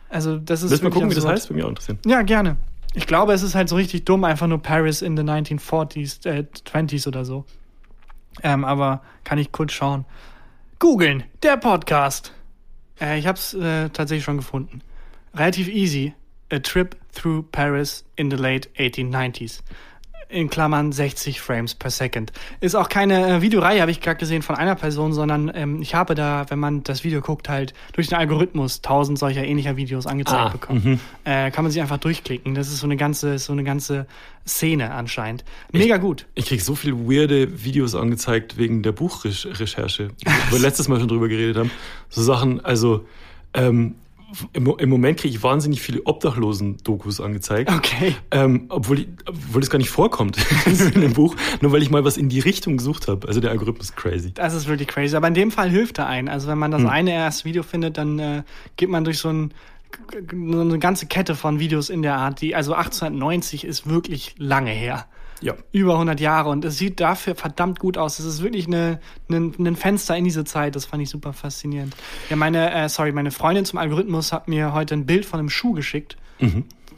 Also 0.09 0.37
das 0.37 0.63
ist 0.63 0.71
Willst 0.71 0.83
mal 0.83 0.89
gucken, 0.89 1.11
wie 1.11 1.15
das 1.15 1.23
absurd. 1.23 1.37
heißt? 1.37 1.49
Würde 1.49 1.55
mich 1.55 1.65
auch 1.65 1.69
interessieren. 1.69 1.99
Ja, 2.05 2.23
gerne. 2.23 2.57
Ich 2.95 3.05
glaube, 3.05 3.33
es 3.33 3.43
ist 3.43 3.53
halt 3.53 3.69
so 3.69 3.75
richtig 3.75 4.05
dumm, 4.05 4.23
einfach 4.23 4.47
nur 4.47 4.61
Paris 4.61 5.03
in 5.03 5.15
the 5.15 5.23
1940s, 5.23 6.27
äh, 6.27 6.45
20s 6.65 7.07
oder 7.07 7.23
so. 7.23 7.45
Ähm, 8.43 8.63
aber 8.65 9.01
kann 9.23 9.37
ich 9.37 9.51
kurz 9.51 9.73
schauen. 9.73 10.05
Googeln, 10.79 11.23
der 11.43 11.57
Podcast. 11.57 12.33
Äh, 12.99 13.19
ich 13.19 13.27
hab's 13.27 13.53
äh, 13.53 13.89
tatsächlich 13.89 14.23
schon 14.23 14.37
gefunden. 14.37 14.81
Relativ 15.33 15.67
easy. 15.67 16.13
A 16.51 16.59
trip 16.59 16.95
through 17.13 17.43
Paris 17.51 18.03
in 18.15 18.31
the 18.31 18.37
late 18.37 18.69
1890s. 18.77 19.61
In 20.29 20.49
Klammern 20.49 20.91
60 20.91 21.41
Frames 21.41 21.73
per 21.75 21.89
Second. 21.89 22.31
Ist 22.61 22.75
auch 22.75 22.87
keine 22.87 23.37
äh, 23.37 23.41
Videoreihe, 23.41 23.81
habe 23.81 23.89
ich 23.91 23.99
gerade 23.99 24.17
gesehen, 24.19 24.43
von 24.43 24.55
einer 24.55 24.75
Person, 24.75 25.11
sondern 25.11 25.51
ähm, 25.53 25.81
ich 25.81 25.95
habe 25.95 26.13
da, 26.15 26.45
wenn 26.49 26.59
man 26.59 26.83
das 26.83 27.03
Video 27.03 27.19
guckt, 27.21 27.49
halt 27.49 27.73
durch 27.93 28.07
den 28.09 28.17
Algorithmus 28.17 28.81
tausend 28.81 29.17
solcher 29.17 29.43
ähnlicher 29.43 29.75
Videos 29.75 30.05
angezeigt 30.05 30.39
Ah, 30.39 30.49
bekommen. 30.49 30.99
Äh, 31.23 31.49
kann 31.51 31.63
man 31.63 31.71
sich 31.71 31.81
einfach 31.81 31.97
durchklicken. 31.97 32.53
Das 32.53 32.67
ist 32.67 32.77
so 32.79 32.85
eine 32.87 32.95
ganze, 32.95 33.39
so 33.39 33.53
eine 33.53 33.63
ganze 33.63 34.05
Szene 34.47 34.91
anscheinend. 34.91 35.43
Mega 35.71 35.97
gut. 35.97 36.25
Ich 36.35 36.45
krieg 36.45 36.61
so 36.61 36.75
viele 36.75 36.95
weirde 37.09 37.63
Videos 37.63 37.95
angezeigt 37.95 38.57
wegen 38.57 38.83
der 38.83 38.91
Buchrecherche, 38.91 40.09
wo 40.49 40.55
wir 40.55 40.59
letztes 40.61 40.87
Mal 40.87 40.99
schon 40.99 41.07
drüber 41.07 41.27
geredet 41.27 41.57
haben. 41.57 41.71
So 42.09 42.21
Sachen, 42.21 42.63
also 42.63 43.05
ähm, 43.53 43.95
im, 44.53 44.67
im 44.77 44.89
Moment 44.89 45.19
kriege 45.19 45.35
ich 45.35 45.43
wahnsinnig 45.43 45.81
viele 45.81 46.01
Obdachlosen-Dokus 46.05 47.21
angezeigt. 47.21 47.71
Okay. 47.71 48.15
Ähm, 48.31 48.65
obwohl, 48.69 49.05
obwohl 49.27 49.61
das 49.61 49.69
gar 49.69 49.77
nicht 49.79 49.89
vorkommt 49.89 50.37
in 50.93 51.01
dem 51.01 51.13
Buch, 51.13 51.35
nur 51.61 51.71
weil 51.71 51.81
ich 51.81 51.89
mal 51.89 52.03
was 52.03 52.17
in 52.17 52.29
die 52.29 52.39
Richtung 52.39 52.77
gesucht 52.77 53.07
habe. 53.07 53.27
Also 53.27 53.39
der 53.39 53.51
Algorithmus 53.51 53.89
ist 53.89 53.95
crazy. 53.95 54.33
Das 54.33 54.53
ist 54.53 54.67
wirklich 54.67 54.87
crazy. 54.87 55.15
Aber 55.15 55.27
in 55.27 55.33
dem 55.33 55.51
Fall 55.51 55.69
hilft 55.69 55.97
er 55.97 56.07
ein. 56.07 56.29
Also 56.29 56.47
wenn 56.47 56.57
man 56.57 56.73
Hm. 56.73 56.83
das 56.83 56.91
eine 56.91 57.11
erste 57.11 57.45
Video 57.45 57.63
findet, 57.63 57.97
dann 57.97 58.19
äh, 58.19 58.43
geht 58.77 58.89
man 58.89 59.03
durch 59.03 59.19
so, 59.19 59.29
ein, 59.29 59.53
so 60.11 60.61
eine 60.61 60.79
ganze 60.79 61.07
Kette 61.07 61.35
von 61.35 61.59
Videos 61.59 61.89
in 61.89 62.01
der 62.01 62.15
Art, 62.15 62.41
die, 62.41 62.55
also 62.55 62.73
1890 62.73 63.65
ist 63.65 63.89
wirklich 63.89 64.35
lange 64.37 64.71
her. 64.71 65.05
Ja. 65.41 65.53
Über 65.71 65.93
100 65.93 66.19
Jahre 66.19 66.49
und 66.49 66.65
es 66.65 66.77
sieht 66.77 66.99
dafür 66.99 67.35
verdammt 67.35 67.79
gut 67.79 67.97
aus. 67.97 68.19
Es 68.19 68.25
ist 68.25 68.41
wirklich 68.43 68.67
eine, 68.67 68.99
eine, 69.29 69.51
ein 69.57 69.75
Fenster 69.75 70.15
in 70.17 70.23
diese 70.23 70.43
Zeit. 70.43 70.75
Das 70.75 70.85
fand 70.85 71.01
ich 71.01 71.09
super 71.09 71.33
faszinierend. 71.33 71.95
Ja, 72.29 72.35
meine, 72.35 72.73
äh, 72.73 72.89
sorry, 72.89 73.11
meine 73.11 73.31
Freundin 73.31 73.65
zum 73.65 73.79
Algorithmus 73.79 74.33
hat 74.33 74.47
mir 74.47 74.73
heute 74.73 74.95
ein 74.95 75.05
Bild 75.05 75.25
von 75.25 75.39
einem 75.39 75.49
Schuh 75.49 75.73
geschickt, 75.73 76.17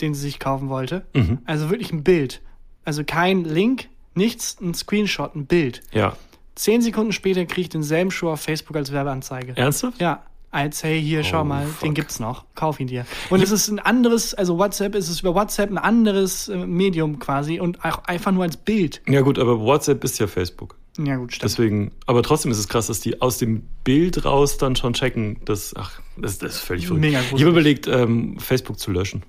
den 0.02 0.14
sie 0.14 0.22
sich 0.22 0.39
kaufen 0.39 0.70
wollte. 0.70 1.06
Also 1.46 1.70
wirklich 1.70 1.92
ein 1.92 2.04
Bild. 2.04 2.42
Also 2.84 3.04
kein 3.04 3.44
Link, 3.44 3.89
nichts, 4.16 4.60
ein 4.60 4.74
Screenshot, 4.74 5.36
ein 5.36 5.46
Bild. 5.46 5.82
Ja. 5.92 6.16
Zehn 6.56 6.82
Sekunden 6.82 7.12
später 7.12 7.46
kriege 7.46 7.62
ich 7.62 7.70
denselben 7.70 8.12
Schuh 8.12 8.30
auf 8.30 8.42
Facebook 8.42 8.76
als 8.76 8.92
Werbeanzeige. 8.92 9.54
Ernsthaft? 9.56 10.02
Ja, 10.02 10.24
als 10.52 10.84
hey, 10.84 11.02
hier, 11.02 11.24
schau 11.24 11.41
Oh, 11.41 11.45
mal, 11.45 11.66
fuck. 11.66 11.80
den 11.82 11.93
gibt's 11.93 12.20
noch, 12.20 12.45
kauf 12.56 12.80
ihn 12.80 12.88
dir. 12.88 13.06
Und 13.30 13.41
es 13.41 13.52
ist 13.52 13.70
ein 13.70 13.80
anderes, 13.80 14.34
also 14.34 14.58
WhatsApp 14.58 14.95
ist 14.95 15.10
es 15.10 15.22
über 15.22 15.34
WhatsApp 15.34 15.70
ein 15.72 15.78
anderes 15.78 16.49
äh, 16.49 16.58
Medium 16.66 17.20
quasi 17.20 17.60
und 17.60 17.84
auch 17.86 18.04
einfach 18.06 18.32
nur 18.32 18.43
als 18.43 18.58
Bild. 18.58 19.02
Ja 19.08 19.22
gut, 19.22 19.39
aber 19.39 19.60
WhatsApp 19.62 20.04
ist 20.04 20.20
ja 20.20 20.28
Facebook. 20.28 20.76
Ja 20.97 21.16
gut, 21.16 21.32
stimmt. 21.34 21.49
Deswegen, 21.49 21.91
aber 22.06 22.22
trotzdem 22.22 22.52
ist 22.52 22.58
es 22.60 22.68
krass, 22.68 22.88
dass 22.88 22.99
die 22.99 23.22
aus 23.22 23.38
dem 23.38 23.64
Bild 23.86 24.26
raus 24.26 24.58
dann 24.58 24.76
schon 24.76 24.91
checken, 24.93 25.38
dass, 25.45 25.74
ach, 25.78 26.02
das, 26.18 26.38
das 26.39 26.56
ist 26.56 26.60
völlig 26.60 26.86
verrückt. 26.88 27.02
Mega 27.06 27.22
ich 27.22 27.32
habe 27.41 27.52
überlegt, 27.52 27.88
ähm, 27.88 28.38
Facebook 28.39 28.78
zu 28.78 28.91
löschen. 28.91 29.24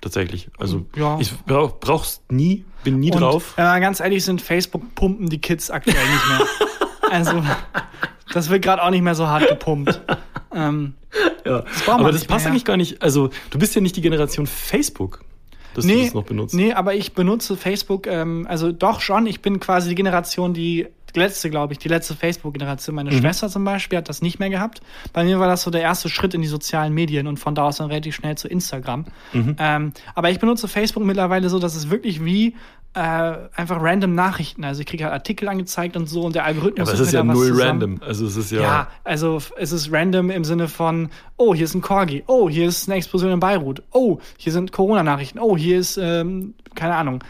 Tatsächlich. 0.00 0.48
Also 0.58 0.84
Ja. 0.96 1.18
ich 1.20 1.32
brauch, 1.46 1.78
brauch's 1.78 2.20
nie, 2.28 2.64
bin 2.82 2.98
nie 2.98 3.12
und, 3.12 3.20
drauf. 3.20 3.56
Wir 3.56 3.78
ganz 3.78 4.00
ehrlich 4.00 4.24
sind, 4.24 4.42
Facebook 4.42 4.96
pumpen 4.96 5.28
die 5.28 5.40
Kids 5.40 5.70
aktuell 5.70 5.94
nicht 6.04 6.28
mehr. 6.28 6.46
also, 7.12 7.44
das 8.32 8.50
wird 8.50 8.62
gerade 8.62 8.82
auch 8.82 8.90
nicht 8.90 9.02
mehr 9.02 9.14
so 9.14 9.28
hart 9.28 9.48
gepumpt. 9.48 10.00
Ähm, 10.54 10.94
Ja. 11.44 11.64
man 11.86 12.00
Aber 12.00 12.12
das 12.12 12.24
passt 12.24 12.44
mehr. 12.44 12.52
eigentlich 12.52 12.64
gar 12.64 12.76
nicht. 12.76 13.02
Also 13.02 13.30
du 13.50 13.58
bist 13.58 13.74
ja 13.74 13.80
nicht 13.80 13.96
die 13.96 14.00
Generation 14.00 14.46
Facebook, 14.46 15.22
dass 15.74 15.84
du 15.84 15.90
nee, 15.92 16.04
das 16.04 16.14
noch 16.14 16.24
benutzt. 16.24 16.54
nee, 16.54 16.72
aber 16.72 16.94
ich 16.94 17.12
benutze 17.14 17.56
Facebook, 17.56 18.06
ähm, 18.06 18.46
also 18.48 18.72
doch 18.72 19.00
schon, 19.00 19.26
ich 19.26 19.40
bin 19.42 19.60
quasi 19.60 19.88
die 19.90 19.94
Generation, 19.94 20.54
die 20.54 20.86
die 21.14 21.18
letzte, 21.18 21.50
glaube 21.50 21.74
ich, 21.74 21.78
die 21.78 21.88
letzte 21.88 22.14
Facebook-Generation. 22.14 22.96
Meine 22.96 23.12
Schwester 23.12 23.50
zum 23.50 23.64
Beispiel 23.64 23.98
hat 23.98 24.08
das 24.08 24.22
nicht 24.22 24.38
mehr 24.38 24.48
gehabt. 24.48 24.80
Bei 25.12 25.24
mir 25.24 25.38
war 25.38 25.46
das 25.46 25.62
so 25.62 25.70
der 25.70 25.82
erste 25.82 26.08
Schritt 26.08 26.32
in 26.32 26.40
die 26.40 26.48
sozialen 26.48 26.94
Medien 26.94 27.26
und 27.26 27.38
von 27.38 27.54
da 27.54 27.64
aus 27.64 27.76
dann 27.76 27.88
relativ 27.88 28.14
schnell 28.14 28.38
zu 28.38 28.48
Instagram. 28.48 29.04
Ähm, 29.34 29.92
aber 30.14 30.30
ich 30.30 30.38
benutze 30.38 30.68
Facebook 30.68 31.04
mittlerweile 31.04 31.50
so, 31.50 31.58
dass 31.58 31.74
es 31.74 31.90
wirklich 31.90 32.24
wie 32.24 32.56
äh, 32.94 33.00
einfach 33.00 33.82
random 33.82 34.14
Nachrichten. 34.14 34.64
Also 34.64 34.80
ich 34.80 34.86
kriege 34.86 35.04
halt 35.04 35.14
Artikel 35.14 35.48
angezeigt 35.48 35.96
und 35.96 36.08
so 36.08 36.22
und 36.22 36.34
der 36.34 36.44
Algorithmus. 36.44 36.88
aber 36.88 37.00
es 37.00 37.06
ist 37.06 37.12
ja 37.12 37.24
null 37.24 37.48
zusammen. 37.48 37.68
random. 37.68 38.00
Also 38.02 38.26
es 38.26 38.36
ist 38.36 38.52
ja. 38.52 38.60
Ja, 38.60 38.88
also 39.04 39.38
es 39.56 39.72
ist 39.72 39.90
random 39.92 40.30
im 40.30 40.44
Sinne 40.44 40.68
von, 40.68 41.08
oh, 41.36 41.54
hier 41.54 41.64
ist 41.64 41.74
ein 41.74 41.80
Corgi, 41.80 42.22
oh, 42.26 42.50
hier 42.50 42.66
ist 42.66 42.88
eine 42.88 42.96
Explosion 42.96 43.30
in 43.30 43.40
Beirut, 43.40 43.82
oh, 43.92 44.18
hier 44.36 44.52
sind 44.52 44.72
Corona-Nachrichten, 44.72 45.38
oh, 45.38 45.56
hier 45.56 45.78
ist, 45.78 45.96
ähm, 45.96 46.54
keine 46.74 46.96
Ahnung, 46.96 47.24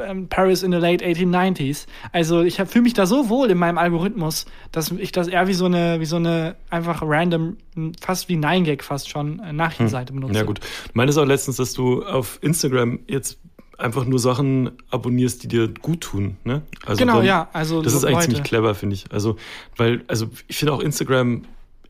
ein 0.00 0.28
Paris 0.28 0.62
in 0.62 0.72
the 0.72 0.78
late 0.78 1.04
1890s. 1.04 1.86
Also 2.12 2.42
ich 2.42 2.56
fühle 2.56 2.82
mich 2.82 2.94
da 2.94 3.06
so 3.06 3.28
wohl 3.28 3.50
in 3.50 3.58
meinem 3.58 3.78
Algorithmus, 3.78 4.46
dass 4.72 4.90
ich 4.90 5.12
das 5.12 5.28
eher 5.28 5.46
wie 5.46 5.54
so 5.54 5.66
eine, 5.66 6.00
wie 6.00 6.06
so 6.06 6.16
eine 6.16 6.56
einfach 6.70 7.02
random, 7.02 7.58
fast 8.00 8.28
wie 8.28 8.36
9gag 8.36 8.82
fast 8.82 9.08
schon, 9.08 9.40
äh, 9.40 9.52
Nachrichtenseite 9.52 10.12
benutze. 10.12 10.32
Hm. 10.32 10.38
Ja 10.38 10.44
gut. 10.44 10.60
Du 10.60 10.90
meintest 10.94 11.18
auch 11.18 11.26
letztens, 11.26 11.56
dass 11.56 11.74
du 11.74 12.02
auf 12.04 12.38
Instagram 12.42 13.00
jetzt 13.06 13.38
einfach 13.78 14.04
nur 14.04 14.18
Sachen 14.18 14.70
abonnierst, 14.90 15.42
die 15.44 15.48
dir 15.48 15.68
gut 15.68 16.00
tun. 16.02 16.36
Ne? 16.44 16.62
Also 16.84 16.98
Genau, 16.98 17.22
ja, 17.22 17.48
also 17.52 17.80
das 17.80 17.92
ist 17.94 18.04
eigentlich 18.04 18.14
Leute. 18.16 18.24
ziemlich 18.26 18.42
clever, 18.44 18.74
finde 18.74 18.94
ich. 18.94 19.04
Also, 19.12 19.36
weil, 19.76 20.02
also 20.08 20.28
ich 20.48 20.56
finde 20.58 20.72
auch 20.74 20.80
Instagram, 20.80 21.42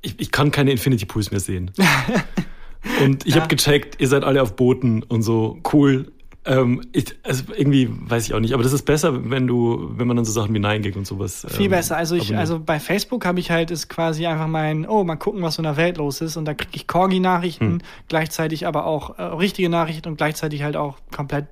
ich, 0.03 0.21
ich 0.21 0.31
kann 0.31 0.51
keine 0.51 0.71
Infinity 0.71 1.07
Pools 1.07 1.31
mehr 1.31 1.41
sehen. 1.41 1.71
und 3.03 3.27
ich 3.27 3.35
Ja. 3.35 3.41
habe 3.43 3.55
gecheckt, 3.55 4.01
ihr 4.01 4.09
seid 4.09 4.25
alle 4.25 4.43
auf 4.43 4.55
Booten 4.57 5.03
und 5.03 5.23
so, 5.23 5.59
cool. 5.73 6.13
Ähm, 6.45 6.81
ich, 6.93 7.15
also 7.25 7.45
irgendwie 7.55 7.91
weiß 7.91 8.27
ich 8.27 8.33
auch 8.33 8.41
nicht, 8.41 8.55
aber 8.55 8.63
das 8.63 8.73
ist 8.73 8.85
besser, 8.85 9.31
wenn 9.31 9.47
du, 9.47 9.91
wenn 9.97 10.07
man 10.07 10.17
dann 10.17 10.25
so 10.25 10.33
Sachen 10.33 10.55
wie 10.55 10.59
Nein 10.61 10.83
und 10.95 11.07
sowas. 11.07 11.45
Viel 11.51 11.67
ähm, 11.67 11.71
besser. 11.73 11.97
Also 11.97 12.15
ich, 12.15 12.23
abonniert. 12.23 12.41
also 12.41 12.61
bei 12.61 12.81
Facebook 12.81 13.27
habe 13.27 13.39
ich 13.41 13.51
halt 13.51 13.71
ist 13.71 13.89
quasi 13.89 14.25
einfach 14.27 14.47
mein, 14.47 14.89
oh, 14.89 15.05
mal 15.05 15.17
gucken, 15.17 15.43
was 15.43 15.57
so 15.57 15.61
in 15.61 15.65
der 15.65 15.77
Welt 15.77 15.99
los 15.99 16.21
ist. 16.23 16.37
Und 16.39 16.45
da 16.47 16.55
kriege 16.55 16.71
ich 16.75 16.87
Corgi-Nachrichten, 16.87 17.65
Hm. 17.73 17.79
gleichzeitig 18.09 18.67
aber 18.67 18.87
auch 18.87 19.19
äh, 19.19 19.23
richtige 19.25 19.69
Nachrichten 19.69 20.09
und 20.09 20.17
gleichzeitig 20.17 20.63
halt 20.63 20.77
auch 20.77 20.97
komplett 21.15 21.49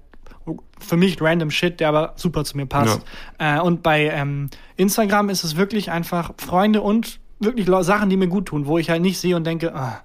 für 0.79 0.97
mich 0.97 1.21
random 1.21 1.51
Shit, 1.51 1.81
der 1.81 1.89
aber 1.89 2.13
super 2.17 2.45
zu 2.45 2.57
mir 2.57 2.67
passt. 2.67 3.01
Äh, 3.39 3.61
und 3.61 3.83
bei 3.83 4.09
ähm, 4.11 4.51
Instagram 4.77 5.29
ist 5.29 5.45
es 5.45 5.57
wirklich 5.57 5.91
einfach 5.91 6.33
Freunde 6.39 6.83
und 6.83 7.21
wirklich 7.39 7.67
Sachen, 7.85 8.11
die 8.11 8.17
mir 8.17 8.29
gut 8.29 8.47
tun, 8.47 8.67
wo 8.67 8.79
ich 8.79 8.91
halt 8.91 9.03
nicht 9.03 9.19
sehe 9.19 9.37
und 9.37 9.45
denke, 9.45 9.75
ah, 9.75 10.03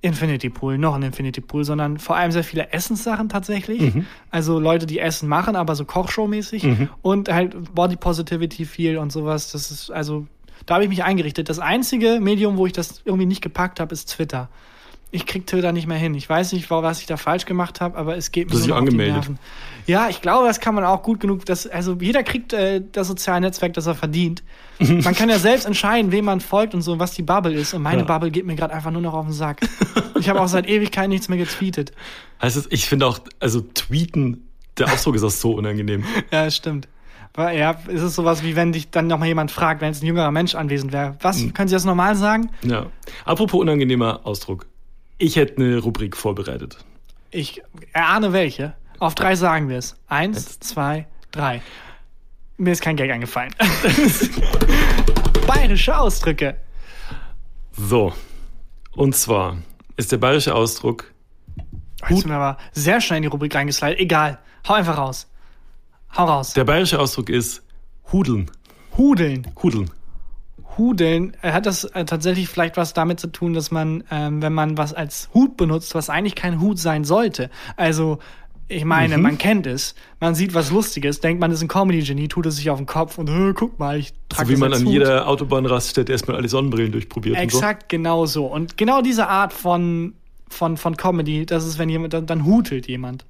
Infinity 0.00 0.48
Pool, 0.48 0.78
noch 0.78 0.94
ein 0.94 1.02
Infinity 1.02 1.40
Pool, 1.40 1.64
sondern 1.64 1.98
vor 1.98 2.16
allem 2.16 2.30
sehr 2.30 2.44
viele 2.44 2.72
Essenssachen 2.72 3.28
tatsächlich. 3.28 3.92
Also 4.30 4.60
Leute, 4.60 4.86
die 4.86 5.00
Essen 5.00 5.28
machen, 5.28 5.56
aber 5.56 5.74
so 5.74 5.84
Kochshow-mäßig. 5.84 6.62
Und 7.02 7.28
halt 7.28 7.74
Body 7.74 7.96
Positivity 7.96 8.64
viel 8.64 8.98
und 8.98 9.10
sowas. 9.10 9.50
Das 9.50 9.72
ist, 9.72 9.90
also, 9.90 10.26
da 10.66 10.74
habe 10.74 10.84
ich 10.84 10.90
mich 10.90 11.02
eingerichtet. 11.02 11.48
Das 11.48 11.58
einzige 11.58 12.20
Medium, 12.20 12.58
wo 12.58 12.66
ich 12.66 12.72
das 12.72 13.02
irgendwie 13.04 13.26
nicht 13.26 13.42
gepackt 13.42 13.80
habe, 13.80 13.92
ist 13.92 14.10
Twitter. 14.10 14.48
Ich 15.10 15.24
krieg 15.24 15.46
Twitter 15.46 15.72
nicht 15.72 15.86
mehr 15.86 15.96
hin. 15.96 16.14
Ich 16.14 16.28
weiß 16.28 16.52
nicht, 16.52 16.70
wa- 16.70 16.82
was 16.82 17.00
ich 17.00 17.06
da 17.06 17.16
falsch 17.16 17.46
gemacht 17.46 17.80
habe, 17.80 17.96
aber 17.96 18.16
es 18.16 18.30
geht 18.30 18.50
mir 18.50 18.56
dich 18.56 18.66
nur 18.66 18.76
noch 18.76 18.82
auf 18.82 18.88
die 18.88 18.88
angemeldet. 18.90 19.14
Nerven. 19.14 19.38
Ja, 19.86 20.08
ich 20.10 20.20
glaube, 20.20 20.46
das 20.46 20.60
kann 20.60 20.74
man 20.74 20.84
auch 20.84 21.02
gut 21.02 21.18
genug. 21.20 21.46
Das, 21.46 21.66
also 21.66 21.96
jeder 21.98 22.22
kriegt 22.22 22.52
äh, 22.52 22.82
das 22.92 23.08
soziale 23.08 23.40
Netzwerk, 23.40 23.72
das 23.72 23.86
er 23.86 23.94
verdient. 23.94 24.42
Man 24.80 25.14
kann 25.14 25.30
ja 25.30 25.38
selbst 25.38 25.64
entscheiden, 25.66 26.12
wem 26.12 26.26
man 26.26 26.40
folgt 26.40 26.74
und 26.74 26.82
so, 26.82 26.98
was 26.98 27.12
die 27.12 27.22
Bubble 27.22 27.52
ist. 27.54 27.72
Und 27.74 27.82
meine 27.82 28.02
Ja. 28.02 28.04
Bubble 28.04 28.30
geht 28.30 28.44
mir 28.46 28.54
gerade 28.54 28.74
einfach 28.74 28.90
nur 28.90 29.00
noch 29.00 29.14
auf 29.14 29.24
den 29.24 29.32
Sack. 29.32 29.60
Ich 30.20 30.28
habe 30.28 30.40
auch 30.40 30.46
seit 30.46 30.66
Ewigkeit 30.68 31.08
nichts 31.08 31.28
mehr 31.30 31.38
getweetet. 31.38 31.92
Also 32.38 32.60
ich 32.70 32.84
finde 32.86 33.06
auch, 33.06 33.18
also 33.40 33.62
tweeten, 33.62 34.46
der 34.76 34.92
Ausdruck 34.92 35.14
ist 35.16 35.24
auch 35.24 35.30
so 35.30 35.52
unangenehm. 35.54 36.04
Ja, 36.30 36.44
das 36.44 36.54
stimmt. 36.54 36.86
Weil, 37.34 37.58
Ja, 37.58 37.70
ist 37.88 38.02
es 38.02 38.14
sowas 38.14 38.42
wie 38.44 38.56
wenn 38.56 38.72
dich 38.72 38.90
dann 38.90 39.06
noch 39.06 39.18
mal 39.18 39.26
jemand 39.26 39.50
fragt, 39.50 39.80
wenn 39.80 39.88
jetzt 39.92 40.02
ein 40.02 40.06
jüngerer 40.06 40.30
Mensch 40.30 40.54
anwesend 40.54 40.92
wäre. 40.92 41.16
Was? 41.22 41.40
Hm. 41.40 41.54
Können 41.54 41.68
Sie 41.68 41.74
das 41.74 41.84
normal 41.86 42.14
sagen? 42.14 42.50
Ja. 42.62 42.86
Apropos 43.24 43.58
unangenehmer 43.60 44.20
Ausdruck. 44.24 44.66
Ich 45.18 45.36
hätte 45.36 45.56
eine 45.56 45.78
Rubrik 45.78 46.16
vorbereitet. 46.16 46.78
Ich 47.30 47.62
erahne 47.92 48.32
welche. 48.32 48.74
Auf 48.98 49.14
drei 49.14 49.34
sagen 49.34 49.68
wir 49.68 49.78
es. 49.78 49.96
Eins, 50.06 50.60
zwei, 50.60 51.06
drei. 51.30 51.60
Mir 52.56 52.72
ist 52.72 52.82
kein 52.82 52.96
Gag 52.96 53.10
eingefallen. 53.10 53.54
Bayerische 55.46 55.96
Ausdrücke. 55.96 56.56
So. 57.72 58.12
Und 58.92 59.14
zwar 59.14 59.58
ist 59.96 60.10
der 60.12 60.18
bayerische 60.18 60.54
Ausdruck 60.54 61.12
Jetzt 62.08 62.20
sind 62.20 62.30
wir 62.30 62.36
aber 62.36 62.58
sehr 62.72 63.00
schnell 63.00 63.18
in 63.18 63.22
die 63.22 63.28
Rubrik 63.28 63.54
reingeslidet. 63.54 63.98
Egal. 63.98 64.38
Hau 64.66 64.74
einfach 64.74 64.96
raus. 64.98 65.26
Hau 66.16 66.24
raus. 66.24 66.52
Der 66.54 66.64
bayerische 66.64 66.98
Ausdruck 66.98 67.28
ist 67.28 67.62
Hudeln. 68.12 68.50
Hudeln. 68.96 69.46
Hudeln. 69.62 69.90
Hudeln. 70.78 71.36
Äh, 71.42 71.52
Hat 71.52 71.66
das 71.66 71.84
äh, 71.84 72.04
tatsächlich 72.04 72.48
vielleicht 72.48 72.76
was 72.76 72.94
damit 72.94 73.20
zu 73.20 73.26
tun, 73.26 73.52
dass 73.52 73.70
man, 73.70 74.04
ähm, 74.10 74.40
wenn 74.40 74.52
man 74.54 74.78
was 74.78 74.94
als 74.94 75.28
Hut 75.34 75.56
benutzt, 75.56 75.94
was 75.94 76.08
eigentlich 76.08 76.34
kein 76.36 76.60
Hut 76.60 76.78
sein 76.78 77.04
sollte. 77.04 77.50
Also, 77.76 78.18
ich 78.70 78.84
meine, 78.84 79.16
Mhm. 79.16 79.22
man 79.22 79.38
kennt 79.38 79.66
es. 79.66 79.94
Man 80.20 80.34
sieht 80.34 80.52
was 80.54 80.70
Lustiges, 80.70 81.20
denkt 81.20 81.40
man 81.40 81.50
ist 81.50 81.62
ein 81.62 81.68
Comedy-Genie, 81.68 82.28
tut 82.28 82.44
es 82.46 82.56
sich 82.56 82.68
auf 82.70 82.78
den 82.78 82.86
Kopf 82.86 83.16
und 83.18 83.28
äh, 83.28 83.54
guck 83.54 83.78
mal, 83.78 83.98
ich 83.98 84.08
So 84.08 84.14
trage 84.28 84.48
wie 84.50 84.52
das 84.52 84.60
man 84.60 84.72
an 84.74 84.84
Hut. 84.84 84.92
jeder 84.92 85.26
Autobahnraststätte 85.26 86.12
erstmal 86.12 86.36
alle 86.36 86.48
Sonnenbrillen 86.48 86.92
durchprobiert. 86.92 87.36
Exakt 87.38 87.88
genau 87.88 88.26
so. 88.26 88.46
Und 88.46 88.76
genau 88.76 89.00
diese 89.02 89.26
Art 89.26 89.52
von, 89.54 90.12
von, 90.50 90.76
von 90.76 90.96
Comedy, 90.98 91.46
das 91.46 91.66
ist, 91.66 91.78
wenn 91.78 91.88
jemand, 91.88 92.12
dann, 92.12 92.26
dann 92.26 92.44
hutelt 92.44 92.86
jemand. 92.86 93.22
Und 93.22 93.28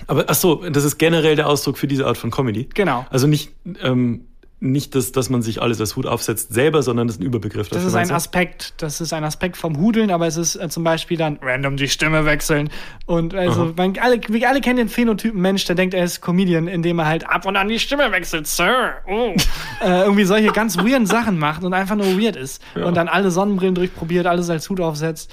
so. 0.00 0.04
Aber 0.08 0.24
ach 0.26 0.34
so, 0.34 0.68
das 0.68 0.82
ist 0.82 0.98
generell 0.98 1.36
der 1.36 1.48
Ausdruck 1.48 1.78
für 1.78 1.86
diese 1.86 2.04
Art 2.06 2.18
von 2.18 2.32
Comedy. 2.32 2.68
Genau. 2.74 3.06
Also 3.10 3.28
nicht, 3.28 3.52
ähm, 3.80 4.24
nicht, 4.60 4.94
das, 4.94 5.12
dass 5.12 5.28
man 5.28 5.42
sich 5.42 5.60
alles 5.60 5.80
als 5.80 5.94
Hut 5.96 6.06
aufsetzt 6.06 6.54
selber, 6.54 6.82
sondern 6.82 7.06
das 7.06 7.16
ist 7.16 7.22
ein 7.22 7.26
Überbegriff. 7.26 7.68
Das 7.68 7.84
ist 7.84 7.94
ein? 7.94 8.10
Aspekt, 8.10 8.74
das 8.78 9.00
ist 9.00 9.12
ein 9.12 9.24
Aspekt 9.24 9.56
vom 9.56 9.78
Hudeln, 9.78 10.10
aber 10.10 10.26
es 10.26 10.36
ist 10.36 10.56
äh, 10.56 10.68
zum 10.68 10.84
Beispiel 10.84 11.18
dann 11.18 11.38
random 11.42 11.76
die 11.76 11.88
Stimme 11.88 12.24
wechseln. 12.24 12.70
Und 13.06 13.34
also, 13.34 13.74
man, 13.76 13.98
alle, 13.98 14.20
wir 14.26 14.48
alle 14.48 14.60
kennen 14.60 14.78
den 14.78 14.88
Phänotypen 14.88 15.40
Mensch, 15.40 15.64
der 15.66 15.74
denkt, 15.74 15.92
er 15.92 16.04
ist 16.04 16.22
Comedian, 16.22 16.66
indem 16.66 16.98
er 16.98 17.06
halt 17.06 17.28
ab 17.28 17.44
und 17.46 17.56
an 17.56 17.68
die 17.68 17.78
Stimme 17.78 18.10
wechselt, 18.12 18.46
Sir. 18.46 18.94
Oh. 19.06 19.34
äh, 19.84 20.02
irgendwie 20.02 20.24
solche 20.24 20.50
ganz 20.52 20.78
weirden 20.78 21.06
Sachen 21.06 21.38
macht 21.38 21.62
und 21.62 21.74
einfach 21.74 21.96
nur 21.96 22.18
weird 22.18 22.36
ist. 22.36 22.62
Und 22.74 22.96
dann 22.96 23.08
alle 23.08 23.30
Sonnenbrillen 23.30 23.74
durchprobiert, 23.74 24.26
alles 24.26 24.48
als 24.48 24.70
Hut 24.70 24.80
aufsetzt. 24.80 25.30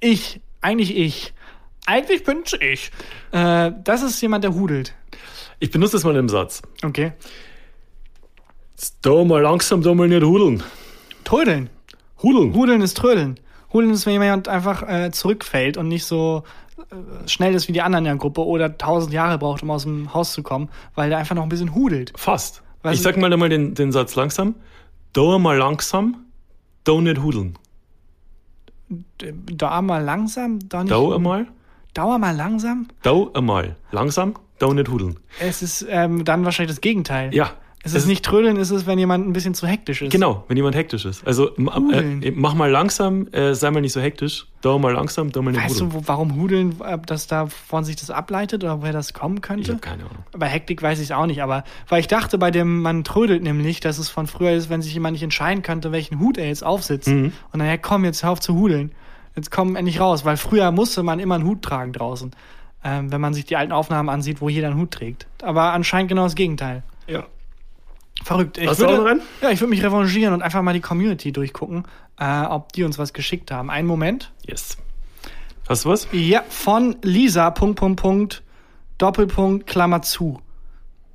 Ich, 0.00 0.40
eigentlich 0.60 0.96
ich. 0.96 1.34
Eigentlich 1.86 2.24
bin's 2.24 2.54
ich. 2.60 2.92
Äh, 3.32 3.72
das 3.82 4.02
ist 4.02 4.20
jemand, 4.20 4.44
der 4.44 4.54
hudelt. 4.54 4.94
Ich 5.58 5.70
benutze 5.70 5.92
das 5.92 6.04
mal 6.04 6.16
im 6.16 6.28
Satz. 6.28 6.62
Okay. 6.82 7.12
Da 9.02 9.24
mal 9.24 9.42
langsam, 9.42 9.82
da 9.82 9.94
mal 9.94 10.08
nicht 10.08 10.22
hudeln. 10.22 10.62
Trödeln. 11.24 11.68
Hudeln. 12.22 12.54
Hudeln 12.54 12.80
ist 12.82 12.96
Trödeln. 12.96 13.38
Hudeln 13.72 13.92
ist, 13.92 14.06
wenn 14.06 14.14
jemand 14.14 14.48
einfach 14.48 14.82
äh, 14.88 15.10
zurückfällt 15.10 15.76
und 15.76 15.88
nicht 15.88 16.04
so 16.04 16.42
äh, 16.78 17.28
schnell 17.28 17.54
ist 17.54 17.68
wie 17.68 17.72
die 17.72 17.82
anderen 17.82 18.04
in 18.06 18.10
der 18.10 18.16
Gruppe 18.18 18.44
oder 18.44 18.76
tausend 18.78 19.12
Jahre 19.12 19.38
braucht, 19.38 19.62
um 19.62 19.70
aus 19.70 19.84
dem 19.84 20.12
Haus 20.14 20.32
zu 20.32 20.42
kommen, 20.42 20.68
weil 20.94 21.08
der 21.08 21.18
einfach 21.18 21.36
noch 21.36 21.42
ein 21.44 21.48
bisschen 21.48 21.74
hudelt. 21.74 22.12
Fast. 22.16 22.62
Was- 22.82 22.94
ich 22.94 23.02
sag 23.02 23.16
mal 23.16 23.32
einmal 23.32 23.48
den, 23.48 23.74
den 23.74 23.92
Satz 23.92 24.14
langsam. 24.16 24.54
Da 25.12 25.38
mal 25.38 25.56
langsam, 25.56 26.16
da 26.84 27.00
nicht 27.00 27.20
hudeln. 27.22 27.56
Da 29.18 29.82
mal 29.82 30.02
langsam, 30.02 30.58
da 30.68 30.82
nicht. 30.82 30.90
Da 30.92 31.14
einmal, 31.14 31.46
Dauer 31.94 32.18
mal 32.18 32.34
langsam. 32.34 32.88
da 33.02 33.26
einmal. 33.34 33.76
Langsam, 33.92 34.34
da 34.58 34.72
nicht 34.72 34.88
hudeln. 34.88 35.18
Es 35.38 35.62
ist 35.62 35.86
ähm, 35.88 36.24
dann 36.24 36.44
wahrscheinlich 36.44 36.74
das 36.74 36.80
Gegenteil. 36.80 37.34
Ja. 37.34 37.50
Es 37.82 37.94
ist 37.94 38.06
nicht 38.06 38.22
trödeln, 38.24 38.58
es 38.58 38.70
ist, 38.70 38.86
wenn 38.86 38.98
jemand 38.98 39.26
ein 39.26 39.32
bisschen 39.32 39.54
zu 39.54 39.66
hektisch 39.66 40.02
ist. 40.02 40.12
Genau, 40.12 40.44
wenn 40.48 40.56
jemand 40.56 40.76
hektisch 40.76 41.06
ist. 41.06 41.26
Also 41.26 41.56
Hudeln. 41.56 42.22
äh, 42.22 42.30
mach 42.30 42.52
mal 42.52 42.70
langsam, 42.70 43.26
äh, 43.32 43.54
sei 43.54 43.70
mal 43.70 43.80
nicht 43.80 43.94
so 43.94 44.02
hektisch. 44.02 44.46
Da 44.60 44.76
mal 44.76 44.92
langsam, 44.92 45.32
da 45.32 45.40
mal 45.40 45.52
nicht 45.52 45.64
Weißt 45.64 45.76
hudeln. 45.80 45.90
du, 45.90 45.96
wo, 45.96 46.02
warum 46.04 46.36
Hudeln, 46.36 46.76
ob 46.80 47.06
das 47.06 47.26
da 47.26 47.46
von 47.46 47.84
sich 47.84 47.96
das 47.96 48.10
ableitet 48.10 48.62
oder 48.64 48.82
woher 48.82 48.92
das 48.92 49.14
kommen 49.14 49.36
ich 49.36 49.42
könnte? 49.42 49.70
habe 49.72 49.80
keine 49.80 50.02
Ahnung. 50.02 50.24
Bei 50.32 50.46
Hektik 50.46 50.82
weiß 50.82 50.98
ich 50.98 51.06
es 51.06 51.12
auch 51.12 51.24
nicht, 51.24 51.42
aber 51.42 51.64
weil 51.88 52.00
ich 52.00 52.06
dachte, 52.08 52.36
bei 52.36 52.50
dem 52.50 52.82
man 52.82 53.02
trödelt 53.02 53.42
nämlich, 53.42 53.80
dass 53.80 53.98
es 53.98 54.10
von 54.10 54.26
früher 54.26 54.52
ist, 54.52 54.68
wenn 54.68 54.82
sich 54.82 54.92
jemand 54.92 55.14
nicht 55.14 55.22
entscheiden 55.22 55.62
könnte, 55.62 55.90
welchen 55.90 56.20
Hut 56.20 56.36
er 56.36 56.48
jetzt 56.48 56.62
aufsetzt. 56.62 57.08
Mhm. 57.08 57.32
Und 57.52 57.58
dann, 57.60 57.66
ja 57.66 57.78
komm, 57.78 58.04
jetzt 58.04 58.22
hör 58.22 58.30
auf 58.32 58.40
zu 58.40 58.54
hudeln. 58.54 58.92
Jetzt 59.36 59.50
komm 59.50 59.74
endlich 59.76 60.00
raus, 60.00 60.26
weil 60.26 60.36
früher 60.36 60.70
musste 60.70 61.02
man 61.02 61.18
immer 61.18 61.36
einen 61.36 61.44
Hut 61.46 61.62
tragen 61.62 61.94
draußen. 61.94 62.32
Ähm, 62.84 63.10
wenn 63.10 63.20
man 63.22 63.32
sich 63.32 63.46
die 63.46 63.56
alten 63.56 63.72
Aufnahmen 63.72 64.10
ansieht, 64.10 64.42
wo 64.42 64.50
jeder 64.50 64.68
einen 64.68 64.78
Hut 64.78 64.90
trägt. 64.90 65.26
Aber 65.42 65.72
anscheinend 65.72 66.10
genau 66.10 66.24
das 66.24 66.34
Gegenteil. 66.34 66.82
Ja. 67.06 67.24
Verrückt. 68.24 68.58
Ich 68.58 68.68
Hast 68.68 68.78
du 68.80 68.84
würde, 68.84 68.94
auch 68.94 68.98
noch 68.98 69.06
einen? 69.10 69.22
Ja, 69.40 69.50
ich 69.50 69.60
würde 69.60 69.70
mich 69.70 69.82
revanchieren 69.82 70.34
und 70.34 70.42
einfach 70.42 70.62
mal 70.62 70.74
die 70.74 70.80
Community 70.80 71.32
durchgucken, 71.32 71.84
äh, 72.18 72.42
ob 72.42 72.72
die 72.72 72.84
uns 72.84 72.98
was 72.98 73.12
geschickt 73.12 73.50
haben. 73.50 73.70
Einen 73.70 73.88
Moment. 73.88 74.32
Yes. 74.46 74.76
Hast 75.68 75.84
du 75.84 75.88
was? 75.90 76.08
Ja, 76.12 76.42
von 76.48 76.96
Lisa, 77.02 77.50
Punkt, 77.50 77.78
Punkt, 77.78 78.00
Punkt, 78.00 78.42
Doppelpunkt, 78.98 79.66
Klammer 79.66 80.02
zu. 80.02 80.40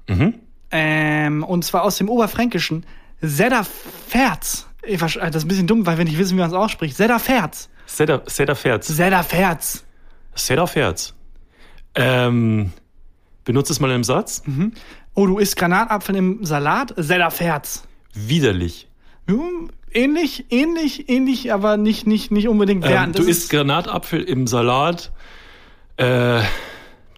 Mhm. 0.07 0.35
Ähm, 0.71 1.43
und 1.43 1.63
zwar 1.63 1.83
aus 1.83 1.97
dem 1.97 2.09
Oberfränkischen. 2.09 2.85
Sedda 3.21 3.63
Ferz. 4.07 4.67
Äh, 4.81 4.97
Das 4.97 5.15
ist 5.15 5.45
ein 5.45 5.47
bisschen 5.47 5.67
dumm, 5.67 5.85
weil 5.85 5.97
wir 5.97 6.05
nicht 6.05 6.17
wissen, 6.17 6.35
wie 6.35 6.41
man 6.41 6.49
es 6.49 6.55
ausspricht. 6.55 6.97
Sedda 6.97 7.19
Ferz. 7.19 7.69
Sedda, 7.85 8.19
Ferz. 8.55 8.87
Sedda 8.87 9.23
Ferz. 9.23 9.83
Sedda 10.33 10.65
Ferz. 10.65 11.13
Ähm, 11.93 12.71
benutze 13.43 13.71
es 13.73 13.79
mal 13.79 13.91
im 13.91 14.03
Satz. 14.03 14.41
Oh, 15.15 15.25
du 15.25 15.37
isst 15.37 15.55
Granatapfel 15.55 16.15
im 16.15 16.45
Salat? 16.45 16.93
Sedda 16.97 17.29
Ferz. 17.29 17.83
Widerlich. 18.13 18.87
Hm, 19.27 19.69
ähnlich, 19.91 20.45
ähnlich, 20.51 21.09
ähnlich, 21.09 21.51
aber 21.53 21.77
nicht, 21.77 22.05
nicht, 22.05 22.31
nicht 22.31 22.47
unbedingt 22.47 22.83
Ähm, 22.85 22.91
während. 22.91 23.15
du 23.15 23.19
Das 23.21 23.27
isst 23.29 23.49
Granatapfel 23.49 24.21
im 24.21 24.45
Salat. 24.45 25.11
Äh, 25.97 26.41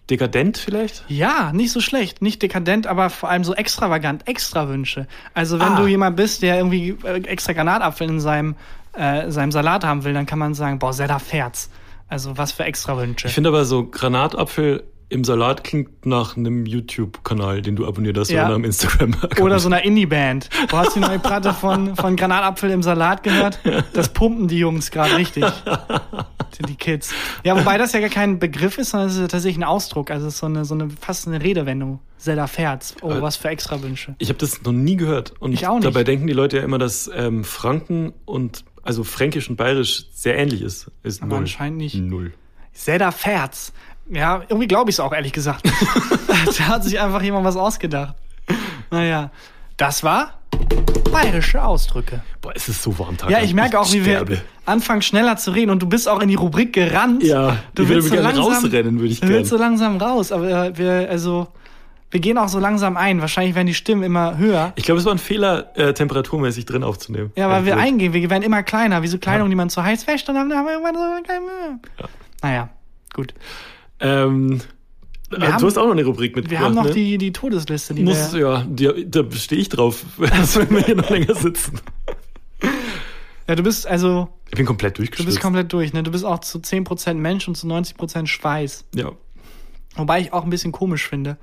dekadent 0.10 0.58
vielleicht? 0.58 1.04
Ja, 1.08 1.52
nicht 1.54 1.72
so 1.72 1.82
schlecht. 1.82 2.22
Nicht 2.22 2.42
dekadent, 2.42 2.88
aber 2.88 3.10
vor 3.10 3.30
allem 3.30 3.44
so 3.44 3.54
extravagant, 3.56 4.28
extra 4.28 4.70
Wünsche. 4.70 5.08
Also 5.34 5.60
wenn 5.60 5.74
Ah. 5.74 5.82
du 5.82 5.88
jemand 5.88 6.16
bist, 6.16 6.42
der 6.44 6.58
irgendwie 6.58 6.96
äh, 7.04 7.22
extra 7.24 7.54
Granatapfel 7.54 8.08
in 8.08 8.20
seinem, 8.20 8.56
äh, 8.94 9.30
seinem 9.32 9.52
Salat 9.52 9.84
haben 9.84 10.04
will, 10.04 10.14
dann 10.14 10.26
kann 10.26 10.40
man 10.40 10.54
sagen, 10.54 10.80
boah, 10.80 10.94
Sedda 10.94 11.20
Ferz. 11.20 11.70
Also 12.08 12.38
was 12.38 12.54
für 12.54 12.64
extra 12.64 12.96
Wünsche. 12.98 13.28
Ich 13.28 13.34
finde 13.34 13.50
aber 13.50 13.66
so 13.66 13.86
Granatapfel 13.88 14.84
im 15.10 15.24
Salat 15.24 15.64
klingt 15.64 16.06
nach 16.06 16.36
einem 16.36 16.66
YouTube-Kanal, 16.66 17.62
den 17.62 17.76
du 17.78 17.88
abonniert 17.88 18.18
hast 18.18 18.30
Ja. 18.30 18.46
oder 18.46 18.56
einem 18.56 18.66
Instagram-Account. 18.66 19.40
Oder 19.40 19.60
so 19.60 19.70
einer 19.70 19.84
Indie-Band. 19.84 20.50
Du 20.70 20.78
hast 20.78 20.96
die 20.96 21.00
neue 21.00 21.20
Platte 21.20 21.54
von, 21.54 21.96
von 21.96 22.16
Granatapfel 22.18 22.72
im 22.72 22.84
Salat 22.84 23.24
gehört? 23.24 23.60
Das 23.94 24.10
pumpen 24.10 24.48
die 24.48 24.60
Jungs 24.60 24.92
gerade 24.92 25.16
richtig. 25.16 25.46
Die- 26.60 26.64
Die 26.66 26.76
Kids. 26.76 27.14
Ja, 27.44 27.56
wobei 27.60 27.78
das 27.78 27.94
ja 27.94 28.00
gar 28.00 28.10
kein 28.10 28.40
Begriff 28.40 28.78
ist, 28.80 28.90
sondern 28.92 29.10
es 29.10 29.16
ist 29.18 29.30
tatsächlich 29.30 29.58
ein 29.60 29.64
Ausdruck. 29.64 30.10
Also 30.10 30.26
es 30.28 30.34
ist 30.36 30.40
so 30.40 30.48
eine, 30.48 30.66
so 30.66 30.74
eine 30.74 30.90
fast 30.90 31.28
eine 31.28 31.42
Redewendung. 31.44 32.00
Sedda 32.18 32.48
Ferz. 32.48 32.96
Oh, 33.02 33.12
Äh, 33.12 33.22
was 33.22 33.36
für 33.38 33.50
extra 33.50 33.82
Wünsche. 33.84 34.16
Ich 34.18 34.30
habe 34.30 34.40
das 34.40 34.64
noch 34.64 34.72
nie 34.72 34.96
gehört. 34.96 35.34
Und 35.40 35.54
Ich 35.54 35.68
auch 35.68 35.76
nicht. 35.76 35.86
dabei 35.86 36.04
denken 36.04 36.26
die 36.26 36.34
Leute 36.34 36.58
ja 36.58 36.64
immer, 36.64 36.80
dass 36.80 37.12
ähm, 37.14 37.44
Franken 37.44 38.14
und 38.26 38.64
also 38.82 39.04
Fränkisch 39.04 39.50
und 39.50 39.56
Bayerisch 39.58 40.06
sehr 40.12 40.36
ähnlich 40.38 40.62
ist. 40.64 40.90
Ist 41.04 41.22
Aber 41.22 41.30
null. 41.32 41.40
anscheinend 41.40 41.78
nicht. 41.78 41.96
Null. 41.96 42.34
Sedda 42.74 43.12
Ferz. 43.12 43.72
Ja, 44.10 44.42
irgendwie 44.48 44.68
glaube 44.68 44.90
ich 44.90 44.96
es 44.96 45.00
auch, 45.00 45.14
ehrlich 45.14 45.34
gesagt. 45.34 45.70
da 46.58 46.68
hat 46.68 46.84
sich 46.84 47.00
einfach 47.00 47.22
jemand 47.22 47.46
was 47.46 47.58
ausgedacht. 47.58 48.16
Naja, 48.90 49.32
das 49.76 50.04
war 50.04 50.34
bayerische 51.12 51.64
Ausdrücke. 51.64 52.22
Boah, 52.42 52.54
es 52.56 52.70
ist 52.70 52.82
so 52.84 52.98
warm, 53.00 53.18
Tag. 53.18 53.30
Ja, 53.30 53.42
ich 53.42 53.54
merke 53.54 53.80
auch, 53.80 53.92
wie 53.92 54.06
wir 54.06 54.16
sterbe. 54.16 54.42
anfangen 54.66 55.02
schneller 55.02 55.38
zu 55.38 55.52
reden 55.52 55.72
und 55.72 55.82
du 55.82 55.88
bist 55.88 56.08
auch 56.08 56.22
in 56.22 56.30
die 56.30 56.36
Rubrik 56.36 56.74
gerannt. 56.74 57.24
Ja, 57.24 57.58
du 57.76 57.84
ich 57.84 57.90
würde 57.90 58.04
willst 58.04 58.12
gerne 58.12 58.36
so 58.36 58.42
langsam, 58.42 58.64
rausrennen, 58.64 59.00
würde 59.00 59.12
ich 59.14 59.20
Du 59.20 59.28
willst 59.28 59.50
so 59.50 59.58
gerne. 59.58 59.72
langsam 59.72 59.98
raus, 59.98 60.32
aber 60.32 60.78
wir, 60.78 61.08
also, 61.10 61.48
wir 62.12 62.20
gehen 62.20 62.38
auch 62.38 62.48
so 62.48 62.60
langsam 62.60 62.98
ein. 62.98 63.22
Wahrscheinlich 63.22 63.56
werden 63.56 63.68
die 63.68 63.74
Stimmen 63.74 64.04
immer 64.04 64.38
höher. 64.38 64.74
Ich 64.76 64.84
glaube, 64.84 65.00
es 65.00 65.06
war 65.06 65.14
ein 65.14 65.18
Fehler, 65.20 65.76
äh, 65.78 65.94
temperaturmäßig 65.94 66.66
drin 66.66 66.84
aufzunehmen. 66.84 67.32
Ja, 67.36 67.50
weil 67.50 67.66
wir 67.66 67.74
Ehrlich 67.74 67.86
eingehen, 67.86 68.14
wir 68.14 68.30
werden 68.30 68.44
immer 68.44 68.64
kleiner, 68.64 69.04
wie 69.04 69.08
so 69.08 69.18
Kleidung, 69.18 69.50
die 69.50 69.56
man 69.56 69.70
zu 69.70 69.84
heiß 69.84 70.08
wäscht 70.08 70.28
und 70.30 70.36
dann 70.36 70.54
haben 70.54 70.66
wir 70.66 70.74
irgendwann 70.74 70.96
so 70.96 71.28
keine 71.28 71.42
Mühe. 71.42 71.80
Ja. 72.00 72.06
Naja, 72.42 72.70
gut. 73.14 73.34
Ähm, 74.00 74.62
äh, 75.32 75.40
du 75.40 75.42
haben- 75.42 75.64
hast 75.64 75.78
auch 75.78 75.86
noch 75.86 75.92
eine 75.92 76.06
Rubrik 76.06 76.36
Wir 76.36 76.42
mitgebracht, 76.42 76.66
haben 76.66 76.76
noch 76.76 76.86
ne? 76.86 76.92
die, 76.92 77.18
die 77.18 77.32
Todesliste, 77.34 77.94
die 77.94 78.04
Muss, 78.04 78.34
wir, 78.34 78.40
ja, 78.40 78.64
die, 78.68 79.10
da 79.10 79.24
stehe 79.32 79.60
ich 79.62 79.70
drauf, 79.70 80.06
wenn 80.18 80.70
wir 80.70 80.82
hier 80.82 80.96
noch 80.96 81.10
länger 81.10 81.34
sitzen. 81.36 81.80
Ja, 83.48 83.56
du 83.56 83.64
bist 83.64 83.88
also, 83.88 84.28
Ich 84.50 84.56
bin 84.56 84.66
komplett 84.66 84.98
du 84.98 85.02
durchgeschwitzt. 85.02 85.28
bist 85.28 85.40
komplett 85.42 85.72
durch, 85.72 85.94
ne? 85.94 86.04
Du 86.04 86.12
bist 86.12 86.26
auch 86.26 86.40
zu 86.40 86.60
10% 86.60 87.14
Mensch 87.16 87.48
und 87.48 87.56
zu 87.56 87.68
90% 87.68 88.28
Schweiß. 88.28 88.86
ja. 88.96 89.12
Wobei 89.96 90.20
ich 90.20 90.32
auch 90.32 90.44
ein 90.44 90.52
bisschen 90.52 90.72
komisch 90.72 91.08
finde, 91.08 91.38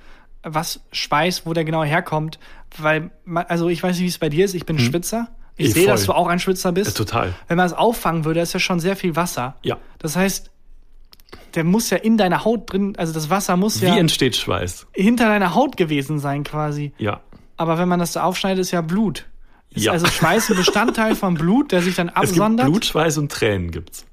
was 0.45 0.81
Schweiß, 0.93 1.45
wo 1.45 1.55
der 1.55 1.65
genau 1.65 1.83
herkommt, 1.83 2.39
weil, 2.79 3.11
man, 3.25 3.47
also 3.49 3.69
ich 3.69 3.83
weiß 3.83 3.97
nicht, 3.97 4.05
wie 4.05 4.09
es 4.09 4.19
bei 4.19 4.29
dir 4.29 4.45
ist, 4.45 4.55
ich 4.55 4.65
bin 4.65 4.79
Schwitzer. 4.79 5.27
Ich 5.57 5.71
Eh, 5.71 5.73
sehe, 5.73 5.87
dass 5.89 6.05
du 6.05 6.13
auch 6.13 6.29
ein 6.29 6.39
Schwitzer 6.39 6.69
ja, 6.69 6.73
bist. 6.73 6.97
total. 6.97 7.35
Wenn 7.49 7.57
man 7.57 7.67
es 7.67 7.73
auffangen 7.73 8.25
würde, 8.25 8.39
ist 8.41 8.53
ja 8.53 8.61
schon 8.61 8.79
sehr 8.79 8.95
viel 8.95 9.17
Wasser. 9.17 9.57
Ja. 9.65 9.79
Das 9.99 10.15
heißt, 10.15 10.53
der 11.55 11.65
muss 11.65 11.91
ja 11.91 11.97
in 11.99 12.17
deiner 12.19 12.45
Haut 12.45 12.73
drin, 12.73 12.95
also 12.97 13.13
das 13.13 13.31
Wasser 13.31 13.57
muss 13.57 13.81
Wie 13.81 13.87
ja 13.87 13.97
entsteht 13.97 14.37
Schweiß? 14.37 14.87
hinter 14.93 15.27
deiner 15.27 15.55
Haut 15.55 15.77
gewesen 15.77 16.19
sein 16.19 16.45
quasi. 16.45 16.93
Ja. 16.99 17.21
Aber 17.57 17.79
wenn 17.79 17.89
man 17.89 18.01
das 18.01 18.13
da 18.13 18.25
aufschneidet, 18.25 18.61
ist 18.61 18.71
ja 18.73 18.81
Blut. 18.81 19.27
Ist 19.71 19.85
Ja. 19.85 19.93
also 19.93 20.07
Schweiß 20.07 20.51
ein 20.51 20.57
Bestandteil 20.57 21.15
von 21.17 21.35
Blut, 21.35 21.73
der 21.73 21.83
sich 21.83 21.95
dann 21.95 22.09
Es 22.09 22.15
gibt 22.15 22.31
absondert? 22.31 22.67
Blut, 22.67 22.85
Schweiß 22.85 23.19
und 23.19 23.31
Tränen 23.31 23.71
gibt's. 23.71 24.05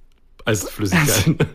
Als 0.46 0.70
Flüssigkeiten. 0.70 1.38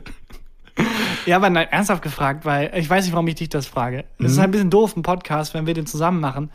Ja, 1.24 1.36
aber 1.36 1.48
nein, 1.50 1.66
ernsthaft 1.70 2.02
gefragt, 2.02 2.44
weil 2.44 2.70
ich 2.76 2.88
weiß 2.88 3.04
nicht, 3.04 3.12
warum 3.14 3.26
ich 3.28 3.34
dich 3.36 3.48
das 3.48 3.66
frage. 3.66 4.04
Es 4.18 4.20
Mhm. 4.20 4.26
ist 4.26 4.38
halt 4.38 4.48
ein 4.48 4.50
bisschen 4.52 4.70
doof, 4.70 4.94
ein 4.96 5.02
Podcast, 5.02 5.54
wenn 5.54 5.66
wir 5.66 5.74
den 5.74 5.86
zusammen 5.86 6.20
machen. 6.20 6.50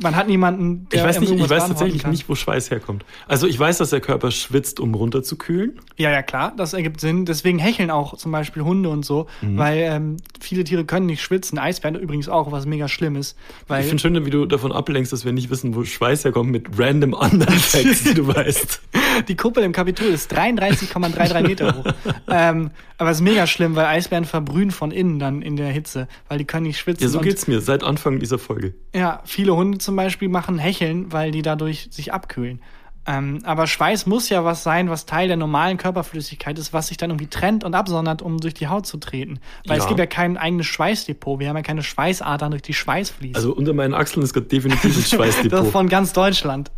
Man 0.00 0.16
hat 0.16 0.26
niemanden, 0.26 0.88
der 0.90 1.00
Ich 1.00 1.04
weiß 1.06 1.20
nicht, 1.20 1.32
ich 1.32 1.50
weiß 1.50 1.68
tatsächlich 1.68 2.06
nicht, 2.06 2.26
wo 2.28 2.34
Schweiß 2.34 2.70
herkommt. 2.70 3.04
Also 3.28 3.46
ich 3.46 3.58
weiß, 3.58 3.76
dass 3.78 3.90
der 3.90 4.00
Körper 4.00 4.30
schwitzt, 4.30 4.80
um 4.80 4.94
runterzukühlen. 4.94 5.78
Ja, 5.98 6.10
ja, 6.10 6.22
klar, 6.22 6.54
das 6.56 6.72
ergibt 6.72 7.00
Sinn. 7.00 7.26
Deswegen 7.26 7.58
hecheln 7.58 7.90
auch 7.90 8.16
zum 8.16 8.32
Beispiel 8.32 8.62
Hunde 8.62 8.88
und 8.88 9.04
so, 9.04 9.26
Mhm. 9.42 9.58
weil 9.58 9.78
ähm, 9.80 10.16
viele 10.40 10.64
Tiere 10.64 10.86
können 10.86 11.06
nicht 11.06 11.20
schwitzen. 11.20 11.58
Eisbären 11.58 11.94
übrigens 11.96 12.28
auch, 12.30 12.50
was 12.52 12.64
mega 12.64 12.88
schlimm 12.88 13.16
ist. 13.16 13.36
Weil 13.68 13.82
Ich 13.82 13.88
finde 13.88 14.00
schön, 14.00 14.24
wie 14.26 14.30
du 14.30 14.46
davon 14.46 14.72
ablenkst, 14.72 15.12
dass 15.12 15.24
wir 15.26 15.32
nicht 15.32 15.50
wissen, 15.50 15.74
wo 15.76 15.84
Schweiß 15.84 16.24
herkommt, 16.24 16.50
mit 16.50 16.66
random 16.78 17.14
anderen 17.14 17.54
Facts, 17.58 18.04
die 18.04 18.14
du 18.14 18.26
weißt. 18.26 18.80
Die 19.28 19.36
Kuppel 19.36 19.62
im 19.64 19.72
Kapitol 19.72 20.08
ist 20.08 20.32
33,33 20.36 21.42
Meter 21.42 21.76
hoch. 21.76 21.84
ähm, 22.28 22.70
aber 22.98 23.10
es 23.10 23.18
ist 23.18 23.22
mega 23.22 23.46
schlimm, 23.46 23.74
weil 23.76 23.86
Eisbären 23.86 24.24
verbrühen 24.24 24.70
von 24.70 24.90
innen 24.90 25.18
dann 25.18 25.42
in 25.42 25.56
der 25.56 25.68
Hitze, 25.68 26.08
weil 26.28 26.38
die 26.38 26.44
können 26.44 26.66
nicht 26.66 26.78
schwitzen. 26.78 27.02
Ja, 27.04 27.08
so 27.08 27.20
geht's 27.20 27.46
mir 27.48 27.60
seit 27.60 27.82
Anfang 27.84 28.18
dieser 28.18 28.38
Folge. 28.38 28.74
Ja, 28.94 29.20
viele 29.24 29.54
Hunde 29.56 29.78
zum 29.78 29.96
Beispiel 29.96 30.28
machen 30.28 30.58
Hecheln, 30.58 31.12
weil 31.12 31.30
die 31.30 31.42
dadurch 31.42 31.88
sich 31.90 32.12
abkühlen. 32.12 32.60
Ähm, 33.04 33.40
aber 33.42 33.66
Schweiß 33.66 34.06
muss 34.06 34.28
ja 34.28 34.44
was 34.44 34.62
sein, 34.62 34.88
was 34.88 35.06
Teil 35.06 35.26
der 35.26 35.36
normalen 35.36 35.76
Körperflüssigkeit 35.76 36.56
ist, 36.56 36.72
was 36.72 36.86
sich 36.86 36.96
dann 36.98 37.10
irgendwie 37.10 37.26
trennt 37.26 37.64
und 37.64 37.74
absondert, 37.74 38.22
um 38.22 38.38
durch 38.38 38.54
die 38.54 38.68
Haut 38.68 38.86
zu 38.86 38.96
treten. 38.98 39.40
Weil 39.66 39.78
Ja. 39.78 39.82
es 39.82 39.88
gibt 39.88 39.98
ja 39.98 40.06
kein 40.06 40.36
eigenes 40.36 40.66
Schweißdepot. 40.66 41.40
Wir 41.40 41.48
haben 41.48 41.56
ja 41.56 41.62
keine 41.62 41.82
Schweißadern 41.82 42.52
durch 42.52 42.62
die 42.62 42.74
Schweißfließen. 42.74 43.34
Also 43.34 43.54
unter 43.56 43.72
meinen 43.72 43.92
Achseln 43.94 44.22
ist 44.22 44.32
gerade 44.34 44.46
definitiv 44.46 44.84
ein 44.84 44.94
das 45.02 45.10
Schweißdepot. 45.10 45.72
von 45.72 45.88
ganz 45.88 46.12
Deutschland. 46.12 46.70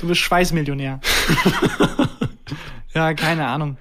Du 0.00 0.06
bist 0.08 0.20
Schweißmillionär. 0.20 1.00
ja, 2.94 3.14
keine 3.14 3.46
Ahnung. 3.46 3.76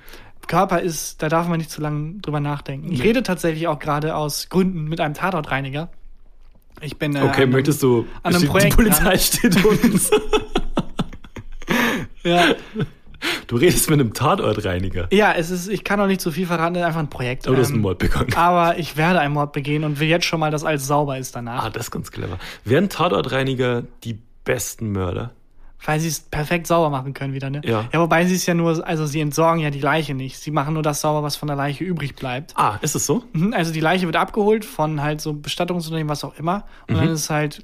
Körper 0.48 0.82
ist, 0.82 1.22
da 1.22 1.30
darf 1.30 1.48
man 1.48 1.58
nicht 1.60 1.70
zu 1.70 1.80
lange 1.82 2.20
drüber 2.22 2.40
nachdenken. 2.40 2.92
Ich 2.92 3.04
rede 3.04 3.22
tatsächlich 3.24 3.68
auch 3.68 3.78
gerade 3.80 4.16
aus 4.16 4.50
Gründen 4.50 4.86
mit 4.86 5.00
einem 5.00 5.14
Tatortreiniger. 5.14 5.90
Ich 6.82 6.98
bin 6.98 7.16
äh, 7.16 7.20
Okay, 7.20 7.28
an 7.28 7.34
einem- 7.36 7.52
möchtest 7.52 7.84
du. 7.84 8.06
an 8.24 8.36
einem 8.36 8.48
Projekt 8.48 8.74
die 8.74 8.76
Polizei 8.78 9.18
steht 9.18 9.64
uns. 9.84 10.10
Ja, 12.24 12.54
Du 13.48 13.58
redest 13.58 13.90
mit 13.90 14.00
einem 14.00 14.14
Tatortreiniger. 14.14 15.08
ja, 15.12 15.34
es 15.34 15.50
ist, 15.52 15.68
ich 15.68 15.84
kann 15.84 16.00
auch 16.00 16.08
nicht 16.08 16.22
zu 16.22 16.32
viel 16.32 16.46
verraten, 16.48 16.76
es 16.76 16.82
ist 16.82 16.88
einfach 16.88 17.02
ein 17.02 17.10
Projekt. 17.10 17.48
Aber 17.48 17.58
du 17.58 17.62
hast 17.62 17.68
einen 17.70 17.78
Ähm, 17.78 17.82
Mord 17.82 17.98
begangen. 18.00 18.34
Aber 18.36 18.78
ich 18.78 18.96
werde 18.96 19.20
einen 19.20 19.34
Mord 19.34 19.52
begehen 19.52 19.84
und 19.84 20.00
will 20.00 20.08
jetzt 20.08 20.26
schon 20.26 20.40
mal, 20.40 20.52
dass 20.52 20.64
alles 20.64 20.88
sauber 20.88 21.18
ist 21.18 21.36
danach. 21.36 21.66
Ah, 21.66 21.70
das 21.70 21.86
ist 21.88 21.92
ganz 21.92 22.12
clever. 22.12 22.40
Wären 22.64 22.88
Tatortreiniger 22.88 23.84
die 24.06 24.18
besten 24.46 24.92
Mörder? 24.94 25.32
Weil 25.86 26.00
sie 26.02 26.10
es 26.10 26.20
perfekt 26.20 26.68
sauber 26.68 26.90
machen 26.90 27.14
können 27.14 27.34
wieder, 27.34 27.50
ne? 27.50 27.62
Ja. 27.64 27.86
Ja, 27.94 28.00
wobei 28.02 28.26
sie 28.26 28.36
es 28.36 28.46
ja 28.46 28.54
nur, 28.54 28.86
also 28.86 29.06
sie 29.06 29.22
entsorgen 29.22 29.62
ja 29.62 29.70
die 29.70 29.80
Leiche 29.80 30.14
nicht. 30.14 30.38
Sie 30.38 30.52
machen 30.52 30.74
nur 30.74 30.84
das 30.84 31.00
sauber, 31.02 31.24
was 31.24 31.38
von 31.38 31.48
der 31.48 31.56
Leiche 31.56 31.84
übrig 31.86 32.16
bleibt. 32.16 32.54
Ah, 32.58 32.78
ist 32.82 32.96
es 32.96 33.06
so? 33.06 33.24
Mhm, 33.34 33.54
Also 33.54 33.72
die 33.72 33.80
Leiche 33.80 34.06
wird 34.06 34.18
abgeholt 34.18 34.66
von 34.66 35.02
halt 35.02 35.22
so 35.22 35.34
Bestattungsunternehmen, 35.34 36.10
was 36.10 36.24
auch 36.26 36.38
immer. 36.38 36.66
Und 36.88 36.96
Mhm. 36.96 37.00
dann 37.00 37.08
ist 37.10 37.22
es 37.22 37.30
halt, 37.30 37.64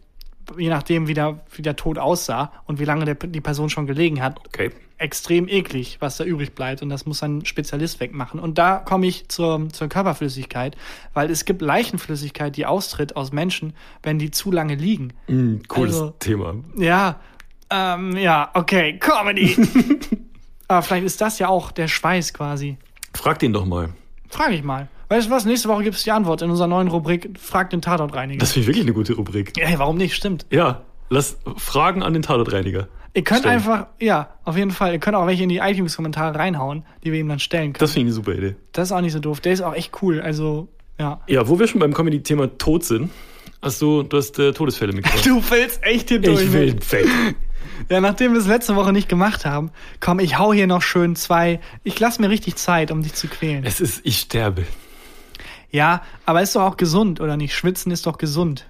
je 0.58 0.70
nachdem, 0.70 1.08
wie 1.08 1.14
der, 1.14 1.42
wie 1.56 1.62
der 1.62 1.76
Tod 1.76 1.98
aussah 1.98 2.54
und 2.66 2.80
wie 2.80 2.86
lange 2.86 3.04
der, 3.04 3.16
die 3.16 3.42
Person 3.42 3.70
schon 3.70 3.86
gelegen 3.86 4.22
hat, 4.24 4.40
Okay. 4.48 4.72
extrem 4.98 5.50
eklig, 5.50 5.98
was 6.00 6.16
da 6.16 6.24
übrig 6.24 6.56
bleibt. 6.56 6.82
Und 6.82 6.88
das 6.90 7.06
muss 7.06 7.22
ein 7.22 7.44
Spezialist 7.44 8.00
wegmachen. 8.00 8.40
Und 8.40 8.58
da 8.58 8.78
komme 8.78 9.08
ich 9.08 9.28
zur, 9.28 9.68
zur 9.74 9.90
Körperflüssigkeit, 9.90 10.78
weil 11.14 11.30
es 11.30 11.44
gibt 11.44 11.62
Leichenflüssigkeit, 11.62 12.56
die 12.56 12.66
austritt 12.66 13.18
aus 13.18 13.34
Menschen, 13.34 13.74
wenn 14.04 14.20
die 14.20 14.32
zu 14.32 14.52
lange 14.54 14.76
liegen. 14.76 15.12
Mm, 15.28 15.58
cooles 15.68 15.96
Also- 15.96 16.14
Thema. 16.20 16.56
Ja, 16.78 17.20
ähm, 17.76 18.18
ja, 18.18 18.50
okay, 18.54 18.98
Comedy. 19.00 19.56
Aber 20.68 20.82
vielleicht 20.82 21.06
ist 21.06 21.22
das 21.22 21.40
ja 21.40 21.48
auch 21.48 21.72
der 21.72 21.88
Schweiß 21.88 22.34
quasi. 22.34 22.78
Frag 23.14 23.40
den 23.40 23.54
doch 23.54 23.66
mal. 23.66 23.90
Frage 24.30 24.56
ich 24.56 24.64
mal. 24.64 24.88
Weißt 25.10 25.28
du 25.28 25.32
was? 25.32 25.46
Nächste 25.46 25.70
Woche 25.70 25.84
gibt 25.84 25.96
es 25.96 26.04
die 26.04 26.12
Antwort 26.12 26.42
in 26.42 26.50
unserer 26.50 26.68
neuen 26.68 26.88
Rubrik 26.88 27.38
Frag 27.40 27.70
den 27.70 27.82
Tatortreiniger. 27.82 28.40
Das 28.40 28.54
finde 28.54 28.62
ich 28.64 28.68
wirklich 28.68 28.86
eine 28.86 28.94
gute 28.94 29.14
Rubrik. 29.14 29.54
Hey, 29.58 29.78
warum 29.78 29.98
nicht? 29.98 30.16
Stimmt. 30.16 30.48
Ja, 30.50 30.82
lass 31.10 31.38
Fragen 31.58 32.02
an 32.02 32.14
den 32.14 32.24
Tatortreiniger. 32.24 32.88
Ihr 33.14 33.24
könnt 33.24 33.42
Stellen. 33.42 33.56
einfach, 33.56 33.88
ja, 34.00 34.30
auf 34.44 34.58
jeden 34.58 34.72
Fall, 34.72 34.94
ihr 34.94 35.00
könnt 35.00 35.16
auch 35.16 35.26
welche 35.28 35.44
in 35.44 35.50
die 35.50 35.60
iTunes-Kommentare 35.60 36.38
reinhauen, 36.38 36.84
die 37.04 37.14
wir 37.14 37.20
ihm 37.20 37.30
dann 37.30 37.40
stellen 37.40 37.72
können. 37.72 37.80
Das 37.80 37.94
finde 37.94 38.10
ich 38.10 38.16
eine 38.16 38.26
super 38.26 38.34
Idee. 38.34 38.56
Das 38.74 38.90
ist 38.90 38.92
auch 38.92 39.00
nicht 39.02 39.14
so 39.14 39.20
doof. 39.20 39.40
Der 39.40 39.54
ist 39.54 39.62
auch 39.62 39.74
echt 39.74 40.02
cool. 40.02 40.20
Also, 40.20 40.68
ja. 41.00 41.22
Ja, 41.28 41.48
wo 41.48 41.58
wir 41.58 41.68
schon 41.68 41.80
beim 41.80 41.94
Comedy-Thema 41.94 42.58
Tod 42.58 42.84
sind, 42.84 43.12
hast 43.62 43.82
du, 43.82 44.04
du 44.04 44.18
hast 44.18 44.38
äh, 44.40 44.52
Todesfälle 44.52 44.92
mitgebracht. 44.92 45.26
Du 45.26 45.42
willst 45.50 45.82
echt 45.84 46.10
hier 46.10 46.20
durch. 46.20 46.42
ich 46.42 46.52
will 46.52 46.76
weg. 46.92 47.08
Ja, 47.90 48.02
nachdem 48.02 48.34
wir 48.34 48.40
es 48.40 48.48
letzte 48.48 48.76
Woche 48.76 48.94
nicht 48.94 49.10
gemacht 49.10 49.46
haben, 49.46 49.72
komm, 50.00 50.20
ich 50.20 50.38
hau 50.38 50.54
hier 50.54 50.68
noch 50.68 50.82
schön 50.82 51.16
zwei. 51.16 51.60
Ich 51.84 52.00
lass 52.00 52.20
mir 52.20 52.30
richtig 52.30 52.56
Zeit, 52.56 52.92
um 52.92 53.02
dich 53.02 53.14
zu 53.14 53.28
quälen. 53.28 53.64
Es 53.66 53.80
ist, 53.80 54.02
ich 54.04 54.20
sterbe. 54.20 54.66
Ja, 55.72 56.02
aber 56.26 56.42
ist 56.42 56.56
doch 56.56 56.62
auch 56.62 56.78
gesund, 56.78 57.20
oder 57.20 57.38
nicht? 57.38 57.54
Schwitzen 57.54 57.92
ist 57.92 58.06
doch 58.06 58.18
gesund. 58.18 58.66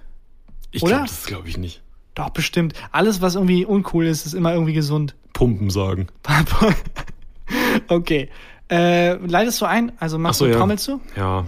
Ich 0.72 0.82
glaube, 0.82 1.02
das 1.02 1.26
glaube 1.26 1.48
ich 1.48 1.56
nicht. 1.56 1.82
Doch, 2.14 2.30
bestimmt. 2.30 2.72
Alles, 2.92 3.20
was 3.20 3.34
irgendwie 3.34 3.64
uncool 3.64 4.06
ist, 4.06 4.26
ist 4.26 4.34
immer 4.34 4.52
irgendwie 4.52 4.72
gesund. 4.72 5.14
Pumpen 5.32 5.70
sagen. 5.70 6.08
okay. 7.88 8.30
Äh, 8.70 9.14
leitest 9.14 9.60
du 9.60 9.66
ein? 9.66 9.92
Also 10.00 10.18
machst 10.18 10.36
Ach 10.36 10.38
so, 10.40 10.44
du, 10.46 10.52
ja. 10.52 10.58
trommelst 10.58 10.88
du? 10.88 11.00
Ja. 11.14 11.44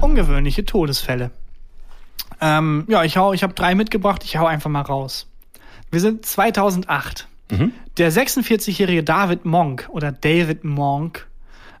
Ungewöhnliche 0.00 0.64
Todesfälle. 0.64 1.30
Ähm, 2.40 2.84
ja, 2.88 3.04
ich 3.04 3.16
hau, 3.16 3.32
ich 3.32 3.42
habe 3.42 3.54
drei 3.54 3.74
mitgebracht, 3.74 4.22
ich 4.24 4.36
hau 4.36 4.46
einfach 4.46 4.70
mal 4.70 4.82
raus. 4.82 5.28
Wir 5.92 6.00
sind 6.00 6.24
2008. 6.24 7.28
Mhm. 7.50 7.72
Der 7.98 8.10
46-jährige 8.10 9.04
David 9.04 9.44
Monk 9.44 9.88
oder 9.92 10.10
David 10.10 10.64
Monk 10.64 11.28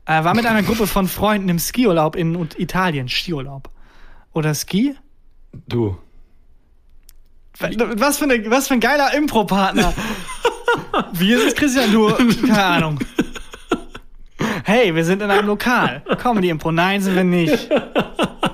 äh, 0.04 0.22
war 0.22 0.34
mit 0.34 0.44
einer 0.44 0.62
Gruppe 0.62 0.86
von 0.86 1.08
Freunden 1.08 1.48
im 1.48 1.58
Skiurlaub 1.58 2.14
in 2.14 2.48
Italien. 2.58 3.08
Skiurlaub. 3.08 3.70
Oder 4.34 4.54
Ski? 4.54 4.94
Du. 5.66 5.96
Was 7.58 8.18
für, 8.18 8.24
eine, 8.24 8.50
was 8.50 8.68
für 8.68 8.74
ein 8.74 8.80
geiler 8.80 9.14
Impro-Partner. 9.14 9.94
Wie 11.12 11.32
ist 11.32 11.46
es, 11.46 11.54
Christian? 11.54 11.90
Du, 11.90 12.12
keine 12.46 12.64
Ahnung. 12.64 12.98
Hey, 14.64 14.94
wir 14.94 15.04
sind 15.06 15.22
in 15.22 15.30
einem 15.30 15.46
Lokal. 15.46 16.02
Comedy-Impro. 16.18 16.70
Nein, 16.70 17.00
sind 17.00 17.14
wir 17.14 17.24
nicht. 17.24 17.70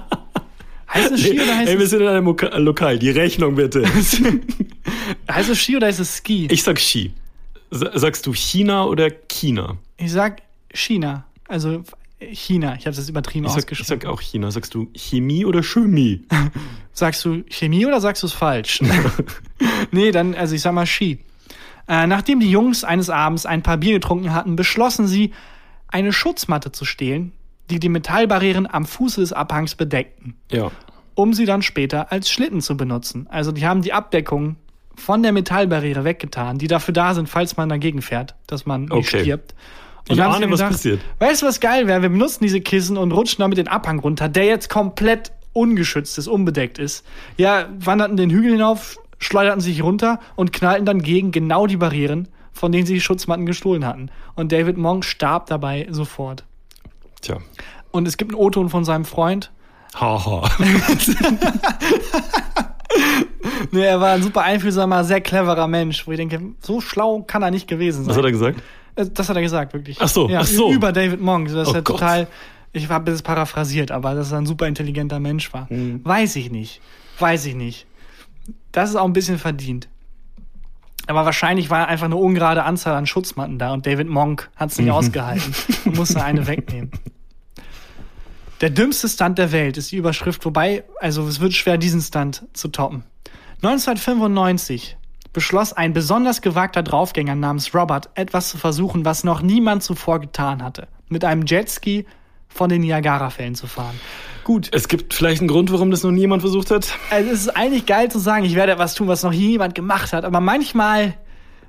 Heißt 0.99 1.13
es 1.13 1.21
Ski 1.23 1.41
oder 1.41 1.57
heißt, 1.57 1.71
Ey, 1.71 1.79
wir 1.79 1.85
es, 1.85 1.91
sind 1.91 2.01
in 2.03 2.09
einem 2.09 2.25
Loka 2.27 2.57
Lokal. 2.59 2.99
Die 2.99 3.11
Rechnung 3.11 3.55
bitte. 3.55 3.85
heißt 5.31 5.51
es 5.51 5.59
Ski 5.59 5.77
oder 5.77 5.87
heißt 5.87 6.01
es 6.01 6.17
Ski? 6.19 6.49
Ich 6.51 6.63
sag 6.63 6.79
Ski. 6.81 7.13
Sa- 7.71 7.97
Sagst 7.99 8.27
du 8.27 8.33
China 8.35 8.85
oder 8.85 9.11
China? 9.29 9.77
Ich 9.97 10.13
sag 10.13 10.43
China. 10.73 11.25
Also 11.47 11.83
China. 12.21 12.75
Ich 12.79 12.87
habe 12.87 12.97
das 12.97 13.09
übertrieben 13.09 13.47
Ich 13.47 13.53
sag, 13.53 13.59
ich 13.71 13.81
ausgesprochen. 13.81 14.01
sag 14.01 14.07
auch 14.11 14.21
China. 14.21 14.51
Sagst 14.51 14.75
du 14.75 14.89
Chemie 14.95 15.45
oder 15.45 15.63
Chemie? 15.63 16.23
Sagst 16.93 17.25
du 17.25 17.45
Chemie 17.49 17.87
oder 17.87 18.01
sagst 18.01 18.25
du 18.25 18.27
es 18.27 18.33
falsch? 18.33 18.81
nee, 19.93 20.11
dann, 20.11 20.35
also 20.35 20.55
ich 20.57 20.63
sag 20.63 20.73
mal 20.73 20.85
Ski. 20.87 21.19
Äh, 21.87 22.07
nachdem 22.09 22.41
die 22.41 22.51
Jungs 22.51 22.83
eines 22.83 23.09
Abends 23.09 23.47
ein 23.47 23.63
paar 23.63 23.77
Bier 23.77 23.95
getrunken 23.95 24.35
hatten, 24.35 24.57
beschlossen 24.57 25.07
sie, 25.07 25.33
eine 25.87 26.13
Schutzmatte 26.13 26.73
zu 26.73 26.85
stehlen, 26.85 27.33
die 27.71 27.79
die 27.81 27.89
Metallbarrieren 27.89 28.67
am 28.73 28.85
Fuße 28.87 29.21
des 29.21 29.33
Abhangs 29.33 29.75
bedeckten, 29.75 30.35
Ja. 30.51 30.71
um 31.15 31.35
sie 31.35 31.45
dann 31.45 31.63
später 31.63 32.13
als 32.13 32.31
Schlitten 32.31 32.61
zu 32.61 32.77
benutzen. 32.77 33.27
Also 33.31 33.53
die 33.53 33.67
haben 33.67 33.83
die 33.83 33.93
Abdeckung 33.93 34.57
von 34.97 35.23
der 35.23 35.33
Metallbarriere 35.33 36.05
weggetan, 36.05 36.59
die 36.59 36.67
dafür 36.67 36.93
da 36.95 37.15
sind, 37.15 37.29
falls 37.29 37.57
man 37.57 37.69
dagegen 37.69 38.03
fährt, 38.03 38.35
dass 38.47 38.67
man 38.67 38.83
nicht 38.83 38.93
Okay. 38.93 39.21
stirbt. 39.21 39.55
Ich 40.11 40.17
dann 40.17 40.27
haben 40.27 40.35
ahne, 40.43 40.47
sie 40.47 40.53
was 40.53 40.61
passiert. 40.61 41.01
Weißt 41.19 41.43
du, 41.43 41.47
was 41.47 41.61
geil 41.61 41.87
wäre? 41.87 42.01
Wir 42.03 42.09
benutzen 42.09 42.43
diese 42.43 42.61
Kissen 42.61 42.97
und 42.97 43.13
rutschen 43.13 43.43
damit 43.43 43.59
den 43.59 43.69
Abhang 43.69 43.99
runter, 43.99 44.29
der 44.29 44.45
jetzt 44.47 44.71
komplett 44.71 45.33
ungeschützt 45.53 46.17
ist, 46.19 46.29
unbedeckt 46.29 46.79
ist. 46.79 47.05
Ja, 47.37 47.67
wanderten 47.79 48.17
den 48.17 48.31
Hügel 48.31 48.53
hinauf, 48.53 48.97
schleuderten 49.19 49.61
sich 49.61 49.83
runter 49.83 50.19
und 50.37 50.53
knallten 50.53 50.87
dann 50.87 51.03
gegen 51.03 51.31
genau 51.31 51.67
die 51.67 51.77
Barrieren, 51.77 52.29
von 52.53 52.73
denen 52.73 52.87
sie 52.87 52.95
die 52.95 53.01
Schutzmatten 53.01 53.45
gestohlen 53.45 53.85
hatten. 53.85 54.11
Und 54.35 54.51
David 54.53 54.79
Monk 54.79 55.05
starb 55.05 55.47
dabei 55.47 55.87
sofort. 55.91 56.45
Tja. 57.21 57.39
Und 57.91 58.07
es 58.09 58.17
gibt 58.17 58.33
einen 58.33 58.41
O-Ton 58.41 58.69
von 58.69 58.85
seinem 58.85 59.05
Freund. 59.05 59.51
Haha. 59.95 60.49
Nee, 63.71 63.83
er 63.85 64.01
war 64.01 64.13
ein 64.13 64.23
super 64.23 64.43
einfühlsamer, 64.43 65.05
sehr 65.05 65.21
cleverer 65.21 65.67
Mensch, 65.67 66.07
wo 66.07 66.13
ich 66.13 66.17
denke, 66.17 66.41
so 66.61 66.81
schlau 66.81 67.23
kann 67.23 67.43
er 67.43 67.51
nicht 67.51 67.69
gewesen 67.69 68.05
sein. 68.05 68.11
Was 68.11 68.17
hat 68.17 68.25
er 68.25 68.33
gesagt? 68.33 68.63
Äh, 68.95 69.07
Das 69.13 69.29
hat 69.29 69.37
er 69.37 69.43
gesagt, 69.43 69.75
wirklich. 69.75 69.99
Ach 70.01 70.09
so, 70.09 70.29
ja, 70.29 70.41
ach 70.41 70.47
so. 70.47 70.71
Über 70.73 70.91
David 70.93 71.21
Monk. 71.21 71.49
Das 71.49 71.69
ist 71.69 71.69
Oh 71.69 71.75
ja 71.75 71.81
Gott. 71.81 71.99
total. 71.99 72.27
Ich 72.73 72.89
habe 72.89 73.11
das 73.11 73.23
paraphrasiert, 73.23 73.91
aber 73.91 74.15
dass 74.15 74.33
er 74.33 74.39
ein 74.39 74.47
super 74.47 74.67
intelligenter 74.67 75.21
Mensch 75.21 75.53
war. 75.53 75.69
Hm. 75.69 76.01
Weiß 76.05 76.37
ich 76.37 76.51
nicht. 76.51 76.81
Weiß 77.19 77.45
ich 77.47 77.55
nicht. 77.55 77.87
Das 78.73 78.91
ist 78.91 78.97
auch 78.97 79.05
ein 79.05 79.13
bisschen 79.13 79.39
verdient. 79.39 79.89
Aber 81.09 81.25
wahrscheinlich 81.25 81.71
war 81.71 81.89
einfach 81.89 82.05
eine 82.05 82.17
ungerade 82.17 82.63
Anzahl 82.65 82.95
an 82.95 83.07
Schutzmatten 83.07 83.59
da 83.59 83.73
und 83.73 83.87
David 83.87 84.09
Monk 84.09 84.51
hat 84.57 84.69
Mhm. 84.69 84.73
es 84.73 84.79
nicht 84.79 84.91
ausgehalten 84.91 85.55
und 85.87 85.97
musste 85.97 86.23
eine 86.23 86.47
wegnehmen. 86.47 86.91
Der 88.61 88.71
dümmste 88.71 89.09
Stunt 89.09 89.39
der 89.39 89.51
Welt 89.53 89.77
ist 89.77 89.91
die 89.93 89.97
Überschrift, 89.97 90.45
wobei, 90.45 90.85
also 91.01 91.27
es 91.27 91.41
wird 91.41 91.55
schwer, 91.55 91.79
diesen 91.79 92.01
Stunt 92.01 92.45
zu 92.53 92.69
toppen. 92.69 93.05
1995 93.63 94.97
beschloss 95.33 95.73
ein 95.73 95.93
besonders 95.93 96.43
gewagter 96.43 96.83
Draufgänger 96.83 97.35
namens 97.35 97.75
Robert, 97.75 98.11
etwas 98.15 98.49
zu 98.51 98.59
versuchen, 98.59 99.05
was 99.05 99.25
noch 99.25 99.43
niemand 99.43 99.83
zuvor 99.83 100.21
getan 100.21 100.63
hatte. 100.63 100.89
Mit 101.09 101.25
einem 101.25 101.47
Jetski 101.47 102.07
von 102.49 102.69
den 102.69 102.81
Niagara-Fällen 102.83 103.55
zu 103.55 103.67
fahren. 103.67 103.99
Gut, 104.45 104.71
Es 104.73 104.89
gibt 104.89 105.13
vielleicht 105.13 105.41
einen 105.43 105.49
Grund, 105.49 105.71
warum 105.73 105.91
das 105.91 106.03
noch 106.03 106.11
niemand 106.11 106.41
versucht 106.43 106.71
hat. 106.71 106.89
also 107.11 107.31
es 107.31 107.41
ist 107.43 107.57
eigentlich 107.57 107.85
geil 107.85 108.11
zu 108.11 108.19
sagen, 108.19 108.45
ich 108.47 108.55
werde 108.55 108.73
etwas 108.73 108.95
tun, 108.95 109.07
was 109.07 109.23
noch 109.23 109.33
nie 109.33 109.51
jemand 109.51 109.75
gemacht 109.75 110.13
hat, 110.15 110.25
aber 110.25 110.41
manchmal, 110.41 111.15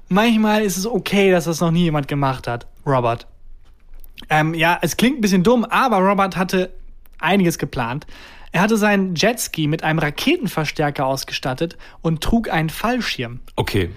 manchmal 0.08 0.62
ist 0.64 0.78
es 0.78 0.88
okay, 0.88 1.30
dass 1.32 1.44
das 1.46 1.60
noch 1.60 1.72
nie 1.72 1.84
jemand 1.84 2.08
gemacht 2.08 2.48
hat. 2.48 2.68
Robert. 2.86 3.28
Ähm, 4.30 4.54
ja, 4.54 4.80
es 4.82 4.96
klingt 4.98 5.18
ein 5.18 5.22
bisschen 5.22 5.44
dumm, 5.44 5.66
aber 5.66 5.98
Robert 5.98 6.38
hatte 6.38 6.72
einiges 7.20 7.58
geplant. 7.58 8.06
Er 8.52 8.62
hatte 8.62 8.78
seinen 8.78 9.14
Jetski 9.16 9.68
mit 9.68 9.84
einem 9.84 10.00
Raketenverstärker 10.00 11.06
ausgestattet 11.06 11.78
und 12.02 12.22
trug 12.22 12.50
einen 12.50 12.70
Fallschirm. 12.70 13.42
Okay. 13.56 13.90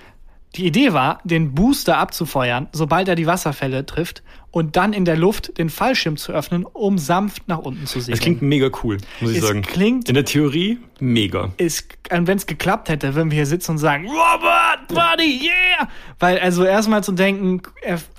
Die 0.54 0.66
Idee 0.66 0.92
war, 0.92 1.20
den 1.24 1.54
Booster 1.54 1.96
abzufeuern, 1.96 2.68
sobald 2.72 3.08
er 3.08 3.14
die 3.14 3.26
Wasserfälle 3.26 3.86
trifft 3.86 4.22
und 4.50 4.76
dann 4.76 4.92
in 4.92 5.06
der 5.06 5.16
Luft 5.16 5.56
den 5.56 5.70
Fallschirm 5.70 6.18
zu 6.18 6.32
öffnen, 6.32 6.66
um 6.66 6.98
sanft 6.98 7.48
nach 7.48 7.56
unten 7.56 7.86
zu 7.86 8.00
segeln. 8.00 8.10
Das 8.18 8.20
klingt 8.20 8.42
mega 8.42 8.68
cool, 8.82 8.98
muss 9.22 9.30
ich 9.30 9.38
Es 9.38 9.46
sagen. 9.46 9.62
klingt- 9.62 10.10
In 10.10 10.14
der 10.14 10.26
Theorie 10.26 10.78
mega. 11.00 11.52
wenn 11.56 12.36
es 12.36 12.46
geklappt 12.46 12.90
hätte, 12.90 13.14
würden 13.14 13.30
wir 13.30 13.36
hier 13.36 13.46
sitzen 13.46 13.70
und 13.70 13.78
sagen, 13.78 14.06
Robert, 14.08 14.88
Buddy, 14.88 15.40
yeah! 15.46 15.88
Weil 16.18 16.38
also 16.38 16.64
erstmal 16.64 17.02
zu 17.02 17.12
denken, 17.12 17.62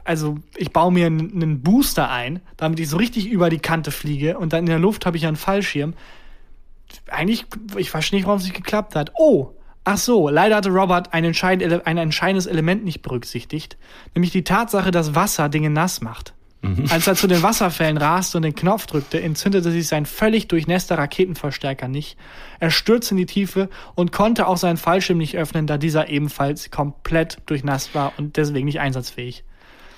also 0.04 0.40
ich 0.58 0.72
baue 0.74 0.92
mir 0.92 1.06
einen 1.06 1.32
einen 1.40 1.62
Booster 1.62 2.10
ein, 2.10 2.42
damit 2.58 2.80
ich 2.80 2.90
so 2.90 2.98
richtig 2.98 3.28
über 3.30 3.52
die 3.52 3.60
Kante 3.60 3.92
fliege 3.92 4.40
und 4.40 4.54
dann 4.54 4.62
in 4.62 4.66
der 4.72 4.80
Luft 4.80 5.06
habe 5.06 5.18
ich 5.18 5.28
einen 5.28 5.36
Fallschirm. 5.38 5.94
Eigentlich, 7.10 7.46
ich 7.78 7.92
verstehe 7.92 8.18
nicht, 8.20 8.26
warum 8.26 8.40
es 8.40 8.44
nicht 8.46 8.56
geklappt 8.56 8.96
hat. 8.96 9.12
Oh, 9.20 9.52
ach 9.84 9.98
so, 9.98 10.30
leider 10.30 10.56
hatte 10.56 10.70
Robert 10.70 11.14
ein, 11.14 11.24
entscheid 11.24 11.62
ein 11.86 11.98
entscheidendes 11.98 12.46
Element 12.46 12.84
nicht 12.84 13.02
berücksichtigt, 13.02 13.78
nämlich 14.16 14.32
die 14.32 14.44
Tatsache, 14.44 14.92
dass 14.92 15.16
Wasser 15.16 15.50
Dinge 15.50 15.70
nass 15.70 16.02
macht. 16.02 16.34
Als 16.90 17.08
er 17.08 17.16
zu 17.16 17.28
den 17.28 17.44
Wasserfällen 17.44 17.98
raste 17.98 18.38
und 18.38 18.44
den 18.44 18.56
Knopf 18.56 18.86
drückte, 18.86 19.22
entzündete 19.22 19.70
sich 19.70 19.88
sein 19.88 20.06
völlig 20.06 20.48
durchnässter 20.48 20.98
Raketenverstärker 20.98 21.90
nicht. 21.90 22.18
Er 22.60 22.72
stürzte 22.72 23.16
in 23.16 23.18
die 23.18 23.26
Tiefe 23.26 23.70
und 23.96 24.14
konnte 24.14 24.48
auch 24.48 24.56
seinen 24.56 24.78
Fallschirm 24.78 25.18
nicht 25.18 25.36
öffnen, 25.36 25.68
da 25.68 25.78
dieser 25.78 26.08
ebenfalls 26.08 26.72
komplett 26.72 27.38
durchnasst 27.48 27.94
war 27.96 28.14
und 28.18 28.38
deswegen 28.38 28.66
nicht 28.66 28.80
einsatzfähig. 28.80 29.44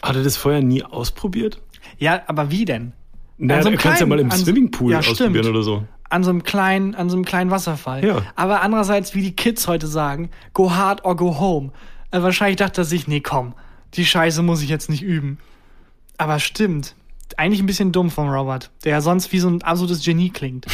Hat 0.02 0.16
er 0.16 0.24
das 0.24 0.38
vorher 0.38 0.62
nie 0.62 0.84
ausprobiert? 0.84 1.62
Ja, 2.00 2.24
aber 2.26 2.50
wie 2.50 2.66
denn? 2.66 2.94
Naja, 3.38 3.62
so 3.62 3.72
kannst 3.78 4.02
ja 4.02 4.08
mal 4.08 4.20
im 4.20 4.32
Swimmingpool 4.32 4.94
ja, 4.94 5.00
ausprobieren 5.00 5.44
stimmt. 5.44 5.56
oder 5.56 5.64
so. 5.64 5.84
An 6.10 6.24
so 6.24 6.30
einem 6.30 6.44
kleinen, 6.44 6.96
an 6.96 7.10
so 7.10 7.16
einem 7.16 7.26
kleinen 7.26 7.52
Wasserfall. 7.52 8.06
Ja. 8.06 8.22
Aber 8.36 8.62
andererseits, 8.62 9.16
wie 9.16 9.22
die 9.22 9.36
Kids 9.36 9.68
heute 9.68 9.88
sagen, 9.88 10.30
go 10.54 10.76
hard 10.76 11.04
or 11.04 11.16
go 11.16 11.40
home. 11.40 11.72
Äh, 12.12 12.22
wahrscheinlich 12.22 12.58
dachte 12.58 12.82
er 12.82 12.86
sich, 12.86 13.08
nee, 13.08 13.22
komm, 13.22 13.54
die 13.96 14.06
Scheiße 14.06 14.42
muss 14.44 14.62
ich 14.62 14.70
jetzt 14.70 14.90
nicht 14.90 15.02
üben. 15.02 15.40
Aber 16.18 16.40
stimmt. 16.40 16.96
Eigentlich 17.38 17.60
ein 17.60 17.66
bisschen 17.66 17.92
dumm 17.92 18.12
von 18.12 18.30
Robert, 18.30 18.72
der 18.84 18.92
ja 18.94 19.02
sonst 19.02 19.32
wie 19.34 19.40
so 19.40 19.50
ein 19.50 19.62
absolutes 19.64 20.06
Genie 20.06 20.30
klingt. 20.30 20.68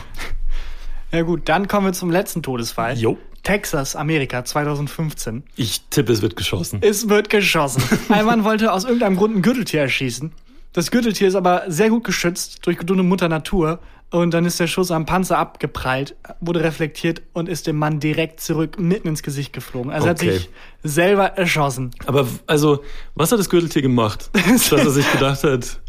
ja 1.12 1.22
gut, 1.22 1.48
dann 1.48 1.66
kommen 1.66 1.86
wir 1.86 1.92
zum 1.92 2.10
letzten 2.10 2.42
Todesfall. 2.42 2.98
Jo. 2.98 3.16
Texas, 3.42 3.96
Amerika, 3.96 4.44
2015. 4.44 5.42
Ich 5.56 5.80
tippe, 5.88 6.12
es 6.12 6.22
wird 6.22 6.36
geschossen. 6.36 6.80
Es 6.82 7.08
wird 7.08 7.30
geschossen. 7.30 7.82
Ein 8.10 8.26
Mann 8.26 8.44
wollte 8.44 8.72
aus 8.72 8.84
irgendeinem 8.84 9.16
Grund 9.16 9.36
ein 9.36 9.42
Gürteltier 9.42 9.80
erschießen. 9.80 10.32
Das 10.72 10.90
Gürteltier 10.90 11.28
ist 11.28 11.34
aber 11.34 11.64
sehr 11.68 11.88
gut 11.88 12.04
geschützt 12.04 12.66
durch 12.66 12.78
dumme 12.78 13.02
Mutter 13.02 13.28
Natur. 13.28 13.80
Und 14.10 14.32
dann 14.32 14.46
ist 14.46 14.58
der 14.58 14.66
Schuss 14.68 14.90
am 14.90 15.04
Panzer 15.04 15.36
abgeprallt, 15.38 16.16
wurde 16.40 16.64
reflektiert 16.64 17.20
und 17.34 17.46
ist 17.48 17.66
dem 17.66 17.76
Mann 17.76 18.00
direkt 18.00 18.40
zurück 18.40 18.78
mitten 18.78 19.08
ins 19.08 19.22
Gesicht 19.22 19.52
geflogen. 19.52 19.90
Also 19.92 20.06
er 20.06 20.10
hat 20.10 20.20
Okay. 20.22 20.32
sich 20.32 20.48
selber 20.82 21.26
erschossen. 21.36 21.90
Aber 22.06 22.26
also, 22.46 22.82
was 23.14 23.30
hat 23.32 23.38
das 23.38 23.50
Gürteltier 23.50 23.82
gemacht, 23.82 24.30
dass 24.54 24.72
er 24.72 24.90
sich 24.90 25.10
gedacht 25.12 25.44
hat, 25.44 25.80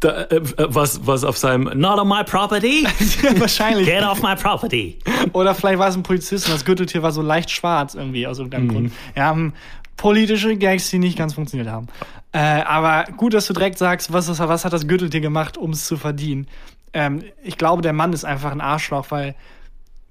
da, 0.00 0.22
äh, 0.24 0.40
was, 0.56 1.06
was 1.06 1.22
auf 1.24 1.36
seinem 1.36 1.64
Not 1.78 1.98
on 1.98 2.08
my 2.08 2.24
property? 2.24 2.86
Wahrscheinlich. 3.38 3.86
Get 3.86 4.02
off 4.04 4.22
my 4.22 4.34
property. 4.34 4.98
Oder 5.32 5.54
vielleicht 5.54 5.78
war 5.78 5.88
es 5.88 5.96
ein 5.96 6.02
Polizist 6.02 6.46
und 6.46 6.54
das 6.54 6.64
Gürteltier 6.64 7.02
war 7.02 7.12
so 7.12 7.20
leicht 7.22 7.50
schwarz 7.50 7.94
irgendwie 7.94 8.26
aus 8.26 8.38
irgendeinem 8.38 8.68
Grund. 8.68 8.92
Ja, 9.14 9.32
hm, 9.32 9.52
politische 9.96 10.56
Gags, 10.56 10.88
die 10.90 10.98
nicht 10.98 11.18
ganz 11.18 11.34
funktioniert 11.34 11.68
haben. 11.68 11.88
Äh, 12.32 12.38
aber 12.62 13.04
gut, 13.16 13.34
dass 13.34 13.46
du 13.46 13.52
direkt 13.52 13.78
sagst, 13.78 14.12
was, 14.12 14.28
ist, 14.28 14.38
was 14.38 14.64
hat 14.64 14.72
das 14.72 14.86
Gürteltier 14.88 15.20
gemacht, 15.20 15.56
um 15.58 15.70
es 15.70 15.86
zu 15.86 15.96
verdienen. 15.96 16.46
Ähm, 16.92 17.24
ich 17.42 17.58
glaube, 17.58 17.82
der 17.82 17.92
Mann 17.92 18.12
ist 18.12 18.24
einfach 18.24 18.52
ein 18.52 18.60
Arschloch, 18.60 19.06
weil 19.10 19.34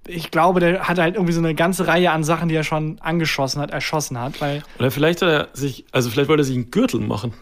ich 0.07 0.31
glaube, 0.31 0.59
der 0.59 0.87
hat 0.87 0.97
halt 0.99 1.15
irgendwie 1.15 1.33
so 1.33 1.41
eine 1.41 1.53
ganze 1.53 1.87
Reihe 1.87 2.11
an 2.11 2.23
Sachen, 2.23 2.47
die 2.49 2.55
er 2.55 2.63
schon 2.63 2.99
angeschossen 3.01 3.61
hat, 3.61 3.69
erschossen 3.71 4.19
hat, 4.19 4.41
weil. 4.41 4.63
Oder 4.79 4.91
vielleicht 4.91 5.21
hat 5.21 5.29
er 5.29 5.47
sich, 5.53 5.85
also 5.91 6.09
vielleicht 6.09 6.29
wollte 6.29 6.41
er 6.41 6.45
sich 6.45 6.55
einen 6.55 6.71
Gürtel 6.71 7.01
machen. 7.01 7.33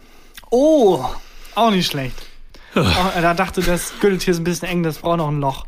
Oh, 0.50 1.04
auch 1.54 1.70
nicht 1.70 1.90
schlecht. 1.90 2.14
Auch, 2.74 3.12
da 3.20 3.34
dachte 3.34 3.62
das 3.62 3.94
Gürteltier 4.00 4.32
ist 4.32 4.38
ein 4.38 4.44
bisschen 4.44 4.68
eng, 4.68 4.82
das 4.82 4.98
braucht 4.98 5.18
noch 5.18 5.28
ein 5.28 5.40
Loch. 5.40 5.66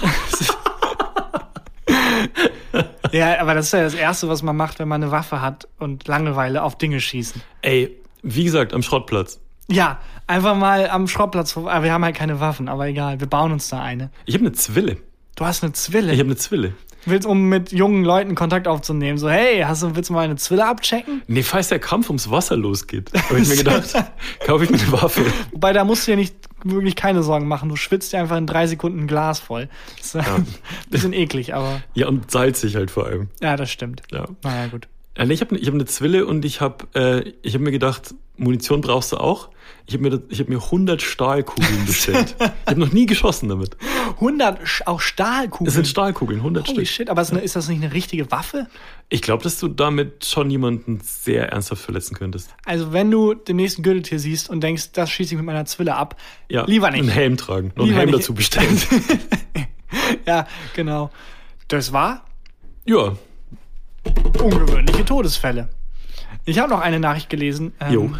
ja, 3.12 3.40
aber 3.40 3.54
das 3.54 3.66
ist 3.66 3.72
ja 3.72 3.82
das 3.82 3.94
Erste, 3.94 4.28
was 4.28 4.42
man 4.42 4.56
macht, 4.56 4.80
wenn 4.80 4.88
man 4.88 5.00
eine 5.02 5.12
Waffe 5.12 5.40
hat 5.40 5.68
und 5.78 6.08
Langeweile 6.08 6.64
auf 6.64 6.76
Dinge 6.76 7.00
schießen. 7.00 7.40
Ey, 7.62 7.96
wie 8.22 8.44
gesagt, 8.44 8.74
am 8.74 8.82
Schrottplatz. 8.82 9.40
Ja, 9.70 10.00
einfach 10.26 10.56
mal 10.56 10.88
am 10.88 11.08
Schrottplatz. 11.08 11.56
Aber 11.56 11.82
Wir 11.82 11.92
haben 11.92 12.04
halt 12.04 12.16
keine 12.16 12.40
Waffen, 12.40 12.68
aber 12.68 12.86
egal, 12.88 13.20
wir 13.20 13.26
bauen 13.26 13.52
uns 13.52 13.68
da 13.68 13.82
eine. 13.82 14.10
Ich 14.24 14.34
habe 14.34 14.44
eine 14.46 14.52
Zwille. 14.52 14.96
Du 15.36 15.44
hast 15.44 15.62
eine 15.62 15.72
Zwille. 15.72 16.12
Ich 16.12 16.18
habe 16.18 16.28
eine 16.28 16.36
Zwille. 16.36 16.72
willst, 17.04 17.26
um 17.26 17.48
mit 17.48 17.70
jungen 17.72 18.04
Leuten 18.04 18.34
Kontakt 18.34 18.66
aufzunehmen. 18.66 19.18
So, 19.18 19.28
hey, 19.30 19.60
hast 19.60 19.82
du, 19.82 19.94
willst 19.94 20.10
du 20.10 20.14
mal 20.14 20.24
eine 20.24 20.36
Zwille 20.36 20.66
abchecken? 20.66 21.22
Nee, 21.26 21.42
falls 21.42 21.68
der 21.68 21.78
Kampf 21.78 22.08
ums 22.08 22.30
Wasser 22.30 22.56
losgeht, 22.56 23.10
habe 23.28 23.40
ich 23.40 23.48
mir 23.48 23.56
gedacht, 23.56 23.94
kaufe 24.46 24.64
ich 24.64 24.70
mir 24.70 24.78
eine 24.80 24.92
Waffe. 24.92 25.24
Wobei, 25.52 25.72
da 25.72 25.84
musst 25.84 26.06
du 26.06 26.12
dir 26.12 26.16
nicht 26.16 26.34
wirklich 26.64 26.96
keine 26.96 27.22
Sorgen 27.22 27.46
machen. 27.46 27.68
Du 27.68 27.76
schwitzt 27.76 28.12
dir 28.12 28.18
einfach 28.18 28.36
in 28.36 28.46
drei 28.46 28.66
Sekunden 28.66 29.00
ein 29.00 29.06
Glas 29.06 29.38
voll. 29.38 29.68
Das 29.98 30.06
ist 30.06 30.16
ein 30.28 30.46
bisschen 30.90 31.12
eklig, 31.12 31.54
aber 31.54 31.80
Ja, 31.94 32.08
und 32.08 32.30
salzig 32.30 32.74
halt 32.74 32.90
vor 32.90 33.06
allem. 33.06 33.28
ja, 33.40 33.56
das 33.56 33.70
stimmt. 33.70 34.02
Ja. 34.10 34.26
Naja, 34.42 34.66
gut. 34.66 34.88
Ja, 35.16 35.24
nee, 35.24 35.34
ich 35.34 35.40
habe 35.40 35.56
ich 35.56 35.66
hab 35.68 35.74
eine 35.74 35.84
Zwille 35.86 36.26
und 36.26 36.44
ich 36.44 36.60
habe 36.60 36.86
äh, 36.94 37.32
ich 37.42 37.54
hab 37.54 37.60
mir 37.60 37.70
gedacht, 37.70 38.14
Munition 38.36 38.80
brauchst 38.80 39.12
du 39.12 39.16
auch. 39.18 39.48
Ich 39.88 39.94
habe 39.94 40.02
mir, 40.02 40.10
das- 40.10 40.20
ich 40.28 40.38
hab 40.38 40.48
mir 40.50 40.62
100 40.62 41.00
Stahlkugeln 41.02 41.86
bestellt. 41.86 42.36
ich 42.40 42.46
habe 42.66 42.78
noch 42.78 42.92
nie 42.92 43.06
geschossen 43.06 43.48
damit. 43.48 43.76
100 44.16 44.60
Sch- 44.64 44.82
auch 44.86 45.00
Stahlkugeln. 45.00 45.66
Es 45.68 45.74
sind 45.74 45.88
Stahlkugeln, 45.88 46.40
100 46.40 46.68
Holy 46.68 46.84
Stück. 46.84 46.94
shit, 46.94 47.10
aber 47.10 47.22
ist, 47.22 47.30
eine, 47.32 47.40
ist 47.40 47.56
das 47.56 47.68
nicht 47.68 47.82
eine 47.82 47.92
richtige 47.94 48.30
Waffe? 48.30 48.66
Ich 49.08 49.22
glaube, 49.22 49.42
dass 49.42 49.58
du 49.58 49.66
damit 49.68 50.26
schon 50.26 50.50
jemanden 50.50 51.00
sehr 51.02 51.48
ernsthaft 51.52 51.80
verletzen 51.82 52.14
könntest. 52.14 52.50
Also, 52.66 52.92
wenn 52.92 53.10
du 53.10 53.32
den 53.32 53.56
nächsten 53.56 53.82
Gürteltier 53.82 54.18
siehst 54.18 54.50
und 54.50 54.60
denkst, 54.62 54.92
das 54.92 55.10
schieße 55.10 55.32
ich 55.32 55.36
mit 55.38 55.46
meiner 55.46 55.64
Zwille 55.64 55.94
ab, 55.96 56.16
Ja, 56.50 56.66
lieber 56.66 56.90
nicht. 56.90 57.00
Einen 57.00 57.08
Helm 57.08 57.36
tragen. 57.38 57.72
Noch 57.74 57.86
einen 57.86 57.94
Helm 57.94 58.10
nicht. 58.10 58.18
dazu 58.20 58.34
bestellen. 58.34 58.80
Ja, 60.26 60.46
genau. 60.76 61.10
Das 61.68 61.92
war 61.94 62.24
ja, 62.84 63.16
ungewöhnliche 64.38 65.04
Todesfälle. 65.04 65.68
Ich 66.44 66.58
habe 66.58 66.68
noch 66.70 66.80
eine 66.80 67.00
Nachricht 67.00 67.30
gelesen. 67.30 67.72
ähm, 67.80 67.92
Jo. 67.92 68.10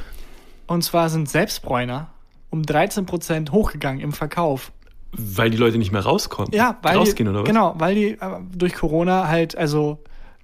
Und 0.68 0.82
zwar 0.82 1.08
sind 1.10 1.28
Selbstbräuner 1.28 2.10
um 2.50 2.62
13% 2.62 3.50
hochgegangen 3.50 4.00
im 4.00 4.12
Verkauf. 4.12 4.70
weil 5.12 5.50
die 5.50 5.56
Leute 5.56 5.78
nicht 5.78 5.90
mehr 5.90 6.02
rauskommen. 6.02 6.52
Ja, 6.52 6.78
weil 6.82 6.96
Rausgehen 6.96 7.26
die, 7.26 7.30
oder 7.30 7.40
was? 7.40 7.48
Genau, 7.48 7.74
weil 7.78 7.94
die 7.94 8.06
äh, 8.10 8.18
durch 8.54 8.74
Corona 8.74 9.26
halt, 9.28 9.56
also 9.56 9.98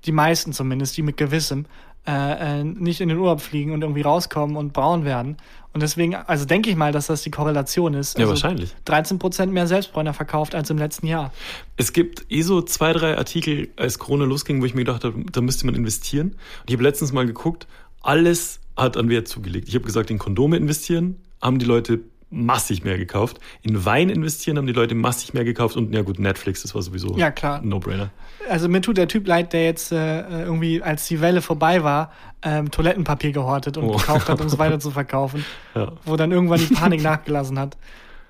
die 0.07 0.13
meisten 0.13 0.53
zumindest, 0.53 0.97
die 0.97 1.03
mit 1.03 1.17
Gewissem, 1.17 1.67
äh, 2.07 2.61
äh, 2.61 2.65
nicht 2.65 3.01
in 3.01 3.09
den 3.09 3.19
Urlaub 3.19 3.41
fliegen 3.41 3.73
und 3.73 3.83
irgendwie 3.83 4.03
rauskommen 4.03 4.57
und 4.57 4.73
braun 4.75 5.05
werden. 5.05 5.37
Und 5.73 5.83
deswegen, 5.83 6.15
also 6.15 6.45
denke 6.45 6.71
ich 6.71 6.77
mal, 6.77 6.93
dass 6.93 7.07
das 7.09 7.23
die 7.23 7.31
Korrelation 7.31 7.95
ist. 7.95 8.17
Ja, 8.19 8.25
Also 8.27 8.33
wahrscheinlich. 8.33 8.75
13% 8.87 9.47
mehr 9.47 9.67
Selbstbräuner 9.67 10.13
verkauft 10.15 10.55
als 10.55 10.71
im 10.71 10.79
letzten 10.79 11.07
Jahr. 11.07 11.33
Es 11.77 11.93
gibt 11.93 12.27
eh 12.31 12.43
so 12.43 12.61
zwei, 12.63 12.93
drei 12.93 13.17
Artikel, 13.19 13.69
als 13.77 13.99
Corona 13.99 14.25
losging, 14.25 14.61
wo 14.61 14.67
ich 14.67 14.75
mir 14.75 14.85
gedacht 14.85 15.05
habe, 15.05 15.25
da 15.33 15.41
müsste 15.41 15.67
man 15.67 15.75
investieren. 15.75 16.29
Und 16.61 16.69
ich 16.69 16.75
habe 16.75 16.85
letztens 16.85 17.13
mal 17.13 17.27
geguckt, 17.27 17.67
alles 18.03 18.61
hat 18.77 18.97
an 18.97 19.09
Wert 19.09 19.29
zugelegt. 19.29 19.69
Ich 19.69 19.75
habe 19.75 19.85
gesagt, 19.85 20.11
in 20.11 20.19
Kondome 20.19 20.57
investieren, 20.57 21.17
haben 21.41 21.59
die 21.59 21.67
Leute 21.67 22.01
massig 22.31 22.83
mehr 22.83 22.99
gekauft. 22.99 23.39
In 23.63 23.85
Wein 23.85 24.09
investieren 24.09 24.59
haben 24.59 24.67
die 24.67 24.73
Leute 24.73 24.95
massig 24.97 25.35
mehr 25.35 25.45
gekauft. 25.45 25.77
Und 25.77 25.95
ja 25.95 26.03
gut, 26.03 26.19
Netflix, 26.19 26.63
das 26.63 26.75
war 26.75 26.83
sowieso 26.83 27.17
Ja, 27.17 27.31
klar. 27.31 27.61
ein 27.61 27.69
No-Brainer. 27.69 28.11
Also 28.49 28.69
mir 28.69 28.81
tut 28.81 28.97
der 28.97 29.07
Typ 29.07 29.27
leid, 29.29 29.53
der 29.53 29.65
jetzt 29.65 29.93
äh, 29.93 30.43
irgendwie, 30.43 30.83
als 30.83 31.07
die 31.07 31.21
Welle 31.21 31.43
vorbei 31.43 31.85
war, 31.85 32.11
ähm, 32.43 32.71
Toilettenpapier 32.73 33.31
gehortet 33.31 33.77
und 33.77 33.85
Oh. 33.85 33.97
gekauft 33.97 34.29
hat, 34.29 34.41
um 34.41 34.47
es 34.49 34.59
weiter 34.59 34.81
zu 34.81 34.91
verkaufen. 34.91 35.45
Ja. 35.77 35.93
Wo 36.05 36.17
dann 36.17 36.33
irgendwann 36.33 36.59
die 36.59 36.75
Panik 36.75 37.03
nachgelassen 37.03 37.59
hat. 37.59 37.77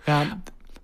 Ja, 0.06 0.26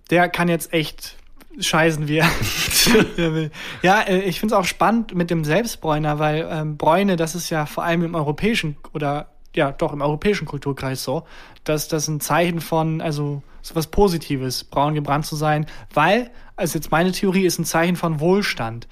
der 0.09 0.29
kann 0.31 0.49
jetzt 0.49 0.73
echt 0.73 1.17
scheißen, 1.59 2.09
wie 2.09 2.19
er, 2.19 2.27
will. 3.17 3.51
Ja, 3.83 4.01
äh, 4.01 4.21
ich 4.23 4.41
finde 4.41 4.55
es 4.55 4.59
auch 4.59 4.65
spannend 4.65 5.15
mit 5.15 5.29
dem 5.31 5.45
Selbstbräuner, 5.45 6.19
weil 6.19 6.49
ähm, 6.51 6.79
Bräune, 6.79 7.17
das 7.17 7.35
ist 7.35 7.51
ja 7.51 7.67
vor 7.67 7.85
allem 7.85 8.03
im 8.03 8.15
europäischen 8.15 8.77
oder 8.95 9.29
ja, 9.55 9.73
doch 9.73 9.93
im 9.93 10.01
europäischen 10.01 10.47
Kulturkreis 10.47 11.03
so, 11.03 11.25
dass 11.65 11.89
das 11.89 12.09
ein 12.09 12.21
Zeichen 12.21 12.61
von, 12.61 13.01
also 13.01 13.43
so 13.63 13.75
was 13.75 13.89
Positives, 13.89 14.65
braun 14.65 14.95
gebrannt 14.95 15.27
zu 15.27 15.37
sein, 15.37 15.67
weil, 15.93 16.31
also 16.57 16.79
jetzt 16.79 16.91
meine 16.91 17.13
Theorie 17.13 17.45
ist 17.45 17.59
ein 17.59 17.65
Zeichen 17.65 17.97
von 17.97 18.21
Wohlstand. 18.21 18.87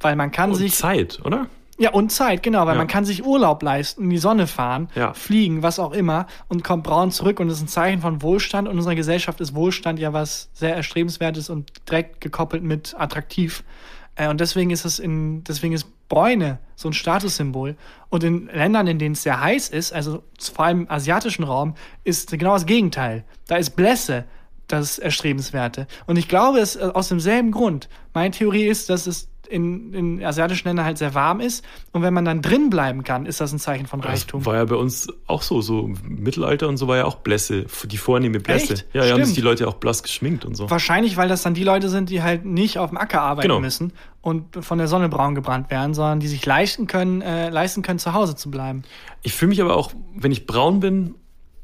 Weil 0.00 0.16
man 0.16 0.30
kann 0.30 0.50
Und 0.50 0.56
sich 0.56 0.74
Zeit, 0.74 1.20
oder? 1.24 1.46
ja, 1.78 1.90
und 1.90 2.10
Zeit, 2.12 2.42
genau, 2.42 2.66
weil 2.66 2.74
Ja. 2.74 2.78
man 2.78 2.86
kann 2.88 3.04
sich 3.04 3.24
Urlaub 3.24 3.62
leisten, 3.62 4.04
in 4.04 4.10
die 4.10 4.18
Sonne 4.18 4.46
fahren, 4.46 4.88
Ja. 4.94 5.12
fliegen, 5.14 5.62
was 5.62 5.78
auch 5.78 5.92
immer 5.92 6.26
und 6.48 6.62
kommt 6.62 6.84
braun 6.84 7.10
zurück 7.10 7.40
und 7.40 7.48
ist 7.48 7.60
ein 7.62 7.68
Zeichen 7.68 8.00
von 8.00 8.20
Wohlstand 8.22 8.68
und 8.68 8.72
in 8.72 8.78
unserer 8.78 8.94
Gesellschaft 8.94 9.40
ist 9.40 9.54
Wohlstand 9.54 9.98
ja 9.98 10.12
was 10.12 10.50
sehr 10.52 10.74
erstrebenswertes 10.76 11.48
und 11.50 11.72
direkt 11.88 12.20
gekoppelt 12.20 12.62
mit 12.62 12.94
attraktiv. 12.98 13.64
Äh, 14.16 14.28
Und 14.28 14.40
deswegen 14.40 14.70
ist 14.70 14.84
es 14.84 14.98
in, 14.98 15.42
deswegen 15.44 15.72
ist 15.74 15.86
Bräune 16.08 16.58
so 16.76 16.88
ein 16.88 16.92
Statussymbol. 16.92 17.76
Und 18.08 18.24
in 18.24 18.46
Ländern, 18.46 18.86
in 18.86 18.98
denen 18.98 19.14
es 19.14 19.22
sehr 19.22 19.40
heiß 19.40 19.68
ist, 19.68 19.92
also 19.92 20.22
vor 20.38 20.64
allem 20.64 20.82
im 20.82 20.90
asiatischen 20.90 21.44
Raum, 21.44 21.74
ist 22.04 22.30
genau 22.30 22.54
das 22.54 22.66
Gegenteil. 22.66 23.24
Da 23.46 23.56
ist 23.56 23.70
Blässe 23.70 24.24
das 24.68 24.98
Erstrebenswerte. 24.98 25.86
Und 26.06 26.16
ich 26.16 26.28
glaube, 26.28 26.58
es 26.58 26.76
äh, 26.76 26.90
aus 26.92 27.08
demselben 27.08 27.50
Grund. 27.50 27.88
Meine 28.12 28.30
Theorie 28.30 28.66
ist, 28.66 28.90
dass 28.90 29.06
es 29.06 29.28
in, 29.46 29.92
in 29.92 30.24
asiatischen 30.24 30.68
Ländern 30.68 30.84
halt 30.86 30.98
sehr 30.98 31.14
warm 31.14 31.40
ist. 31.40 31.64
Und 31.92 32.02
wenn 32.02 32.14
man 32.14 32.24
dann 32.24 32.42
drin 32.42 32.70
bleiben 32.70 33.04
kann, 33.04 33.26
ist 33.26 33.40
das 33.40 33.52
ein 33.52 33.58
Zeichen 33.58 33.86
von 33.86 34.00
Reichtum. 34.00 34.40
Das 34.40 34.46
war 34.46 34.56
ja 34.56 34.64
bei 34.64 34.76
uns 34.76 35.08
auch 35.26 35.42
so, 35.42 35.60
so 35.60 35.86
im 35.86 35.98
Mittelalter 36.22 36.68
und 36.68 36.76
so 36.76 36.88
war 36.88 36.96
ja 36.96 37.04
auch 37.04 37.16
Blässe, 37.16 37.66
die 37.84 37.96
vornehme 37.96 38.40
Blässe. 38.40 38.74
Echt? 38.74 38.86
Ja, 38.92 39.04
ja, 39.04 39.12
haben 39.12 39.16
sich 39.18 39.26
Stimmt. 39.32 39.36
die 39.36 39.40
Leute 39.42 39.68
auch 39.68 39.74
blass 39.74 40.02
geschminkt 40.02 40.44
und 40.44 40.54
so. 40.54 40.70
Wahrscheinlich, 40.70 41.16
weil 41.16 41.28
das 41.28 41.42
dann 41.42 41.54
die 41.54 41.64
Leute 41.64 41.88
sind, 41.88 42.10
die 42.10 42.22
halt 42.22 42.44
nicht 42.44 42.78
auf 42.78 42.90
dem 42.90 42.98
Acker 42.98 43.20
arbeiten 43.22 43.48
Genau. 43.48 43.60
müssen 43.60 43.92
und 44.22 44.64
von 44.64 44.78
der 44.78 44.88
Sonne 44.88 45.08
braun 45.08 45.34
gebrannt 45.34 45.70
werden, 45.70 45.94
sondern 45.94 46.20
die 46.20 46.28
sich 46.28 46.44
leisten 46.46 46.86
können, 46.86 47.20
äh, 47.20 47.50
leisten 47.50 47.82
können, 47.82 47.98
zu 47.98 48.14
Hause 48.14 48.36
zu 48.36 48.50
bleiben. 48.50 48.82
Ich 49.22 49.34
fühle 49.34 49.50
mich 49.50 49.60
aber 49.60 49.76
auch, 49.76 49.92
wenn 50.14 50.32
ich 50.32 50.46
braun 50.46 50.80
bin, 50.80 51.14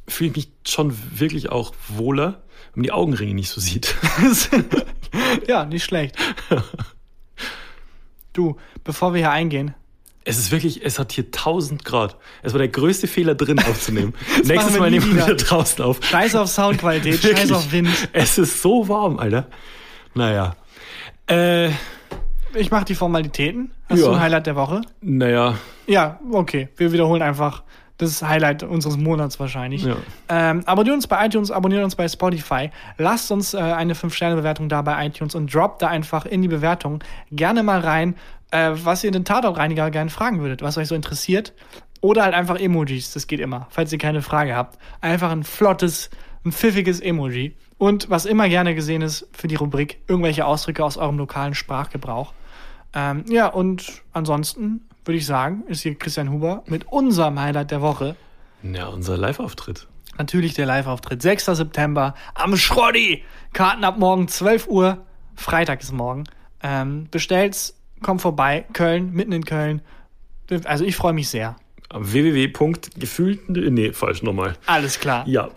fühle 0.07 0.31
ich 0.31 0.37
mich 0.37 0.53
schon 0.67 0.95
wirklich 1.19 1.51
auch 1.51 1.73
wohler, 1.89 2.43
wenn 2.75 2.81
man 2.81 2.83
die 2.83 2.93
Augenringe 2.93 3.35
nicht 3.35 3.49
so 3.49 3.61
sieht. 3.61 3.95
ja, 5.49 5.65
nicht 5.65 5.85
schlecht. 5.85 6.17
Du, 8.33 8.57
bevor 8.85 9.13
wir 9.15 9.21
hier 9.21 9.31
eingehen, 9.31 9.75
Es 10.25 10.39
ist 10.39 10.53
wirklich, 10.53 10.85
es 10.85 10.99
hat 10.99 11.13
hier 11.13 11.25
1000 11.25 11.85
Grad. 11.85 12.17
Es 12.43 12.53
war 12.53 12.59
der 12.59 12.69
größte 12.69 13.07
Fehler 13.07 13.35
drin 13.35 13.59
aufzunehmen. 13.69 14.15
Nächstes 14.45 14.79
Mal 14.79 14.91
nehmen 14.91 15.15
wir 15.17 15.25
wieder. 15.25 15.35
draußen 15.37 15.85
auf. 15.85 15.99
scheiß 16.05 16.35
auf 16.37 16.49
Soundqualität, 16.49 17.21
scheiß 17.23 17.53
auf 17.53 17.73
Wind. 17.73 17.89
Es 18.13 18.39
ist 18.39 18.61
so 18.63 18.89
warm, 18.89 19.19
Alter. 19.19 19.47
Naja. 20.15 20.55
Äh, 21.29 21.71
Ich 22.55 22.71
mache 22.71 22.85
die 22.85 22.95
Formalitäten. 22.95 23.71
Hast 23.89 24.01
Ja. 24.01 24.07
du 24.09 24.13
ein 24.15 24.21
Highlight 24.21 24.47
der 24.47 24.57
Woche? 24.57 24.81
naja. 25.01 25.57
Ja, 25.87 26.21
okay. 26.31 26.69
Wir 26.77 26.93
wiederholen 26.93 27.23
einfach 27.23 27.65
das 28.01 28.23
Highlight 28.23 28.63
unseres 28.63 28.97
Monats 28.97 29.39
wahrscheinlich. 29.41 29.85
Ja. 29.85 29.97
Ähm, 30.29 30.63
abonniert 30.67 30.95
uns 30.95 31.07
bei 31.07 31.25
iTunes, 31.27 31.51
abonniert 31.51 31.85
uns 31.85 31.97
bei 31.97 32.09
Spotify. 32.09 32.71
Lasst 32.99 33.31
uns 33.31 33.55
äh, 33.55 33.59
eine 33.59 33.95
5-Sterne-Bewertung 33.95 34.69
da 34.69 34.83
bei 34.83 35.07
iTunes 35.07 35.35
und 35.35 35.53
droppt 35.53 35.83
da 35.83 35.89
einfach 35.89 36.27
in 36.27 36.43
die 36.43 36.49
Bewertung 36.49 37.03
gerne 37.31 37.63
mal 37.63 37.81
rein, 37.81 38.17
äh, 38.51 38.71
was 38.73 39.05
ihr 39.05 39.11
den 39.11 39.25
Tatortreiniger 39.25 39.91
gerne 39.91 40.11
fragen 40.11 40.41
würdet, 40.41 40.63
was 40.63 40.79
euch 40.79 40.89
so 40.89 40.95
interessiert. 40.95 41.53
Oder 42.01 42.25
halt 42.25 42.35
einfach 42.35 42.59
Emojis, 42.59 43.13
das 43.13 43.27
geht 43.27 43.41
immer, 43.41 43.67
falls 43.71 43.93
ihr 43.93 43.99
keine 43.99 44.23
Frage 44.23 44.57
habt. 44.57 44.79
Einfach 45.01 45.31
ein 45.31 45.45
flottes, 45.45 46.11
ein 46.45 46.53
pfiffiges 46.53 47.01
Emoji. 47.01 47.57
Und 47.77 48.11
was 48.11 48.27
immer 48.27 48.49
gerne 48.49 48.75
gesehen 48.75 49.01
ist 49.01 49.27
für 49.33 49.49
die 49.49 49.55
Rubrik, 49.55 50.01
irgendwelche 50.07 50.45
Ausdrücke 50.45 50.85
aus 50.85 50.97
eurem 50.99 51.17
lokalen 51.17 51.55
Sprachgebrauch. 51.55 52.35
Ähm, 52.95 53.25
ja, 53.29 53.47
und 53.47 54.03
ansonsten 54.13 54.83
würde 55.11 55.19
ich 55.19 55.27
sagen, 55.27 55.65
ist 55.67 55.83
hier 55.83 55.97
Christian 55.97 56.31
Huber 56.31 56.63
mit 56.67 56.87
unserem 56.87 57.41
Highlight 57.41 57.73
der 57.73 57.83
Woche. 57.83 58.15
Ja, 58.63 58.87
unser 58.87 59.17
Live-Auftritt. 59.17 59.89
Natürlich 60.19 60.55
der 60.55 60.67
Live-Auftritt. 60.67 61.21
6. 61.21 61.47
September 61.47 62.15
am 62.35 62.57
Schroddi. 62.57 63.25
Karten 63.53 63.83
ab 63.83 63.99
morgen 63.99 64.29
12 64.29 64.69
Uhr. 64.69 65.05
Freitag 65.35 65.81
ist 65.81 65.91
morgen. 65.91 66.23
Ähm, 66.63 67.09
bestellt's, 67.11 67.77
kommt 68.03 68.23
vorbei. 68.23 68.67
Köln, 68.73 69.13
mitten 69.13 69.33
in 69.33 69.45
Köln. 69.45 69.83
Also 70.63 70.85
ich 70.85 70.95
freue 70.95 71.13
mich 71.13 71.29
sehr. 71.29 71.57
www.gefühlten, 71.93 73.75
nee, 73.75 73.93
falsch 73.93 74.23
nochmal. 74.23 74.55
Alles 74.67 75.01
klar. 75.01 75.27
Ja. 75.27 75.49